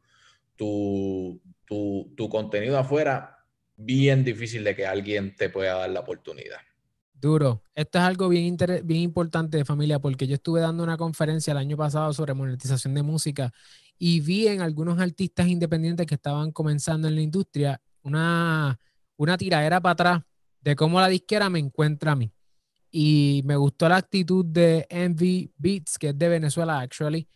tu, 0.57 1.41
tu, 1.65 2.29
contenido 2.29 2.77
afuera, 2.77 3.37
bien 3.77 4.25
difícil 4.25 4.65
de 4.65 4.75
que 4.75 4.85
alguien 4.85 5.33
te 5.37 5.49
pueda 5.49 5.75
dar 5.75 5.91
la 5.91 6.01
oportunidad. 6.01 6.59
Duro. 7.19 7.63
Esto 7.75 7.97
es 7.97 8.03
algo 8.05 8.29
bien, 8.29 8.55
bien 8.83 9.01
importante 9.01 9.57
de 9.57 9.65
familia 9.65 9.99
porque 9.99 10.25
yo 10.25 10.35
estuve 10.35 10.61
dando 10.61 10.83
una 10.83 10.95
conferencia 10.95 11.51
el 11.51 11.57
año 11.57 11.75
pasado 11.75 12.13
sobre 12.13 12.33
monetización 12.33 12.93
de 12.93 13.03
música 13.03 13.51
y 13.97 14.21
vi 14.21 14.47
en 14.47 14.61
algunos 14.61 14.99
artistas 14.99 15.47
independientes 15.47 16.07
que 16.07 16.15
estaban 16.15 16.51
comenzando 16.51 17.09
en 17.09 17.15
la 17.15 17.21
industria 17.21 17.81
una, 18.03 18.79
una 19.17 19.37
tiradera 19.37 19.81
para 19.81 19.93
atrás 19.93 20.21
de 20.61 20.75
cómo 20.75 21.01
la 21.01 21.09
disquera 21.09 21.49
me 21.49 21.59
encuentra 21.59 22.13
a 22.13 22.15
mí 22.15 22.31
y 22.91 23.41
me 23.45 23.55
gustó 23.55 23.89
la 23.89 23.97
actitud 23.97 24.45
de 24.45 24.87
Envy 24.89 25.51
Beats, 25.57 25.97
que 25.97 26.09
es 26.09 26.17
de 26.17 26.29
Venezuela, 26.29 26.79
actually, 26.79 27.27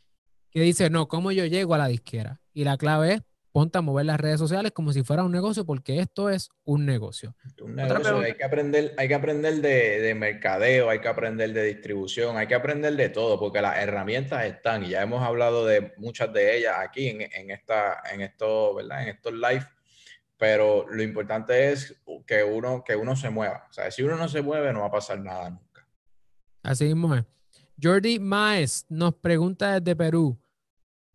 que 0.49 0.61
dice, 0.61 0.89
no, 0.89 1.07
¿cómo 1.07 1.31
yo 1.31 1.45
llego 1.45 1.75
a 1.75 1.77
la 1.77 1.87
disquera? 1.87 2.41
Y 2.53 2.63
la 2.63 2.77
clave 2.77 3.13
es, 3.15 3.21
ponte 3.53 3.77
a 3.77 3.81
mover 3.81 4.05
las 4.05 4.19
redes 4.19 4.39
sociales 4.39 4.73
como 4.73 4.91
si 4.91 5.03
fuera 5.03 5.23
un 5.23 5.31
negocio, 5.31 5.65
porque 5.65 5.99
esto 5.99 6.29
es 6.29 6.49
un 6.65 6.85
negocio. 6.85 7.35
Un 7.61 7.75
negocio, 7.75 8.17
hay 8.19 8.33
que 8.33 8.43
aprender, 8.43 8.93
hay 8.97 9.07
que 9.07 9.15
aprender 9.15 9.61
de, 9.61 10.01
de, 10.01 10.15
mercadeo, 10.15 10.89
hay 10.89 10.99
que 10.99 11.07
aprender 11.07 11.53
de 11.53 11.63
distribución, 11.63 12.35
hay 12.35 12.47
que 12.47 12.55
aprender 12.55 12.95
de 12.95 13.09
todo, 13.09 13.39
porque 13.39 13.61
las 13.61 13.77
herramientas 13.77 14.43
están, 14.45 14.83
y 14.83 14.89
ya 14.89 15.03
hemos 15.03 15.23
hablado 15.23 15.65
de 15.65 15.93
muchas 15.97 16.33
de 16.33 16.57
ellas 16.57 16.75
aquí 16.79 17.07
en, 17.07 17.21
en 17.21 17.51
esta, 17.51 18.01
en 18.11 18.19
esto, 18.21 18.75
¿verdad? 18.75 19.03
En 19.03 19.09
estos 19.09 19.33
live 19.33 19.65
pero 20.43 20.85
lo 20.89 21.01
importante 21.01 21.71
es 21.71 21.95
que 22.27 22.43
uno, 22.43 22.83
que 22.83 22.97
uno 22.97 23.15
se 23.15 23.29
mueva. 23.29 23.65
O 23.69 23.71
sea, 23.71 23.89
si 23.91 24.03
uno 24.03 24.17
no 24.17 24.27
se 24.27 24.41
mueve, 24.41 24.73
no 24.73 24.81
va 24.81 24.87
a 24.87 24.91
pasar 24.91 25.17
nada 25.21 25.49
nunca. 25.49 25.87
Así 26.61 26.83
mismo 26.83 27.15
es. 27.15 27.23
Jordi 27.81 28.19
Maes 28.19 28.85
nos 28.89 29.13
pregunta 29.15 29.79
desde 29.79 29.95
Perú, 29.95 30.37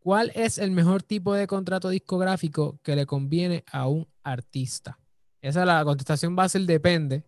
¿cuál 0.08 0.32
es 0.34 0.56
el 0.56 0.70
mejor 0.70 1.02
tipo 1.02 1.34
de 1.34 1.46
contrato 1.46 1.90
discográfico 1.90 2.80
que 2.82 2.96
le 2.96 3.04
conviene 3.04 3.62
a 3.70 3.88
un 3.88 4.08
artista? 4.22 4.98
Esa 5.42 5.60
es 5.60 5.66
la 5.66 5.84
contestación 5.84 6.34
va 6.34 6.44
a 6.44 6.48
depende. 6.48 7.24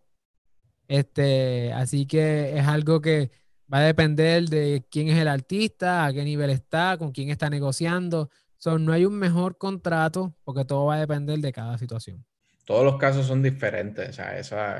Este, 0.88 1.74
así 1.74 2.06
que 2.06 2.58
es 2.58 2.66
algo 2.66 3.02
que 3.02 3.30
va 3.70 3.80
a 3.80 3.82
depender 3.82 4.48
de 4.48 4.82
quién 4.90 5.08
es 5.08 5.18
el 5.18 5.28
artista, 5.28 6.06
a 6.06 6.12
qué 6.14 6.24
nivel 6.24 6.48
está, 6.48 6.96
con 6.96 7.12
quién 7.12 7.28
está 7.28 7.50
negociando 7.50 8.30
no 8.78 8.92
hay 8.92 9.04
un 9.04 9.14
mejor 9.14 9.56
contrato 9.56 10.34
porque 10.44 10.64
todo 10.64 10.86
va 10.86 10.96
a 10.96 11.00
depender 11.00 11.38
de 11.38 11.52
cada 11.52 11.78
situación. 11.78 12.24
Todos 12.64 12.84
los 12.84 12.96
casos 12.96 13.26
son 13.26 13.42
diferentes, 13.42 14.10
o 14.10 14.12
sea, 14.12 14.38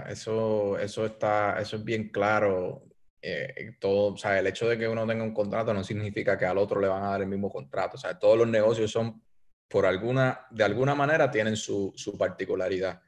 eso, 0.08 0.78
eso, 0.78 1.06
está, 1.06 1.60
eso 1.60 1.76
es 1.76 1.84
bien 1.84 2.08
claro. 2.08 2.84
Eh, 3.22 3.76
todo, 3.78 4.14
o 4.14 4.16
sea, 4.16 4.38
el 4.38 4.46
hecho 4.46 4.68
de 4.68 4.78
que 4.78 4.88
uno 4.88 5.06
tenga 5.06 5.22
un 5.22 5.35
contrato 5.35 5.74
no 5.74 5.85
significa 5.85 6.38
que 6.38 6.46
al 6.46 6.56
otro 6.56 6.80
le 6.80 6.88
van 6.88 7.02
a 7.02 7.11
dar 7.11 7.20
el 7.22 7.28
mismo 7.28 7.50
contrato. 7.50 7.96
O 7.96 8.00
sea, 8.00 8.18
todos 8.18 8.38
los 8.38 8.48
negocios 8.48 8.90
son, 8.90 9.22
por 9.68 9.87
alguna, 9.87 10.46
de 10.50 10.64
alguna 10.64 10.94
manera, 10.94 11.30
tienen 11.30 11.56
su, 11.56 11.92
su 11.96 12.16
particularidad. 12.16 13.02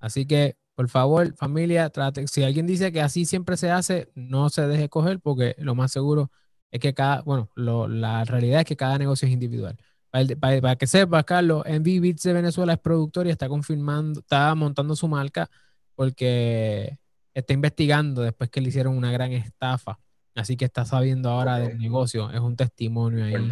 Así 0.00 0.26
que, 0.26 0.56
por 0.74 0.88
favor, 0.88 1.34
familia, 1.36 1.90
trate, 1.90 2.26
si 2.26 2.42
alguien 2.42 2.66
dice 2.66 2.90
que 2.90 3.00
así 3.00 3.24
siempre 3.24 3.56
se 3.56 3.70
hace, 3.70 4.10
no 4.14 4.48
se 4.48 4.66
deje 4.66 4.88
coger 4.88 5.20
porque 5.20 5.54
lo 5.58 5.74
más 5.74 5.92
seguro 5.92 6.30
es 6.70 6.80
que 6.80 6.94
cada, 6.94 7.22
bueno, 7.22 7.50
la 7.54 8.24
realidad 8.24 8.60
es 8.60 8.66
que 8.66 8.76
cada 8.76 8.98
negocio 8.98 9.26
es 9.26 9.32
individual. 9.32 9.76
Para, 10.10 10.76
que 10.76 10.86
sepas, 10.86 11.24
Carlos, 11.24 11.62
Envy 11.66 12.00
Beats 12.00 12.22
de 12.22 12.32
Venezuela 12.32 12.72
es 12.72 12.78
productor 12.80 13.26
y 13.26 13.30
está 13.30 13.48
confirmando, 13.48 14.20
está 14.20 14.54
montando 14.54 14.96
su 14.96 15.06
marca 15.06 15.48
porque 15.94 16.98
está 17.34 17.52
investigando 17.52 18.22
después 18.22 18.50
que 18.50 18.60
le 18.60 18.68
hicieron 18.68 18.96
una 18.96 19.12
gran 19.12 19.32
estafa. 19.32 19.98
Así 20.34 20.56
que 20.56 20.64
está 20.64 20.84
sabiendo 20.84 21.30
ahora 21.30 21.58
del 21.58 21.78
negocio. 21.78 22.30
Es 22.30 22.40
un 22.40 22.56
testimonio 22.56 23.24
ahí 23.24 23.48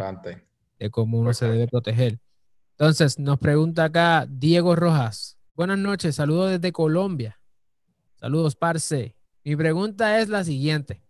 de 0.79 0.89
cómo 0.89 1.19
uno 1.19 1.33
se 1.33 1.47
debe 1.47 1.67
proteger. 1.67 2.19
Entonces, 2.71 3.19
nos 3.19 3.37
pregunta 3.37 3.85
acá 3.85 4.25
Diego 4.29 4.75
Rojas. 4.75 5.37
Buenas 5.53 5.77
noches, 5.77 6.15
saludos 6.15 6.51
desde 6.51 6.71
Colombia. 6.71 7.39
Saludos, 8.15 8.55
Parce. 8.55 9.15
Mi 9.43 9.55
pregunta 9.55 10.19
es 10.19 10.29
la 10.29 10.43
siguiente. 10.43 11.03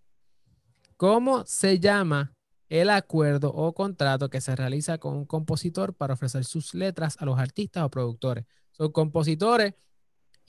¿Cómo 0.97 1.45
se 1.45 1.79
llama 1.79 2.33
el 2.67 2.89
acuerdo 2.89 3.53
o 3.53 3.73
contrato 3.73 4.29
que 4.29 4.41
se 4.41 4.55
realiza 4.55 4.97
con 4.97 5.15
un 5.15 5.25
compositor 5.25 5.93
para 5.93 6.15
ofrecer 6.15 6.43
sus 6.45 6.73
letras 6.73 7.15
a 7.19 7.25
los 7.25 7.37
artistas 7.37 7.83
o 7.83 7.89
productores? 7.89 8.45
Son 8.71 8.91
compositores 8.91 9.75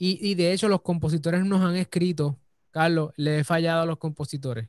y, 0.03 0.33
de 0.33 0.51
hecho 0.51 0.67
los 0.67 0.81
compositores 0.81 1.45
nos 1.45 1.61
han 1.61 1.75
escrito, 1.75 2.39
Carlos, 2.71 3.11
le 3.17 3.39
he 3.39 3.43
fallado 3.43 3.83
a 3.83 3.85
los 3.85 3.99
compositores. 3.99 4.67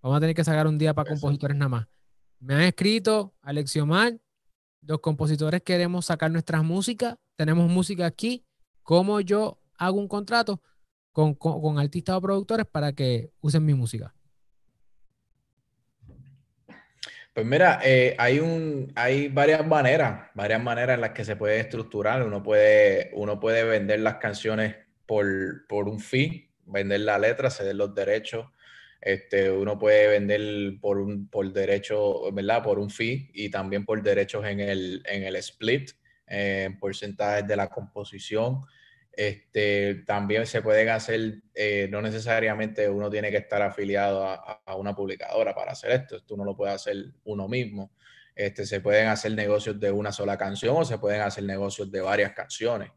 Vamos 0.00 0.16
a 0.16 0.20
tener 0.20 0.36
que 0.36 0.44
sacar 0.44 0.68
un 0.68 0.78
día 0.78 0.94
para 0.94 1.10
compositores 1.10 1.56
nada 1.56 1.68
más. 1.68 1.88
Me 2.38 2.54
han 2.54 2.60
escrito, 2.60 3.34
Alexiomar, 3.42 4.20
los 4.82 5.00
compositores 5.00 5.62
queremos 5.62 6.06
sacar 6.06 6.30
nuestras 6.30 6.62
músicas, 6.62 7.16
tenemos 7.34 7.68
música 7.68 8.06
aquí, 8.06 8.46
¿cómo 8.84 9.20
yo 9.20 9.58
hago 9.76 9.98
un 9.98 10.06
contrato 10.06 10.62
con, 11.10 11.34
con 11.34 11.80
artistas 11.80 12.14
o 12.14 12.20
productores 12.20 12.64
para 12.64 12.92
que 12.92 13.32
usen 13.40 13.64
mi 13.64 13.74
música? 13.74 14.14
Pues 17.32 17.46
mira, 17.46 17.80
eh, 17.84 18.16
hay, 18.18 18.40
un, 18.40 18.92
hay 18.96 19.28
varias 19.28 19.64
maneras, 19.64 20.30
varias 20.34 20.62
maneras 20.62 20.96
en 20.96 21.00
las 21.00 21.10
que 21.10 21.24
se 21.24 21.36
puede 21.36 21.60
estructurar. 21.60 22.26
Uno 22.26 22.42
puede, 22.42 23.10
uno 23.14 23.38
puede 23.38 23.62
vender 23.64 24.00
las 24.00 24.16
canciones 24.16 24.76
por, 25.06 25.66
por 25.68 25.88
un 25.88 26.00
fee, 26.00 26.50
vender 26.66 27.00
la 27.00 27.18
letra, 27.18 27.50
ceder 27.50 27.76
los 27.76 27.94
derechos. 27.94 28.46
Este, 29.00 29.50
uno 29.50 29.78
puede 29.78 30.08
vender 30.08 30.78
por 30.80 30.98
un 30.98 31.28
por 31.28 31.50
derecho, 31.52 32.30
¿verdad? 32.32 32.62
Por 32.64 32.78
un 32.80 32.90
fee 32.90 33.30
y 33.32 33.48
también 33.48 33.84
por 33.84 34.02
derechos 34.02 34.44
en 34.44 34.60
el, 34.60 35.02
en 35.06 35.22
el 35.22 35.36
split, 35.36 35.92
eh, 36.26 36.70
porcentajes 36.80 37.46
de 37.46 37.56
la 37.56 37.68
composición. 37.68 38.60
Este, 39.20 39.96
también 40.06 40.46
se 40.46 40.62
pueden 40.62 40.88
hacer, 40.88 41.42
eh, 41.54 41.86
no 41.90 42.00
necesariamente 42.00 42.88
uno 42.88 43.10
tiene 43.10 43.30
que 43.30 43.36
estar 43.36 43.60
afiliado 43.60 44.24
a, 44.24 44.62
una 44.76 44.94
publicadora 44.94 45.54
para 45.54 45.72
hacer 45.72 45.90
esto, 45.90 46.16
esto 46.16 46.36
uno 46.36 46.44
lo 46.46 46.56
puede 46.56 46.72
hacer 46.72 46.96
uno 47.24 47.46
mismo. 47.46 47.92
Este, 48.34 48.64
se 48.64 48.80
pueden 48.80 49.08
hacer 49.08 49.32
negocios 49.32 49.78
de 49.78 49.90
una 49.92 50.10
sola 50.10 50.38
canción 50.38 50.74
o 50.74 50.86
se 50.86 50.96
pueden 50.96 51.20
hacer 51.20 51.44
negocios 51.44 51.92
de 51.92 52.00
varias 52.00 52.32
canciones. 52.32 52.92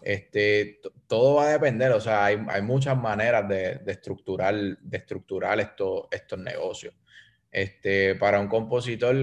Este, 0.00 0.78
todo 1.08 1.34
va 1.34 1.48
a 1.48 1.52
depender, 1.54 1.90
o 1.90 2.00
sea, 2.00 2.26
hay, 2.26 2.62
muchas 2.62 2.96
maneras 2.96 3.48
de, 3.48 3.80
estructurar, 3.84 4.54
de 4.54 4.96
estructurar 4.96 5.58
estos 5.58 6.38
negocios. 6.38 6.94
Este, 7.50 8.14
para 8.14 8.38
un 8.38 8.46
compositor, 8.46 9.16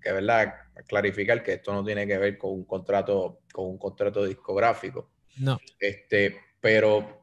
que 0.00 0.12
verdad, 0.12 0.54
clarificar 0.86 1.42
que 1.42 1.52
esto 1.52 1.74
no 1.74 1.84
tiene 1.84 2.06
que 2.06 2.16
ver 2.16 2.38
con 2.38 2.52
un 2.52 2.64
contrato, 2.64 3.42
con 3.52 3.66
un 3.66 3.76
contrato 3.76 4.24
discográfico 4.24 5.10
no. 5.40 5.58
Este, 5.80 6.36
pero 6.60 7.22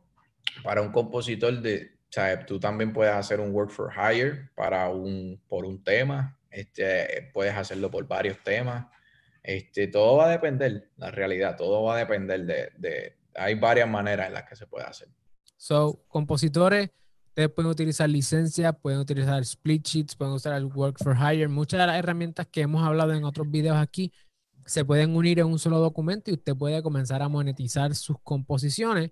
para 0.64 0.82
un 0.82 0.92
compositor 0.92 1.62
de, 1.62 1.96
sea, 2.16 2.46
Tú 2.46 2.60
también 2.60 2.94
puedes 2.94 3.14
hacer 3.14 3.40
un 3.40 3.54
work 3.54 3.70
for 3.70 3.92
hire 3.92 4.50
para 4.56 4.90
un, 4.90 5.42
por 5.48 5.66
un 5.66 5.84
tema, 5.84 6.38
este, 6.50 7.30
puedes 7.34 7.54
hacerlo 7.54 7.92
por 7.92 8.08
varios 8.08 8.42
temas. 8.44 8.88
Este, 9.44 9.88
todo 9.88 10.18
va 10.18 10.26
a 10.28 10.30
depender, 10.30 10.90
la 10.98 11.12
realidad, 11.12 11.56
todo 11.58 11.84
va 11.84 11.96
a 11.96 12.00
depender 12.00 12.46
de, 12.46 12.72
de, 12.78 13.18
hay 13.36 13.56
varias 13.56 13.88
maneras 13.88 14.28
en 14.28 14.34
las 14.34 14.44
que 14.44 14.56
se 14.56 14.66
puede 14.66 14.86
hacer. 14.86 15.10
So, 15.58 16.04
compositores, 16.08 16.90
ustedes 17.28 17.50
pueden 17.50 17.70
utilizar 17.70 18.10
licencias, 18.10 18.74
pueden 18.82 19.00
utilizar 19.00 19.42
split 19.44 19.86
sheets, 19.86 20.16
pueden 20.16 20.34
usar 20.34 20.56
el 20.56 20.66
work 20.66 20.98
for 21.04 21.16
hire, 21.16 21.48
muchas 21.48 21.80
de 21.82 21.88
las 21.88 21.98
herramientas 21.98 22.48
que 22.48 22.62
hemos 22.62 22.84
hablado 22.84 23.14
en 23.14 23.24
otros 23.24 23.50
videos 23.52 23.78
aquí 23.78 24.12
se 24.66 24.84
pueden 24.84 25.16
unir 25.16 25.40
en 25.40 25.48
un 25.48 25.60
solo 25.60 25.80
documento 25.80 26.32
y 26.32 26.34
usted 26.34 26.56
puede 26.56 26.82
comenzar 26.82 27.22
a 27.22 27.30
monetizar 27.30 27.94
sus 27.96 28.18
composiciones, 28.24 29.12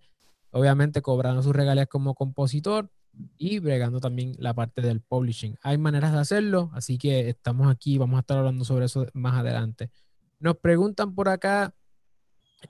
obviamente 0.52 1.02
cobrando 1.02 1.44
sus 1.44 1.56
regalías 1.56 1.88
como 1.88 2.16
compositor 2.16 2.90
y 3.38 3.60
bregando 3.60 4.00
también 4.00 4.36
la 4.40 4.54
parte 4.54 4.82
del 4.82 5.02
publishing. 5.02 5.58
Hay 5.62 5.78
maneras 5.78 6.12
de 6.12 6.20
hacerlo, 6.20 6.72
así 6.74 6.98
que 6.98 7.30
estamos 7.30 7.72
aquí, 7.72 7.98
vamos 7.98 8.18
a 8.18 8.22
estar 8.22 8.38
hablando 8.40 8.66
sobre 8.66 8.86
eso 8.86 9.06
más 9.14 9.36
adelante. 9.36 9.92
Nos 10.40 10.58
preguntan 10.58 11.14
por 11.14 11.30
acá, 11.30 11.74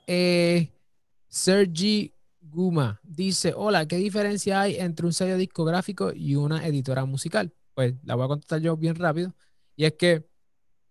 eh, 0.06 0.72
Sergi 1.30 2.14
Guma 2.42 3.00
dice, 3.04 3.54
hola, 3.56 3.88
¿qué 3.88 3.96
diferencia 3.96 4.62
hay 4.62 4.76
entre 4.76 5.06
un 5.06 5.14
sello 5.14 5.38
discográfico 5.38 6.12
y 6.14 6.36
una 6.36 6.68
editora 6.68 7.06
musical? 7.06 7.54
Pues 7.74 7.96
la 8.04 8.16
voy 8.16 8.26
a 8.26 8.28
contestar 8.28 8.60
yo 8.60 8.76
bien 8.76 8.96
rápido. 8.96 9.34
Y 9.76 9.86
es 9.86 9.94
que 9.94 10.28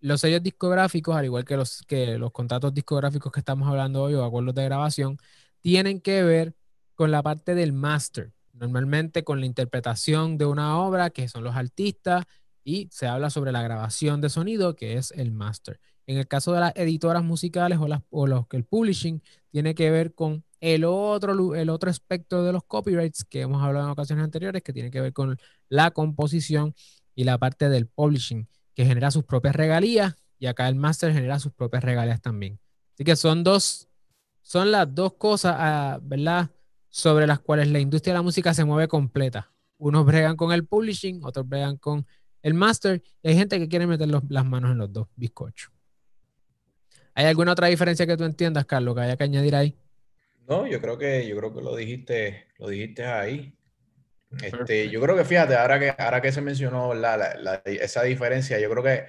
los 0.03 0.21
sellos 0.21 0.43
discográficos, 0.43 1.17
al 1.17 1.25
igual 1.25 1.45
que 1.45 1.57
los, 1.57 1.83
que 1.87 2.19
los 2.19 2.33
contratos 2.33 2.75
discográficos 2.75 3.33
que 3.33 3.41
estamos 3.41 3.69
hablando 3.69 4.03
hoy 4.03 4.15
o 4.15 4.25
acuerdos 4.25 4.55
de 4.55 4.65
grabación, 4.65 5.17
tienen 5.61 6.01
que 6.01 6.25
ver 6.25 6.55
con 6.95 7.11
la 7.13 7.23
parte 7.23 7.55
del 7.55 7.73
master, 7.73 8.33
normalmente 8.53 9.25
con 9.25 9.41
la 9.41 9.47
interpretación 9.47 10.39
de 10.39 10.47
una 10.47 10.79
obra, 10.79 11.11
que 11.11 11.29
son 11.29 11.45
los 11.45 11.55
artistas, 11.57 12.25
y 12.65 12.89
se 12.91 13.07
habla 13.07 13.31
sobre 13.31 13.53
la 13.53 13.63
grabación 13.63 14.21
de 14.21 14.29
sonido, 14.29 14.75
que 14.75 14.99
es 14.99 15.13
el 15.13 15.31
master. 15.31 15.81
En 16.07 16.19
el 16.19 16.27
caso 16.27 16.53
de 16.53 16.61
las 16.61 16.73
editoras 16.77 17.23
musicales 17.23 17.79
o, 17.79 17.87
las, 17.87 18.03
o 18.11 18.27
los, 18.27 18.47
el 18.51 18.65
publishing, 18.65 19.23
tiene 19.53 19.75
que 19.77 19.91
ver 19.91 20.15
con 20.15 20.45
el 20.61 20.85
otro, 20.85 21.55
el 21.55 21.71
otro 21.71 21.91
aspecto 21.91 22.45
de 22.45 22.53
los 22.53 22.65
copyrights 22.65 23.25
que 23.25 23.43
hemos 23.43 23.63
hablado 23.63 23.87
en 23.87 23.93
ocasiones 23.93 24.25
anteriores, 24.25 24.63
que 24.63 24.73
tiene 24.73 24.91
que 24.91 25.01
ver 25.01 25.13
con 25.13 25.39
la 25.69 25.93
composición 25.93 26.75
y 27.15 27.25
la 27.25 27.39
parte 27.39 27.69
del 27.69 27.87
publishing, 27.87 28.49
que 28.75 28.85
genera 28.85 29.11
sus 29.11 29.25
propias 29.25 29.55
regalías, 29.55 30.17
y 30.39 30.47
acá 30.47 30.69
el 30.69 30.75
master 30.75 31.13
genera 31.13 31.39
sus 31.39 31.53
propias 31.53 31.85
regalías 31.85 32.21
también. 32.21 32.59
Así 32.95 33.05
que 33.05 33.17
son 33.17 33.45
dos, 33.45 33.89
son 34.41 34.71
las 34.71 34.93
dos 34.95 35.15
cosas, 35.15 35.55
ah, 35.59 35.99
¿verdad? 36.03 36.51
Sobre 36.89 37.27
las 37.27 37.41
cuales 37.41 37.69
la 37.69 37.79
industria 37.79 38.13
de 38.13 38.19
la 38.19 38.23
música 38.23 38.53
se 38.53 38.65
mueve 38.65 38.89
completa. 38.89 39.53
Unos 39.79 40.05
bregan 40.05 40.37
con 40.37 40.53
el 40.53 40.67
publishing, 40.67 41.25
otros 41.25 41.49
bregan 41.49 41.77
con 41.77 42.07
el 42.43 42.55
master, 42.55 43.03
y 43.23 43.29
hay 43.29 43.37
gente 43.37 43.59
que 43.59 43.69
quiere 43.69 43.87
meter 43.87 44.09
las 44.09 44.45
manos 44.45 44.73
en 44.73 44.79
los 44.79 44.93
dos 44.93 45.09
bizcochos. 45.17 45.73
¿Hay 47.15 47.27
alguna 47.27 47.53
otra 47.53 47.69
diferencia 47.69 48.07
que 48.07 48.17
tú 48.17 48.25
entiendas, 48.25 48.65
Carlos, 48.65 48.95
que 48.95 49.03
haya 49.03 49.17
que 49.17 49.25
añadir 49.25 49.55
ahí? 49.55 49.77
No, 50.49 50.67
yo 50.67 50.81
creo 50.81 50.99
que, 50.99 51.27
yo 51.29 51.37
creo 51.37 51.55
que 51.55 51.61
lo 51.61 51.77
dijiste, 51.77 52.49
lo 52.59 52.69
dijiste 52.69 53.05
ahí. 53.05 53.55
Este, 54.41 54.89
yo 54.89 55.01
creo 55.01 55.17
que 55.17 55.25
fíjate, 55.25 55.55
ahora 55.57 55.79
que, 55.79 55.95
ahora 55.97 56.21
que 56.23 56.33
se 56.33 56.41
mencionó 56.41 56.93
esa 57.65 58.03
diferencia, 58.03 58.59
yo 58.59 58.71
creo 58.71 58.83
que 58.83 59.05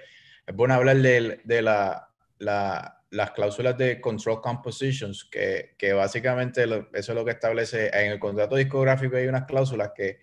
es 0.45 0.55
bueno 0.55 0.73
hablar 0.73 0.97
de, 0.97 1.39
de 1.43 1.61
la, 1.61 2.09
las 2.39 3.31
cláusulas 3.31 3.77
de 3.77 4.01
control 4.01 4.41
compositions, 4.41 5.25
que, 5.25 5.75
que 5.77 5.93
básicamente 5.93 6.63
eso 6.63 7.11
es 7.11 7.15
lo 7.15 7.23
que 7.23 7.31
establece 7.31 7.87
en 7.93 8.11
el 8.11 8.19
contrato 8.19 8.55
discográfico. 8.55 9.15
Hay 9.15 9.27
unas 9.27 9.45
cláusulas 9.45 9.91
que, 9.95 10.19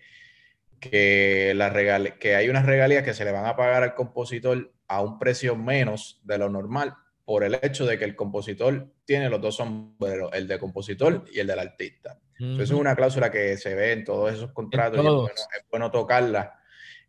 que, 0.79 1.53
la 1.55 1.71
que 2.19 2.35
hay 2.35 2.49
unas 2.49 2.65
regalías 2.65 3.03
que 3.03 3.13
se 3.13 3.25
le 3.25 3.31
van 3.31 3.45
a 3.45 3.55
pagar 3.55 3.83
al 3.83 3.95
compositor 3.95 4.73
a 4.87 5.01
un 5.01 5.17
precio 5.17 5.55
menos 5.55 6.19
de 6.23 6.37
lo 6.37 6.49
normal 6.49 6.95
por 7.23 7.43
el 7.43 7.57
hecho 7.61 7.85
de 7.85 7.97
que 7.97 8.03
el 8.03 8.15
compositor 8.15 8.91
tiene 9.05 9.29
los 9.29 9.39
dos 9.39 9.55
sombreros, 9.55 10.31
el 10.33 10.47
de 10.47 10.59
compositor 10.59 11.23
y 11.31 11.39
el 11.39 11.47
del 11.47 11.59
artista. 11.59 12.19
Eso 12.41 12.63
es 12.63 12.71
una 12.71 12.95
cláusula 12.95 13.29
que 13.29 13.55
se 13.57 13.75
ve 13.75 13.91
en 13.91 14.03
todos 14.03 14.33
esos 14.33 14.51
contratos 14.51 15.05
y 15.05 15.31
es 15.57 15.65
bueno, 15.69 15.91
tocarla. 15.91 16.59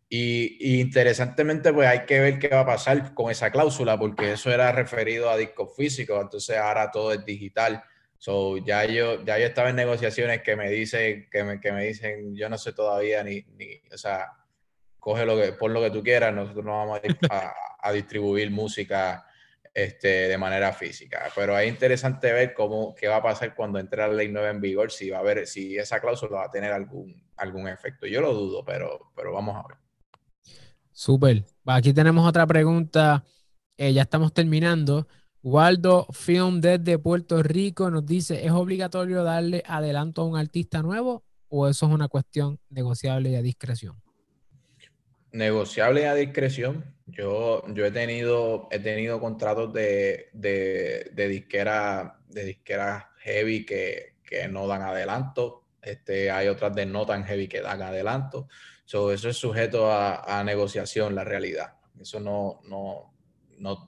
Y, 0.07 0.79
interesantemente, 0.79 1.73
pues 1.73 1.87
hay 1.87 2.05
que 2.05 2.19
ver 2.19 2.37
qué 2.37 2.49
va 2.49 2.59
a 2.59 2.65
pasar 2.67 3.15
con 3.15 3.31
esa 3.31 3.49
cláusula, 3.49 3.97
porque 3.97 4.33
eso 4.33 4.51
era 4.51 4.71
referido 4.71 5.31
a 5.31 5.37
discos 5.37 5.75
físicos, 5.75 6.21
entonces 6.21 6.55
ahora 6.57 6.91
todo 6.91 7.13
es 7.13 7.25
digital. 7.25 7.83
So, 8.19 8.57
ya 8.57 8.85
yo, 8.85 9.25
ya 9.25 9.39
yo 9.39 9.47
estaba 9.47 9.69
en 9.69 9.75
negociaciones 9.75 10.43
que 10.43 10.55
me 10.55 10.69
dicen, 10.69 11.27
que 11.31 11.43
me, 11.43 11.59
que 11.59 11.71
me 11.71 11.85
dicen, 11.85 12.35
yo 12.35 12.47
no 12.47 12.59
sé 12.59 12.73
todavía 12.73 13.23
ni, 13.23 13.41
ni, 13.57 13.81
o 13.91 13.97
sea, 13.97 14.27
coge 14.99 15.25
lo 15.25 15.35
que, 15.35 15.53
por 15.53 15.71
lo 15.71 15.81
que 15.81 15.89
tú 15.89 16.03
quieras, 16.03 16.31
nosotros 16.31 16.63
no 16.63 16.77
vamos 16.77 17.01
a, 17.29 17.53
a 17.79 17.91
distribuir 17.91 18.51
música 18.51 19.25
este, 19.73 20.27
de 20.27 20.37
manera 20.37 20.73
física. 20.73 21.31
Pero 21.35 21.57
es 21.57 21.67
interesante 21.67 22.31
ver 22.31 22.53
cómo, 22.53 22.93
qué 22.95 23.07
va 23.07 23.17
a 23.17 23.23
pasar 23.23 23.55
cuando 23.55 23.79
entre 23.79 23.99
la 23.99 24.09
ley 24.09 24.29
9 24.29 24.49
en 24.49 24.61
vigor, 24.61 24.91
si 24.91 25.09
va 25.09 25.19
a 25.19 25.23
ver, 25.23 25.47
si 25.47 25.77
esa 25.77 25.99
cláusula 25.99 26.39
va 26.39 26.45
a 26.45 26.51
tener 26.51 26.71
algún, 26.71 27.23
algún 27.37 27.67
efecto. 27.67 28.05
Yo 28.05 28.21
lo 28.21 28.33
dudo, 28.33 28.63
pero, 28.63 29.11
pero 29.15 29.33
vamos 29.33 29.55
a 29.55 29.67
ver. 29.67 29.77
Súper. 30.91 31.43
Aquí 31.65 31.93
tenemos 31.93 32.27
otra 32.27 32.45
pregunta. 32.45 33.23
Eh, 33.77 33.93
ya 33.93 34.03
estamos 34.03 34.33
terminando. 34.33 35.07
Waldo 35.41 36.07
Film 36.11 36.61
desde 36.61 36.97
Puerto 36.97 37.43
Rico 37.43 37.89
nos 37.89 38.05
dice, 38.05 38.45
¿es 38.45 38.51
obligatorio 38.51 39.23
darle 39.23 39.61
adelanto 39.65 40.21
a 40.21 40.25
un 40.25 40.37
artista 40.37 40.81
nuevo 40.81 41.23
o 41.49 41.67
eso 41.67 41.87
es 41.87 41.91
una 41.91 42.07
cuestión 42.07 42.59
negociable 42.69 43.31
y 43.31 43.35
a 43.35 43.41
discreción? 43.41 44.01
Negociable 45.31 46.07
a 46.07 46.13
discreción. 46.13 46.92
Yo, 47.05 47.63
yo 47.73 47.85
he 47.85 47.91
tenido, 47.91 48.67
he 48.71 48.79
tenido 48.79 49.19
contratos 49.19 49.73
de, 49.73 50.29
de, 50.33 51.27
disquera, 51.27 52.19
de 52.29 52.45
disquera 52.45 53.11
heavy 53.19 53.65
que, 53.65 54.13
no 54.49 54.67
dan 54.67 54.81
adelanto. 54.81 55.65
Este, 55.81 56.31
hay 56.31 56.47
otras 56.47 56.73
de 56.73 56.87
no 56.87 57.05
tan 57.05 57.23
heavy 57.23 57.47
que 57.47 57.61
dan 57.61 57.81
adelanto. 57.81 58.47
eso 58.85 59.11
es 59.11 59.37
sujeto 59.37 59.91
a, 59.91 60.43
negociación, 60.43 61.13
la 61.13 61.23
realidad. 61.23 61.75
Eso 61.99 62.19
no, 62.19 62.61
no, 62.67 63.13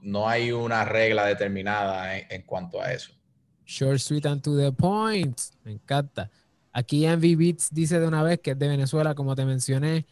no, 0.01 0.29
hay 0.29 0.51
una 0.51 0.85
regla 0.85 1.25
determinada 1.25 2.19
en, 2.19 2.43
cuanto 2.43 2.79
a 2.81 2.93
eso. 2.93 3.13
Short, 3.65 3.97
sweet 3.97 4.25
and 4.27 4.43
to 4.43 4.55
the 4.55 4.71
point. 4.71 5.39
Me 5.63 5.71
encanta. 5.71 6.29
Aquí 6.71 7.05
Envy 7.05 7.35
Beats 7.35 7.73
dice 7.73 7.99
de 7.99 8.07
una 8.07 8.21
vez 8.21 8.39
que 8.41 8.51
es 8.51 8.59
de 8.59 8.67
Venezuela, 8.67 9.15
como 9.15 9.35
te 9.35 9.45
mencioné. 9.45 10.05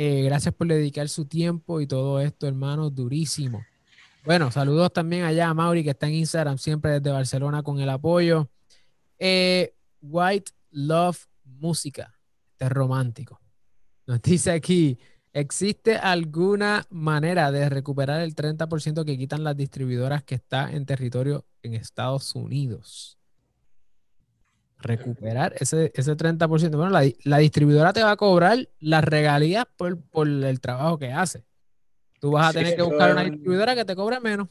Eh, 0.00 0.22
gracias 0.22 0.54
por 0.54 0.68
dedicar 0.68 1.08
su 1.08 1.24
tiempo 1.24 1.80
y 1.80 1.88
todo 1.88 2.20
esto, 2.20 2.46
hermano, 2.46 2.88
durísimo. 2.88 3.66
Bueno, 4.24 4.52
saludos 4.52 4.92
también 4.92 5.24
allá 5.24 5.48
a 5.48 5.54
Mauri, 5.54 5.82
que 5.82 5.90
está 5.90 6.06
en 6.06 6.14
Instagram 6.14 6.56
siempre 6.56 6.92
desde 6.92 7.10
Barcelona 7.10 7.64
con 7.64 7.80
el 7.80 7.90
apoyo. 7.90 8.48
Eh, 9.18 9.74
White 10.00 10.52
Love 10.70 11.26
Música, 11.42 12.14
este 12.52 12.68
romántico. 12.68 13.40
Nos 14.06 14.22
dice 14.22 14.52
aquí, 14.52 15.00
¿existe 15.32 15.96
alguna 15.96 16.86
manera 16.90 17.50
de 17.50 17.68
recuperar 17.68 18.20
el 18.20 18.36
30% 18.36 19.04
que 19.04 19.18
quitan 19.18 19.42
las 19.42 19.56
distribuidoras 19.56 20.22
que 20.22 20.36
está 20.36 20.70
en 20.70 20.86
territorio 20.86 21.44
en 21.64 21.74
Estados 21.74 22.36
Unidos? 22.36 23.17
Recuperar 24.78 25.54
ese, 25.58 25.92
ese 25.94 26.16
30%. 26.16 26.76
Bueno, 26.76 26.90
la, 27.24 27.38
distribuidora 27.38 27.92
te 27.92 28.02
va 28.02 28.12
a 28.12 28.16
cobrar 28.16 28.68
las 28.80 29.04
regalías 29.04 29.66
por, 29.76 29.98
el 30.24 30.60
trabajo 30.60 30.98
que 30.98 31.12
hace. 31.12 31.44
Tú 32.20 32.32
vas 32.32 32.50
a 32.50 32.52
tener 32.52 32.76
que 32.76 32.82
buscar 32.82 33.12
una 33.12 33.24
distribuidora 33.24 33.74
que 33.74 33.84
te 33.84 33.94
cobre 33.94 34.20
menos. 34.20 34.48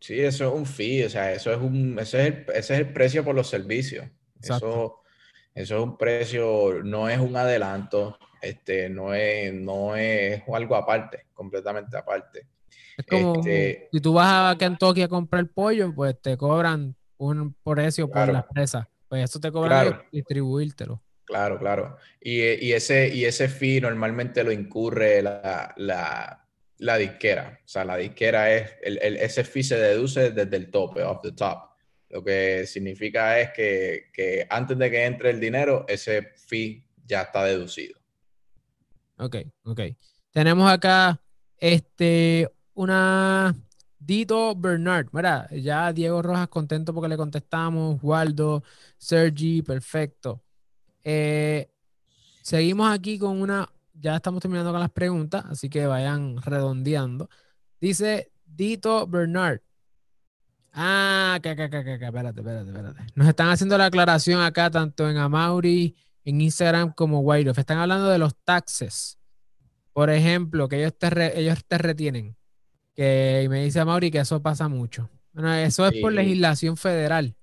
Sí, 0.00 0.18
eso 0.20 0.48
es 0.48 0.54
un 0.54 0.66
fee, 0.66 1.04
o 1.04 1.10
sea, 1.10 1.32
eso 1.32 1.52
es 1.52 1.58
un, 1.58 1.98
ese 1.98 2.20
es 2.20 2.26
el, 2.26 2.46
ese 2.54 2.74
es 2.74 2.80
el 2.80 2.92
precio 2.92 3.24
por 3.24 3.34
los 3.34 3.48
servicios. 3.48 4.06
Eso, 4.40 5.00
eso 5.54 5.76
es 5.76 5.82
un 5.82 5.96
precio, 5.96 6.82
no 6.84 7.08
es 7.08 7.18
un 7.18 7.36
adelanto, 7.36 8.16
este, 8.40 8.88
no 8.88 9.12
es, 9.12 9.52
no 9.52 9.96
es 9.96 10.42
algo 10.52 10.76
aparte, 10.76 11.26
completamente 11.34 11.96
aparte. 11.96 12.46
Es 12.96 13.06
como 13.06 13.36
este 13.36 13.88
si 13.92 14.00
tú 14.00 14.12
vas 14.12 14.54
a 14.54 14.58
Kentucky 14.58 15.02
a 15.02 15.08
comprar 15.08 15.46
pollo, 15.48 15.92
pues 15.94 16.20
te 16.20 16.36
cobran 16.36 16.94
un 17.16 17.54
precio 17.64 18.08
por 18.08 18.28
la 18.32 18.40
empresa. 18.40 18.88
Pues 19.08 19.24
eso 19.24 19.40
te 19.40 19.50
cobra 19.50 20.06
distribuírtelo. 20.12 21.02
Claro, 21.24 21.58
claro. 21.58 21.98
Y, 22.20 22.72
ese, 22.72 23.14
y 23.14 23.26
ese 23.26 23.48
fee 23.48 23.80
normalmente 23.80 24.42
lo 24.42 24.50
incurre 24.50 25.20
la, 25.20 25.74
la, 25.76 26.96
disquera. 26.96 27.60
O 27.64 27.68
sea, 27.68 27.84
la 27.84 27.98
disquera 27.98 28.54
es, 28.54 28.70
el, 28.82 29.16
ese 29.16 29.44
fee 29.44 29.62
se 29.62 29.76
deduce 29.76 30.30
desde 30.30 30.56
el 30.56 30.70
tope, 30.70 31.02
off 31.02 31.20
the 31.22 31.32
top. 31.32 31.68
Lo 32.08 32.24
que 32.24 32.66
significa 32.66 33.38
es 33.38 33.50
que, 33.50 34.46
antes 34.48 34.78
de 34.78 34.90
que 34.90 35.04
entre 35.04 35.30
el 35.30 35.40
dinero, 35.40 35.84
ese 35.86 36.32
fee 36.46 36.86
ya 37.04 37.22
está 37.22 37.44
deducido. 37.44 37.98
Ok, 39.18 39.36
ok. 39.64 39.80
Tenemos 40.30 40.70
acá 40.70 41.20
este, 41.58 42.48
una 42.72 43.54
Dito 44.08 44.54
Bernard, 44.56 45.08
mira, 45.12 45.46
ya 45.50 45.92
Diego 45.92 46.22
Rojas 46.22 46.48
contento 46.48 46.94
porque 46.94 47.10
le 47.10 47.18
contestamos, 47.18 48.02
Waldo, 48.02 48.64
Sergi, 48.96 49.60
perfecto. 49.60 50.42
Eh, 51.04 51.70
seguimos 52.40 52.90
aquí 52.90 53.18
con 53.18 53.38
una, 53.42 53.70
ya 53.92 54.16
estamos 54.16 54.40
terminando 54.40 54.70
con 54.70 54.80
las 54.80 54.90
preguntas, 54.92 55.44
así 55.50 55.68
que 55.68 55.86
vayan 55.86 56.40
redondeando. 56.40 57.28
Dice 57.82 58.32
Dito 58.46 59.06
Bernard. 59.06 59.60
Ah, 60.72 61.38
que, 61.42 61.54
que, 61.54 61.68
que, 61.68 61.84
que, 61.84 61.94
espérate, 62.06 62.40
espérate, 62.40 62.70
espérate. 62.70 63.12
Nos 63.14 63.28
están 63.28 63.50
haciendo 63.50 63.76
la 63.76 63.86
aclaración 63.86 64.40
acá, 64.40 64.70
tanto 64.70 65.10
en 65.10 65.18
Amauri, 65.18 65.94
en 66.24 66.40
Instagram 66.40 66.94
como 66.94 67.20
White 67.20 67.50
Están 67.50 67.76
hablando 67.76 68.08
de 68.08 68.16
los 68.16 68.34
taxes. 68.36 69.18
Por 69.92 70.08
ejemplo, 70.08 70.66
que 70.66 70.78
ellos 70.78 70.96
te, 70.96 71.38
ellos 71.38 71.62
te 71.66 71.76
retienen 71.76 72.37
que 72.98 73.46
me 73.48 73.62
dice 73.62 73.84
Mauri 73.84 74.10
que 74.10 74.18
eso 74.18 74.42
pasa 74.42 74.66
mucho. 74.66 75.08
Bueno, 75.32 75.54
eso 75.54 75.86
es 75.86 76.00
por 76.00 76.12
legislación 76.12 76.76
federal. 76.76 77.36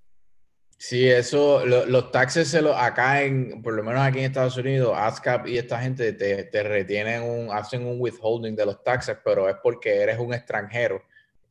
Sí, 0.78 1.08
eso, 1.08 1.66
los 1.66 2.12
taxes 2.12 2.50
se 2.50 2.62
lo, 2.62 2.78
acá 2.78 3.22
en, 3.22 3.62
por 3.62 3.74
lo 3.74 3.82
menos 3.82 4.02
aquí 4.02 4.20
en 4.20 4.26
Estados 4.26 4.58
Unidos, 4.58 4.94
ASCAP 4.94 5.48
y 5.48 5.58
esta 5.58 5.80
gente 5.80 6.12
te, 6.12 6.44
te, 6.44 6.64
retienen 6.64 7.24
un, 7.24 7.54
hacen 7.54 7.86
un 7.86 8.02
withholding 8.02 8.54
de 8.54 8.66
los 8.66 8.84
taxes, 8.84 9.16
pero 9.24 9.48
es 9.48 9.56
porque 9.64 10.02
eres 10.02 10.20
un 10.20 10.34
extranjero 10.34 11.02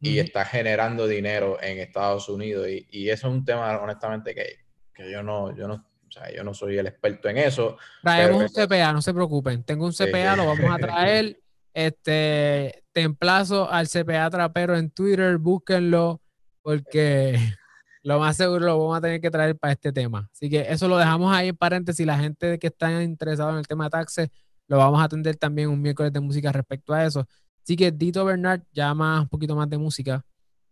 y 0.02 0.18
estás 0.18 0.50
generando 0.50 1.06
dinero 1.06 1.56
en 1.62 1.78
Estados 1.78 2.28
Unidos. 2.28 2.68
Y, 2.68 2.86
y, 2.90 3.08
eso 3.08 3.28
es 3.28 3.32
un 3.32 3.42
tema, 3.42 3.80
honestamente, 3.80 4.34
que, 4.34 4.58
que 4.92 5.10
yo 5.10 5.22
no, 5.22 5.56
yo 5.56 5.66
no, 5.66 5.76
o 5.76 6.12
sea, 6.12 6.30
yo 6.30 6.44
no 6.44 6.52
soy 6.52 6.76
el 6.76 6.88
experto 6.88 7.30
en 7.30 7.38
eso. 7.38 7.78
Traemos 8.02 8.42
un 8.42 8.48
CPA, 8.66 8.92
no 8.92 9.00
se 9.00 9.14
preocupen. 9.14 9.62
Tengo 9.62 9.86
un 9.86 9.94
CPA, 9.94 10.36
lo 10.36 10.44
vamos 10.44 10.70
a 10.70 10.76
traer. 10.78 11.38
Este, 11.74 12.84
te 12.92 13.00
emplazo 13.02 13.68
al 13.70 13.88
CPA 13.88 14.30
Trapero 14.30 14.76
en 14.76 14.90
Twitter, 14.90 15.36
búsquenlo, 15.38 16.22
porque 16.62 17.36
lo 18.02 18.20
más 18.20 18.36
seguro 18.36 18.64
lo 18.64 18.78
vamos 18.78 18.96
a 18.96 19.00
tener 19.00 19.20
que 19.20 19.30
traer 19.30 19.56
para 19.58 19.72
este 19.72 19.92
tema. 19.92 20.30
Así 20.32 20.48
que 20.48 20.64
eso 20.68 20.86
lo 20.86 20.96
dejamos 20.96 21.34
ahí 21.34 21.48
en 21.48 21.56
paréntesis. 21.56 22.06
La 22.06 22.18
gente 22.18 22.58
que 22.58 22.68
está 22.68 23.02
interesada 23.02 23.50
en 23.52 23.58
el 23.58 23.66
tema 23.66 23.84
de 23.84 23.90
taxes, 23.90 24.28
lo 24.68 24.78
vamos 24.78 25.00
a 25.00 25.04
atender 25.04 25.36
también 25.36 25.68
un 25.68 25.82
miércoles 25.82 26.12
de 26.12 26.20
música 26.20 26.52
respecto 26.52 26.94
a 26.94 27.04
eso. 27.04 27.26
Así 27.62 27.76
que 27.76 27.90
Dito 27.90 28.24
Bernard 28.24 28.62
ya 28.72 28.94
más, 28.94 29.22
un 29.22 29.28
poquito 29.28 29.56
más 29.56 29.68
de 29.68 29.78
música. 29.78 30.24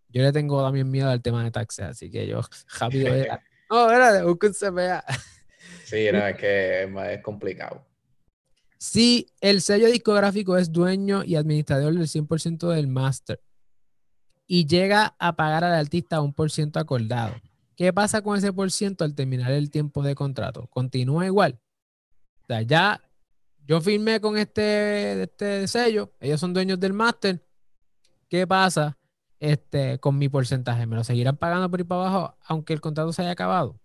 Yo 0.08 0.22
le 0.22 0.30
tengo 0.30 0.62
también 0.62 0.90
miedo 0.90 1.08
al 1.08 1.22
tema 1.22 1.42
de 1.42 1.50
taxes, 1.50 1.86
así 1.86 2.10
que 2.10 2.26
yo 2.26 2.40
rápido. 2.78 3.12
No, 3.70 3.90
era 3.90 4.22
busca 4.24 4.48
un 4.48 4.52
CPA. 4.52 5.02
Sí, 5.84 6.06
no, 6.12 6.26
es 6.26 6.36
que 6.36 6.82
es 6.82 7.22
complicado. 7.22 7.86
Si 8.82 9.28
el 9.40 9.60
sello 9.60 9.86
discográfico 9.86 10.56
es 10.56 10.72
dueño 10.72 11.22
y 11.22 11.36
administrador 11.36 11.94
del 11.94 12.08
100% 12.08 12.68
del 12.68 12.88
máster 12.88 13.40
y 14.44 14.66
llega 14.66 15.14
a 15.20 15.36
pagar 15.36 15.62
al 15.62 15.74
artista 15.74 16.20
un 16.20 16.34
por 16.34 16.50
ciento 16.50 16.80
acordado, 16.80 17.36
¿qué 17.76 17.92
pasa 17.92 18.22
con 18.22 18.36
ese 18.36 18.52
por 18.52 18.72
ciento 18.72 19.04
al 19.04 19.14
terminar 19.14 19.52
el 19.52 19.70
tiempo 19.70 20.02
de 20.02 20.16
contrato? 20.16 20.66
¿Continúa 20.66 21.26
igual? 21.26 21.60
O 22.42 22.46
sea, 22.48 22.62
ya 22.62 23.00
yo 23.64 23.80
firmé 23.80 24.20
con 24.20 24.36
este, 24.36 25.22
este 25.22 25.68
sello, 25.68 26.12
ellos 26.18 26.40
son 26.40 26.52
dueños 26.52 26.80
del 26.80 26.92
máster. 26.92 27.40
¿Qué 28.28 28.48
pasa 28.48 28.98
este, 29.38 30.00
con 30.00 30.18
mi 30.18 30.28
porcentaje? 30.28 30.86
¿Me 30.86 30.96
lo 30.96 31.04
seguirán 31.04 31.36
pagando 31.36 31.70
por 31.70 31.78
ir 31.78 31.86
para 31.86 32.00
abajo 32.00 32.36
aunque 32.46 32.72
el 32.72 32.80
contrato 32.80 33.12
se 33.12 33.22
haya 33.22 33.30
acabado? 33.30 33.78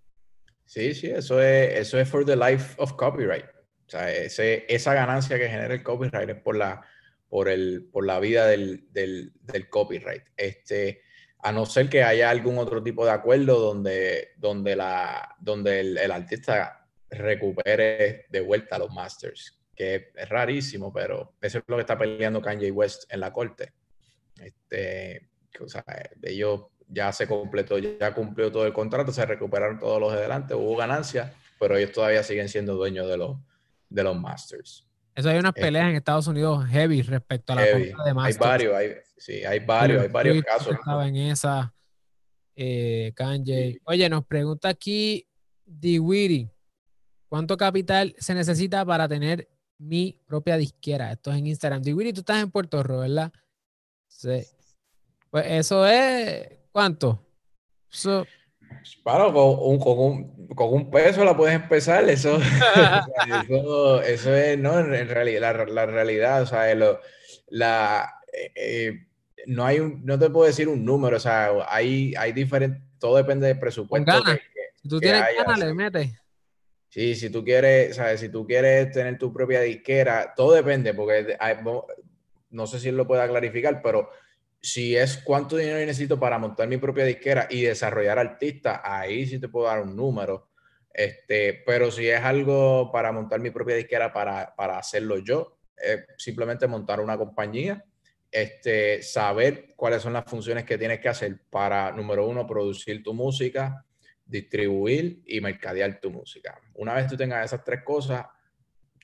Sí, 0.65 0.95
sí, 0.95 1.05
eso 1.05 1.39
es, 1.39 1.81
eso 1.81 1.99
es 1.99 2.09
for 2.09 2.25
the 2.25 2.35
life 2.35 2.73
of 2.79 2.93
copyright. 2.93 3.56
O 3.87 3.89
sea, 3.89 4.11
ese, 4.11 4.65
esa 4.67 4.93
ganancia 4.93 5.37
que 5.39 5.47
genera 5.47 5.73
el 5.73 5.81
copyright 5.81 6.29
es 6.29 6.41
por 6.41 6.57
la, 6.57 6.81
por 7.29 7.47
el, 7.47 7.87
por 7.91 8.05
la 8.05 8.19
vida 8.19 8.45
del, 8.45 8.85
del, 8.91 9.31
del, 9.41 9.69
copyright. 9.69 10.23
Este, 10.35 11.01
a 11.39 11.53
no 11.53 11.65
ser 11.65 11.87
que 11.89 12.03
haya 12.03 12.29
algún 12.29 12.57
otro 12.57 12.83
tipo 12.83 13.05
de 13.05 13.11
acuerdo 13.11 13.59
donde, 13.59 14.31
donde, 14.37 14.75
la, 14.75 15.35
donde 15.39 15.79
el, 15.79 16.11
artista 16.11 16.85
recupere 17.09 18.25
de 18.29 18.41
vuelta 18.41 18.77
los 18.77 18.91
masters, 18.91 19.57
que 19.73 20.11
es 20.13 20.29
rarísimo, 20.29 20.91
pero 20.91 21.35
eso 21.41 21.59
es 21.59 21.63
lo 21.67 21.77
que 21.77 21.81
está 21.81 21.97
peleando 21.97 22.41
Kanye 22.41 22.71
West 22.71 23.05
en 23.09 23.21
la 23.21 23.31
corte. 23.31 23.71
Este, 24.37 25.29
o 25.61 25.69
sea, 25.69 25.85
ellos 26.23 26.65
ya 26.89 27.13
se 27.13 27.25
completó, 27.25 27.77
ya 27.77 28.13
cumplió 28.13 28.51
todo 28.51 28.65
el 28.65 28.73
contrato, 28.73 29.13
se 29.13 29.25
recuperaron 29.25 29.79
todos 29.79 30.01
los 30.01 30.11
de 30.13 30.55
hubo 30.55 30.75
ganancias, 30.75 31.33
pero 31.57 31.77
ellos 31.77 31.93
todavía 31.93 32.23
siguen 32.23 32.49
siendo 32.49 32.75
dueños 32.75 33.07
de 33.07 33.17
los, 33.17 33.37
de 33.89 34.03
los 34.03 34.19
Masters. 34.19 34.85
Eso 35.15 35.29
hay 35.29 35.37
unas 35.39 35.49
este 35.49 35.61
peleas 35.61 35.89
en 35.89 35.95
Estados 35.95 36.27
Unidos 36.27 36.65
heavy 36.67 37.01
respecto 37.01 37.53
a 37.53 37.55
la 37.55 37.71
compra 37.71 38.03
de 38.03 38.13
Masters. 38.13 38.41
Hay 38.41 38.47
varios, 38.47 38.75
hay, 38.75 38.91
sí, 39.17 39.43
hay 39.43 39.59
varios, 39.59 40.01
hay 40.03 40.07
varios 40.09 40.43
casos. 40.43 40.73
Estaba 40.73 41.07
en 41.07 41.15
esa, 41.15 41.73
eh, 42.55 43.11
Kanye. 43.15 43.79
Oye, 43.85 44.09
nos 44.09 44.25
pregunta 44.25 44.69
aquí 44.69 45.27
Diwiri, 45.65 46.49
¿cuánto 47.27 47.57
capital 47.57 48.15
se 48.19 48.35
necesita 48.35 48.85
para 48.85 49.07
tener 49.07 49.49
mi 49.79 50.21
propia 50.25 50.57
disquera? 50.57 51.11
Esto 51.11 51.31
es 51.31 51.37
en 51.37 51.47
Instagram. 51.47 51.81
Diwiri, 51.81 52.13
tú 52.13 52.21
estás 52.21 52.43
en 52.43 52.51
Puerto 52.51 52.81
Rico, 52.83 52.99
¿verdad? 52.99 53.31
Sí. 54.07 54.43
Pues 55.29 55.45
eso 55.47 55.85
es 55.85 56.57
¿Cuánto? 56.77 57.25
So, 57.89 58.27
con 59.03 59.57
un, 59.59 59.79
con, 59.79 59.99
un, 59.99 60.47
con 60.55 60.73
un, 60.73 60.91
peso 60.91 61.23
la 61.23 61.35
puedes 61.35 61.55
empezar, 61.55 62.09
eso, 62.09 62.37
eso, 64.05 64.35
es, 64.35 64.59
no, 64.59 64.79
en 64.79 65.07
realidad, 65.09 65.55
la, 65.55 65.65
la 65.65 65.85
realidad, 65.85 66.41
o 66.41 66.45
sea, 66.45 66.73
lo, 66.75 66.99
la, 67.47 68.21
eh, 68.33 68.51
eh, 68.55 69.07
no 69.45 69.65
hay 69.65 69.79
un, 69.79 70.05
no 70.05 70.19
te 70.19 70.29
puedo 70.29 70.47
decir 70.47 70.67
un 70.67 70.83
número, 70.83 71.17
o 71.17 71.19
sea, 71.19 71.51
hay, 71.67 72.13
hay 72.17 72.33
diferentes, 72.33 72.81
todo 72.99 73.17
depende 73.17 73.47
del 73.47 73.59
presupuesto. 73.59 74.11
si 74.81 74.89
tú 74.89 74.99
tienes 74.99 75.23
ganas, 75.37 75.59
le 75.59 75.73
metes. 75.73 76.11
Sí, 76.89 77.15
si 77.15 77.29
tú 77.29 77.43
quieres, 77.43 77.95
¿sabes? 77.95 78.19
si 78.19 78.29
tú 78.29 78.45
quieres 78.45 78.91
tener 78.91 79.17
tu 79.17 79.31
propia 79.31 79.61
disquera, 79.61 80.33
todo 80.35 80.53
depende, 80.53 80.93
porque 80.93 81.37
no 82.49 82.67
sé 82.67 82.79
si 82.79 82.89
él 82.89 82.97
lo 82.97 83.05
pueda 83.05 83.27
clarificar, 83.27 83.81
pero 83.81 84.09
si 84.61 84.95
es 84.95 85.17
cuánto 85.17 85.57
dinero 85.57 85.77
necesito 85.77 86.19
para 86.19 86.39
montar 86.39 86.67
mi 86.67 86.77
propia 86.77 87.05
disquera 87.05 87.47
y 87.49 87.61
desarrollar 87.61 88.19
artistas, 88.19 88.81
ahí 88.83 89.25
sí 89.25 89.39
te 89.39 89.49
puedo 89.49 89.67
dar 89.67 89.81
un 89.81 89.95
número. 89.95 90.49
Este, 90.93 91.61
pero 91.65 91.91
si 91.91 92.09
es 92.09 92.19
algo 92.19 92.91
para 92.91 93.11
montar 93.11 93.39
mi 93.39 93.51
propia 93.51 93.75
disquera 93.75 94.11
para, 94.11 94.55
para 94.55 94.79
hacerlo 94.79 95.19
yo, 95.19 95.59
simplemente 96.17 96.65
montar 96.67 96.99
una 96.99 97.17
compañía, 97.17 97.85
este, 98.31 99.01
saber 99.01 99.73
cuáles 99.75 100.01
son 100.01 100.13
las 100.13 100.25
funciones 100.25 100.65
que 100.65 100.77
tienes 100.77 100.99
que 100.99 101.09
hacer 101.09 101.39
para, 101.49 101.91
número 101.91 102.27
uno, 102.27 102.45
producir 102.45 103.03
tu 103.03 103.13
música, 103.13 103.85
distribuir 104.25 105.21
y 105.25 105.39
mercadear 105.39 105.99
tu 105.99 106.11
música. 106.11 106.59
Una 106.75 106.93
vez 106.93 107.07
tú 107.07 107.15
tengas 107.15 107.45
esas 107.45 107.63
tres 107.63 107.83
cosas, 107.83 108.25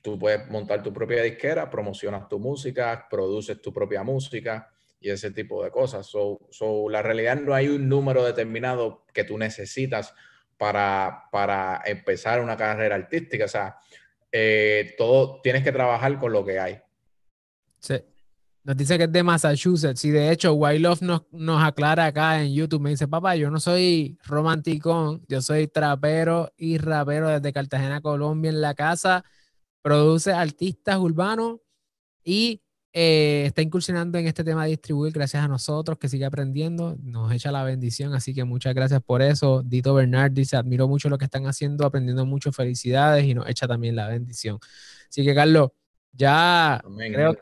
tú 0.02 0.18
puedes 0.18 0.48
montar 0.50 0.82
tu 0.82 0.92
propia 0.92 1.22
disquera, 1.22 1.70
promocionas 1.70 2.28
tu 2.28 2.38
música, 2.38 3.06
produces 3.08 3.60
tu 3.62 3.72
propia 3.72 4.02
música, 4.02 4.70
y 5.00 5.10
ese 5.10 5.30
tipo 5.30 5.62
de 5.62 5.70
cosas. 5.70 6.06
So, 6.06 6.40
la 6.88 7.02
realidad 7.02 7.36
no 7.36 7.54
hay 7.54 7.68
un 7.68 7.88
número 7.88 8.24
determinado 8.24 9.04
que 9.12 9.24
tú 9.24 9.36
necesitas 9.36 10.14
para, 10.56 11.24
para 11.30 11.82
empezar 11.84 12.40
una 12.40 12.56
carrera 12.56 12.94
artística. 12.94 13.44
O 13.44 13.48
sea, 13.48 13.76
eh, 14.32 14.94
todo 14.96 15.40
tienes 15.42 15.62
que 15.62 15.72
trabajar 15.72 16.18
con 16.18 16.32
lo 16.32 16.44
que 16.44 16.58
hay. 16.58 16.78
Sí. 17.78 18.02
Nos 18.64 18.78
dice 18.78 18.96
que 18.96 19.04
es 19.04 19.12
de 19.12 19.22
Massachusetts 19.22 20.06
y 20.06 20.10
de 20.10 20.32
hecho 20.32 20.58
Love 20.58 21.02
nos, 21.02 21.22
nos 21.30 21.62
aclara 21.62 22.06
acá 22.06 22.42
en 22.42 22.54
YouTube. 22.54 22.80
Me 22.80 22.90
dice, 22.90 23.06
papá, 23.06 23.36
yo 23.36 23.50
no 23.50 23.60
soy 23.60 24.18
romanticón, 24.24 25.22
yo 25.28 25.42
soy 25.42 25.68
trapero 25.68 26.50
y 26.56 26.78
rapero 26.78 27.28
desde 27.28 27.52
Cartagena, 27.52 28.00
Colombia 28.00 28.48
en 28.48 28.62
la 28.62 28.74
casa. 28.74 29.22
Produce 29.82 30.32
artistas 30.32 30.96
urbanos 30.96 31.60
y 32.24 32.63
eh, 32.96 33.42
está 33.46 33.60
incursionando 33.60 34.18
en 34.18 34.28
este 34.28 34.44
tema 34.44 34.62
de 34.62 34.70
distribuir 34.70 35.12
gracias 35.12 35.42
a 35.42 35.48
nosotros, 35.48 35.98
que 35.98 36.08
sigue 36.08 36.24
aprendiendo, 36.24 36.96
nos 37.02 37.32
echa 37.32 37.50
la 37.50 37.64
bendición, 37.64 38.14
así 38.14 38.32
que 38.32 38.44
muchas 38.44 38.72
gracias 38.72 39.02
por 39.02 39.20
eso. 39.20 39.64
Dito 39.64 39.94
Bernard 39.94 40.30
dice, 40.30 40.56
admiro 40.56 40.86
mucho 40.86 41.08
lo 41.08 41.18
que 41.18 41.24
están 41.24 41.44
haciendo, 41.46 41.84
aprendiendo 41.84 42.24
mucho, 42.24 42.52
felicidades 42.52 43.24
y 43.24 43.34
nos 43.34 43.48
echa 43.48 43.66
también 43.66 43.96
la 43.96 44.06
bendición. 44.06 44.60
Así 45.10 45.24
que 45.24 45.34
Carlos, 45.34 45.70
ya 46.12 46.80
creo 46.96 47.36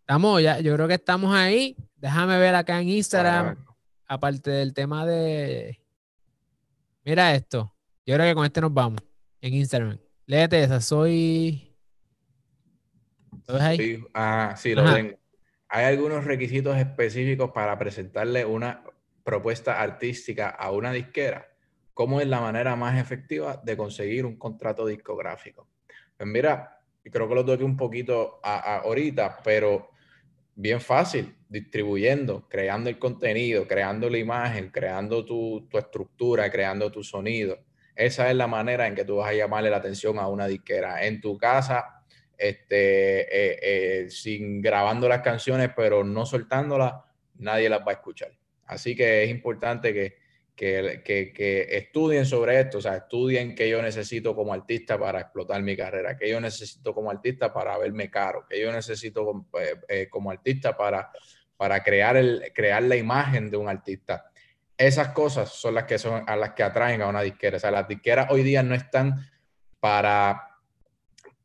estamos, 0.00 0.42
ya, 0.42 0.60
yo 0.60 0.74
creo 0.74 0.86
que 0.86 0.94
estamos 0.94 1.34
ahí. 1.34 1.74
Déjame 1.96 2.38
ver 2.38 2.54
acá 2.54 2.78
en 2.78 2.90
Instagram, 2.90 3.56
aparte 4.06 4.50
del 4.50 4.74
tema 4.74 5.06
de... 5.06 5.80
Mira 7.02 7.34
esto, 7.34 7.74
yo 8.04 8.14
creo 8.14 8.26
que 8.26 8.34
con 8.34 8.44
este 8.44 8.60
nos 8.60 8.74
vamos 8.74 9.00
en 9.40 9.54
Instagram. 9.54 9.98
Léete 10.26 10.62
esa, 10.62 10.82
soy 10.82 11.67
Sí, 13.76 14.04
ah, 14.12 14.54
sí, 14.56 14.74
lo 14.74 14.92
tengo. 14.92 15.16
Hay 15.68 15.84
algunos 15.86 16.24
requisitos 16.24 16.76
específicos 16.76 17.50
para 17.50 17.78
presentarle 17.78 18.44
una 18.44 18.82
propuesta 19.24 19.80
artística 19.80 20.50
a 20.50 20.70
una 20.70 20.92
disquera. 20.92 21.48
¿Cómo 21.94 22.20
es 22.20 22.26
la 22.26 22.40
manera 22.40 22.76
más 22.76 23.00
efectiva 23.00 23.60
de 23.64 23.76
conseguir 23.76 24.24
un 24.26 24.36
contrato 24.36 24.86
discográfico? 24.86 25.68
Pues 26.16 26.28
mira, 26.28 26.80
creo 27.02 27.28
que 27.28 27.34
lo 27.34 27.44
toqué 27.44 27.64
un 27.64 27.76
poquito 27.76 28.40
ahorita, 28.42 29.38
pero 29.42 29.90
bien 30.54 30.80
fácil, 30.80 31.36
distribuyendo, 31.48 32.46
creando 32.48 32.90
el 32.90 32.98
contenido, 32.98 33.66
creando 33.66 34.10
la 34.10 34.18
imagen, 34.18 34.70
creando 34.70 35.24
tu, 35.24 35.66
tu, 35.70 35.78
estructura, 35.78 36.50
creando 36.50 36.90
tu 36.90 37.02
sonido. 37.02 37.58
Esa 37.94 38.30
es 38.30 38.36
la 38.36 38.46
manera 38.46 38.86
en 38.86 38.94
que 38.94 39.04
tú 39.04 39.16
vas 39.16 39.30
a 39.30 39.34
llamarle 39.34 39.70
la 39.70 39.78
atención 39.78 40.18
a 40.18 40.28
una 40.28 40.46
disquera. 40.46 41.04
En 41.04 41.20
tu 41.20 41.36
casa, 41.36 41.97
este, 42.38 43.22
eh, 43.22 43.58
eh, 43.62 44.10
sin 44.10 44.62
grabando 44.62 45.08
las 45.08 45.22
canciones, 45.22 45.70
pero 45.74 46.04
no 46.04 46.24
soltándolas, 46.24 46.94
nadie 47.34 47.68
las 47.68 47.80
va 47.80 47.90
a 47.90 47.94
escuchar. 47.94 48.30
Así 48.66 48.94
que 48.94 49.24
es 49.24 49.30
importante 49.30 49.92
que, 49.92 50.16
que, 50.54 51.02
que, 51.34 51.66
estudien 51.70 52.26
sobre 52.26 52.60
esto, 52.60 52.78
o 52.78 52.80
sea, 52.80 52.96
estudien 52.96 53.54
qué 53.54 53.68
yo 53.68 53.82
necesito 53.82 54.34
como 54.34 54.52
artista 54.52 54.98
para 54.98 55.20
explotar 55.20 55.62
mi 55.62 55.76
carrera, 55.76 56.16
qué 56.16 56.28
yo 56.28 56.40
necesito 56.40 56.94
como 56.94 57.10
artista 57.10 57.52
para 57.52 57.76
verme 57.78 58.10
caro, 58.10 58.44
qué 58.48 58.60
yo 58.60 58.72
necesito 58.72 59.46
eh, 59.88 60.08
como 60.08 60.30
artista 60.30 60.76
para, 60.76 61.10
para 61.56 61.82
crear, 61.82 62.16
el, 62.16 62.52
crear 62.54 62.82
la 62.82 62.96
imagen 62.96 63.50
de 63.50 63.56
un 63.56 63.68
artista. 63.68 64.30
Esas 64.76 65.08
cosas 65.08 65.48
son 65.50 65.74
las 65.74 65.84
que 65.84 65.98
son 65.98 66.22
a 66.26 66.36
las 66.36 66.52
que 66.52 66.62
atraen 66.62 67.02
a 67.02 67.08
una 67.08 67.22
disquera. 67.22 67.56
O 67.56 67.60
sea, 67.60 67.70
las 67.72 67.88
disqueras 67.88 68.28
hoy 68.30 68.42
día 68.42 68.62
no 68.62 68.74
están 68.74 69.16
para 69.80 70.47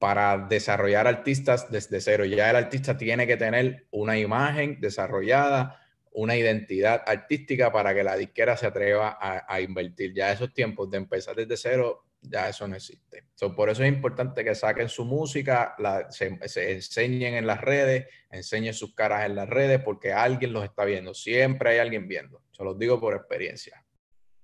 para 0.03 0.37
desarrollar 0.37 1.07
artistas 1.07 1.71
desde 1.71 2.01
cero. 2.01 2.25
Ya 2.25 2.49
el 2.49 2.57
artista 2.57 2.97
tiene 2.97 3.25
que 3.25 3.37
tener 3.37 3.87
una 3.89 4.19
imagen 4.19 4.81
desarrollada, 4.81 5.79
una 6.11 6.35
identidad 6.35 7.01
artística 7.07 7.71
para 7.71 7.93
que 7.93 8.03
la 8.03 8.17
disquera 8.17 8.57
se 8.57 8.67
atreva 8.67 9.17
a, 9.17 9.61
invertir. 9.61 10.13
Ya 10.13 10.29
esos 10.33 10.53
tiempos 10.53 10.91
de 10.91 10.97
empezar 10.97 11.37
desde 11.37 11.55
cero, 11.55 12.03
ya 12.19 12.49
eso 12.49 12.67
no 12.67 12.75
existe. 12.75 13.23
por 13.55 13.69
eso 13.69 13.81
es 13.81 13.93
importante 13.93 14.43
que 14.43 14.53
saquen 14.55 14.89
su 14.89 15.05
música, 15.05 15.73
se, 16.09 16.37
enseñen 16.73 17.35
en 17.35 17.47
las 17.47 17.61
redes, 17.61 18.05
enseñen 18.29 18.73
sus 18.73 18.93
caras 18.93 19.25
en 19.25 19.35
las 19.35 19.47
redes, 19.47 19.81
porque 19.85 20.11
alguien 20.11 20.51
los 20.51 20.65
está 20.65 20.83
viendo. 20.83 21.13
Siempre 21.13 21.69
hay 21.69 21.77
alguien 21.77 22.09
viendo. 22.09 22.41
Se 22.51 22.65
los 22.65 22.77
digo 22.77 22.99
por 22.99 23.15
experiencia. 23.15 23.81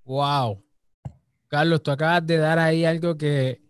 Wow. 0.06 0.64
Carlos, 1.50 1.84
tú 1.84 1.92
acabas 1.92 2.26
de 2.26 2.38
dar 2.38 2.60
ahí 2.60 2.86
algo 2.86 3.18
que 3.18 3.69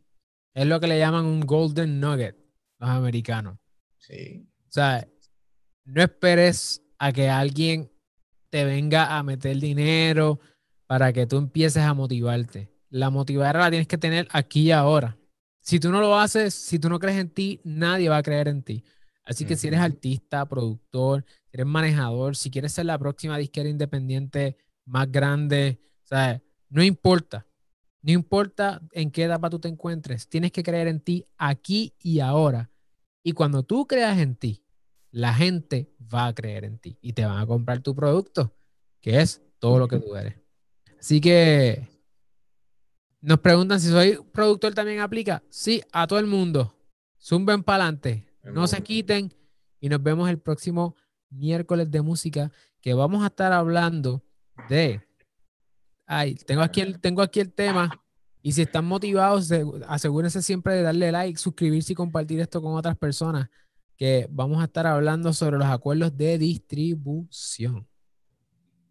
es 0.60 0.68
lo 0.68 0.82
que 0.82 0.88
le 0.88 0.99
llaman 0.99 1.24
un 1.24 1.39
golden 1.39 2.01
nugget 2.01 2.36
los 2.80 2.89
americanos. 2.89 3.57
Sí. 3.97 4.45
O 4.68 4.72
sea, 4.72 5.07
no 5.86 6.01
esperes 6.01 6.84
a 6.97 7.14
que 7.14 7.30
alguien 7.30 7.89
te 8.49 8.66
venga 8.66 9.18
a 9.18 9.24
meter 9.24 9.57
dinero 9.57 10.41
para 10.86 11.14
que 11.14 11.26
tú 11.26 11.38
empieces 11.38 11.84
a 11.84 11.93
motivarte. 11.93 12.74
la 12.89 13.10
motivadora 13.10 13.60
la 13.60 13.70
tienes 13.70 13.88
que 13.88 13.97
tener 13.97 14.28
aquí 14.32 14.64
y 14.64 14.72
ahora. 14.72 15.18
Si 15.62 15.80
tú 15.80 15.91
no 15.91 16.01
lo 16.01 16.20
haces, 16.20 16.55
si 16.55 16.78
tú 16.78 16.89
no 16.89 16.99
crees 16.99 17.20
en 17.20 17.30
ti, 17.30 17.62
nadie 17.64 18.10
va 18.10 18.18
a 18.18 18.24
creer 18.24 18.49
en 18.49 18.62
ti. 18.62 18.84
Así 19.24 19.45
que 19.45 19.55
si 19.55 19.68
eres 19.68 19.80
artista, 19.80 20.45
productor, 20.45 21.24
si 21.45 21.51
eres 21.53 21.68
manejador, 21.68 22.36
si 22.36 22.49
quieres 22.49 22.74
ser 22.74 22.86
la 22.86 22.97
próxima 22.97 23.38
disquera 23.38 23.70
independiente 23.70 24.57
más 24.86 25.10
grande, 25.10 25.80
o 26.12 26.16
no 26.70 26.84
importa. 26.84 27.45
No 28.02 28.12
importa 28.12 28.82
en 28.91 29.12
qué 29.12 29.26
etapa 29.26 29.50
tú 29.50 29.60
te 29.60 29.68
encuentres, 29.68 30.28
tienes 30.28 30.52
que 30.52 30.64
creer 30.64 30.88
en 30.88 31.02
ti 31.02 31.26
aquí 31.38 31.93
y 32.00 32.20
ahora. 32.20 32.70
Y 33.24 33.34
cuando 33.34 33.64
tú 33.64 33.86
creas 33.88 34.18
en 34.20 34.36
ti, 34.36 34.64
la 35.12 35.34
gente 35.34 35.91
va 36.14 36.28
a 36.28 36.34
creer 36.34 36.64
en 36.64 36.80
ti 36.80 36.97
y 37.02 37.14
te 37.14 37.26
van 37.26 37.39
a 37.39 37.45
comprar 37.45 37.82
tu 37.82 37.95
producto, 37.95 38.56
que 39.02 39.20
es 39.20 39.41
todo 39.60 39.80
lo 39.80 39.88
que 39.88 40.00
tú 40.00 40.16
eres. 40.16 40.36
Así 41.00 41.20
que 41.20 41.88
nos 43.22 43.39
preguntan 43.39 43.82
si 43.82 43.89
soy 43.89 44.20
productor 44.32 44.74
también 44.74 45.02
aplica. 45.02 45.43
Sí, 45.50 45.82
a 45.91 46.08
todo 46.08 46.20
el 46.20 46.28
mundo. 46.28 46.76
Zumben 47.22 47.64
para 47.64 47.84
adelante. 47.84 48.26
No 48.43 48.68
se 48.68 48.82
quiten 48.82 49.34
y 49.80 49.89
nos 49.89 50.02
vemos 50.02 50.30
el 50.30 50.39
próximo 50.39 50.95
miércoles 51.30 51.91
de 51.91 52.02
música 52.02 52.52
que 52.82 52.93
vamos 52.93 53.24
a 53.24 53.28
estar 53.28 53.52
hablando 53.52 54.24
de... 54.70 55.09
Ay, 56.12 56.34
tengo 56.34 56.64
aquí 56.64 56.82
el, 56.82 56.99
tengo 56.99 57.22
aquí 57.22 57.39
el 57.39 57.53
tema 57.53 58.01
y 58.41 58.53
si 58.53 58.64
están 58.64 58.84
motivados, 58.84 59.51
asegúrense 59.88 60.41
siempre 60.41 60.74
de 60.74 60.82
darle 60.82 61.12
like, 61.12 61.38
suscribirse 61.38 61.93
y 61.93 61.95
compartir 61.95 62.39
esto 62.39 62.64
con 62.64 62.74
otras 62.74 62.97
personas 62.97 63.47
que 63.95 64.26
vamos 64.32 64.60
a 64.60 64.64
estar 64.64 64.88
hablando 64.88 65.34
sobre 65.34 65.60
los 65.60 65.68
acuerdos 65.68 66.18
de 66.18 66.39
distribución. 66.39 67.88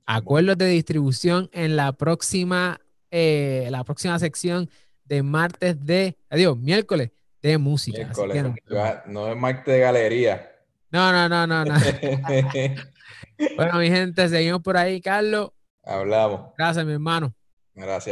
Acuerdos 0.06 0.58
de 0.58 0.66
distribución 0.66 1.50
en 1.52 1.74
la 1.74 1.92
próxima, 1.92 2.80
eh, 3.10 3.66
la 3.72 3.82
próxima 3.82 4.16
sección 4.20 4.70
de 5.04 5.24
martes 5.24 5.84
de, 5.84 6.16
adiós, 6.30 6.56
miércoles 6.56 7.10
de 7.42 7.58
música. 7.58 7.98
Miércoles, 7.98 8.44
no, 9.06 9.26
es 9.26 9.36
martes 9.36 9.74
de 9.74 9.80
galería. 9.80 10.52
No, 10.92 11.10
no, 11.10 11.28
no, 11.28 11.48
no, 11.48 11.64
no. 11.64 11.74
bueno, 13.56 13.78
mi 13.80 13.88
gente, 13.88 14.28
seguimos 14.28 14.62
por 14.62 14.76
ahí, 14.76 15.00
Carlos. 15.00 15.50
Hablamos. 15.88 16.52
Gracias, 16.56 16.84
mi 16.84 16.92
hermano. 16.92 17.32
Gracias. 17.74 18.06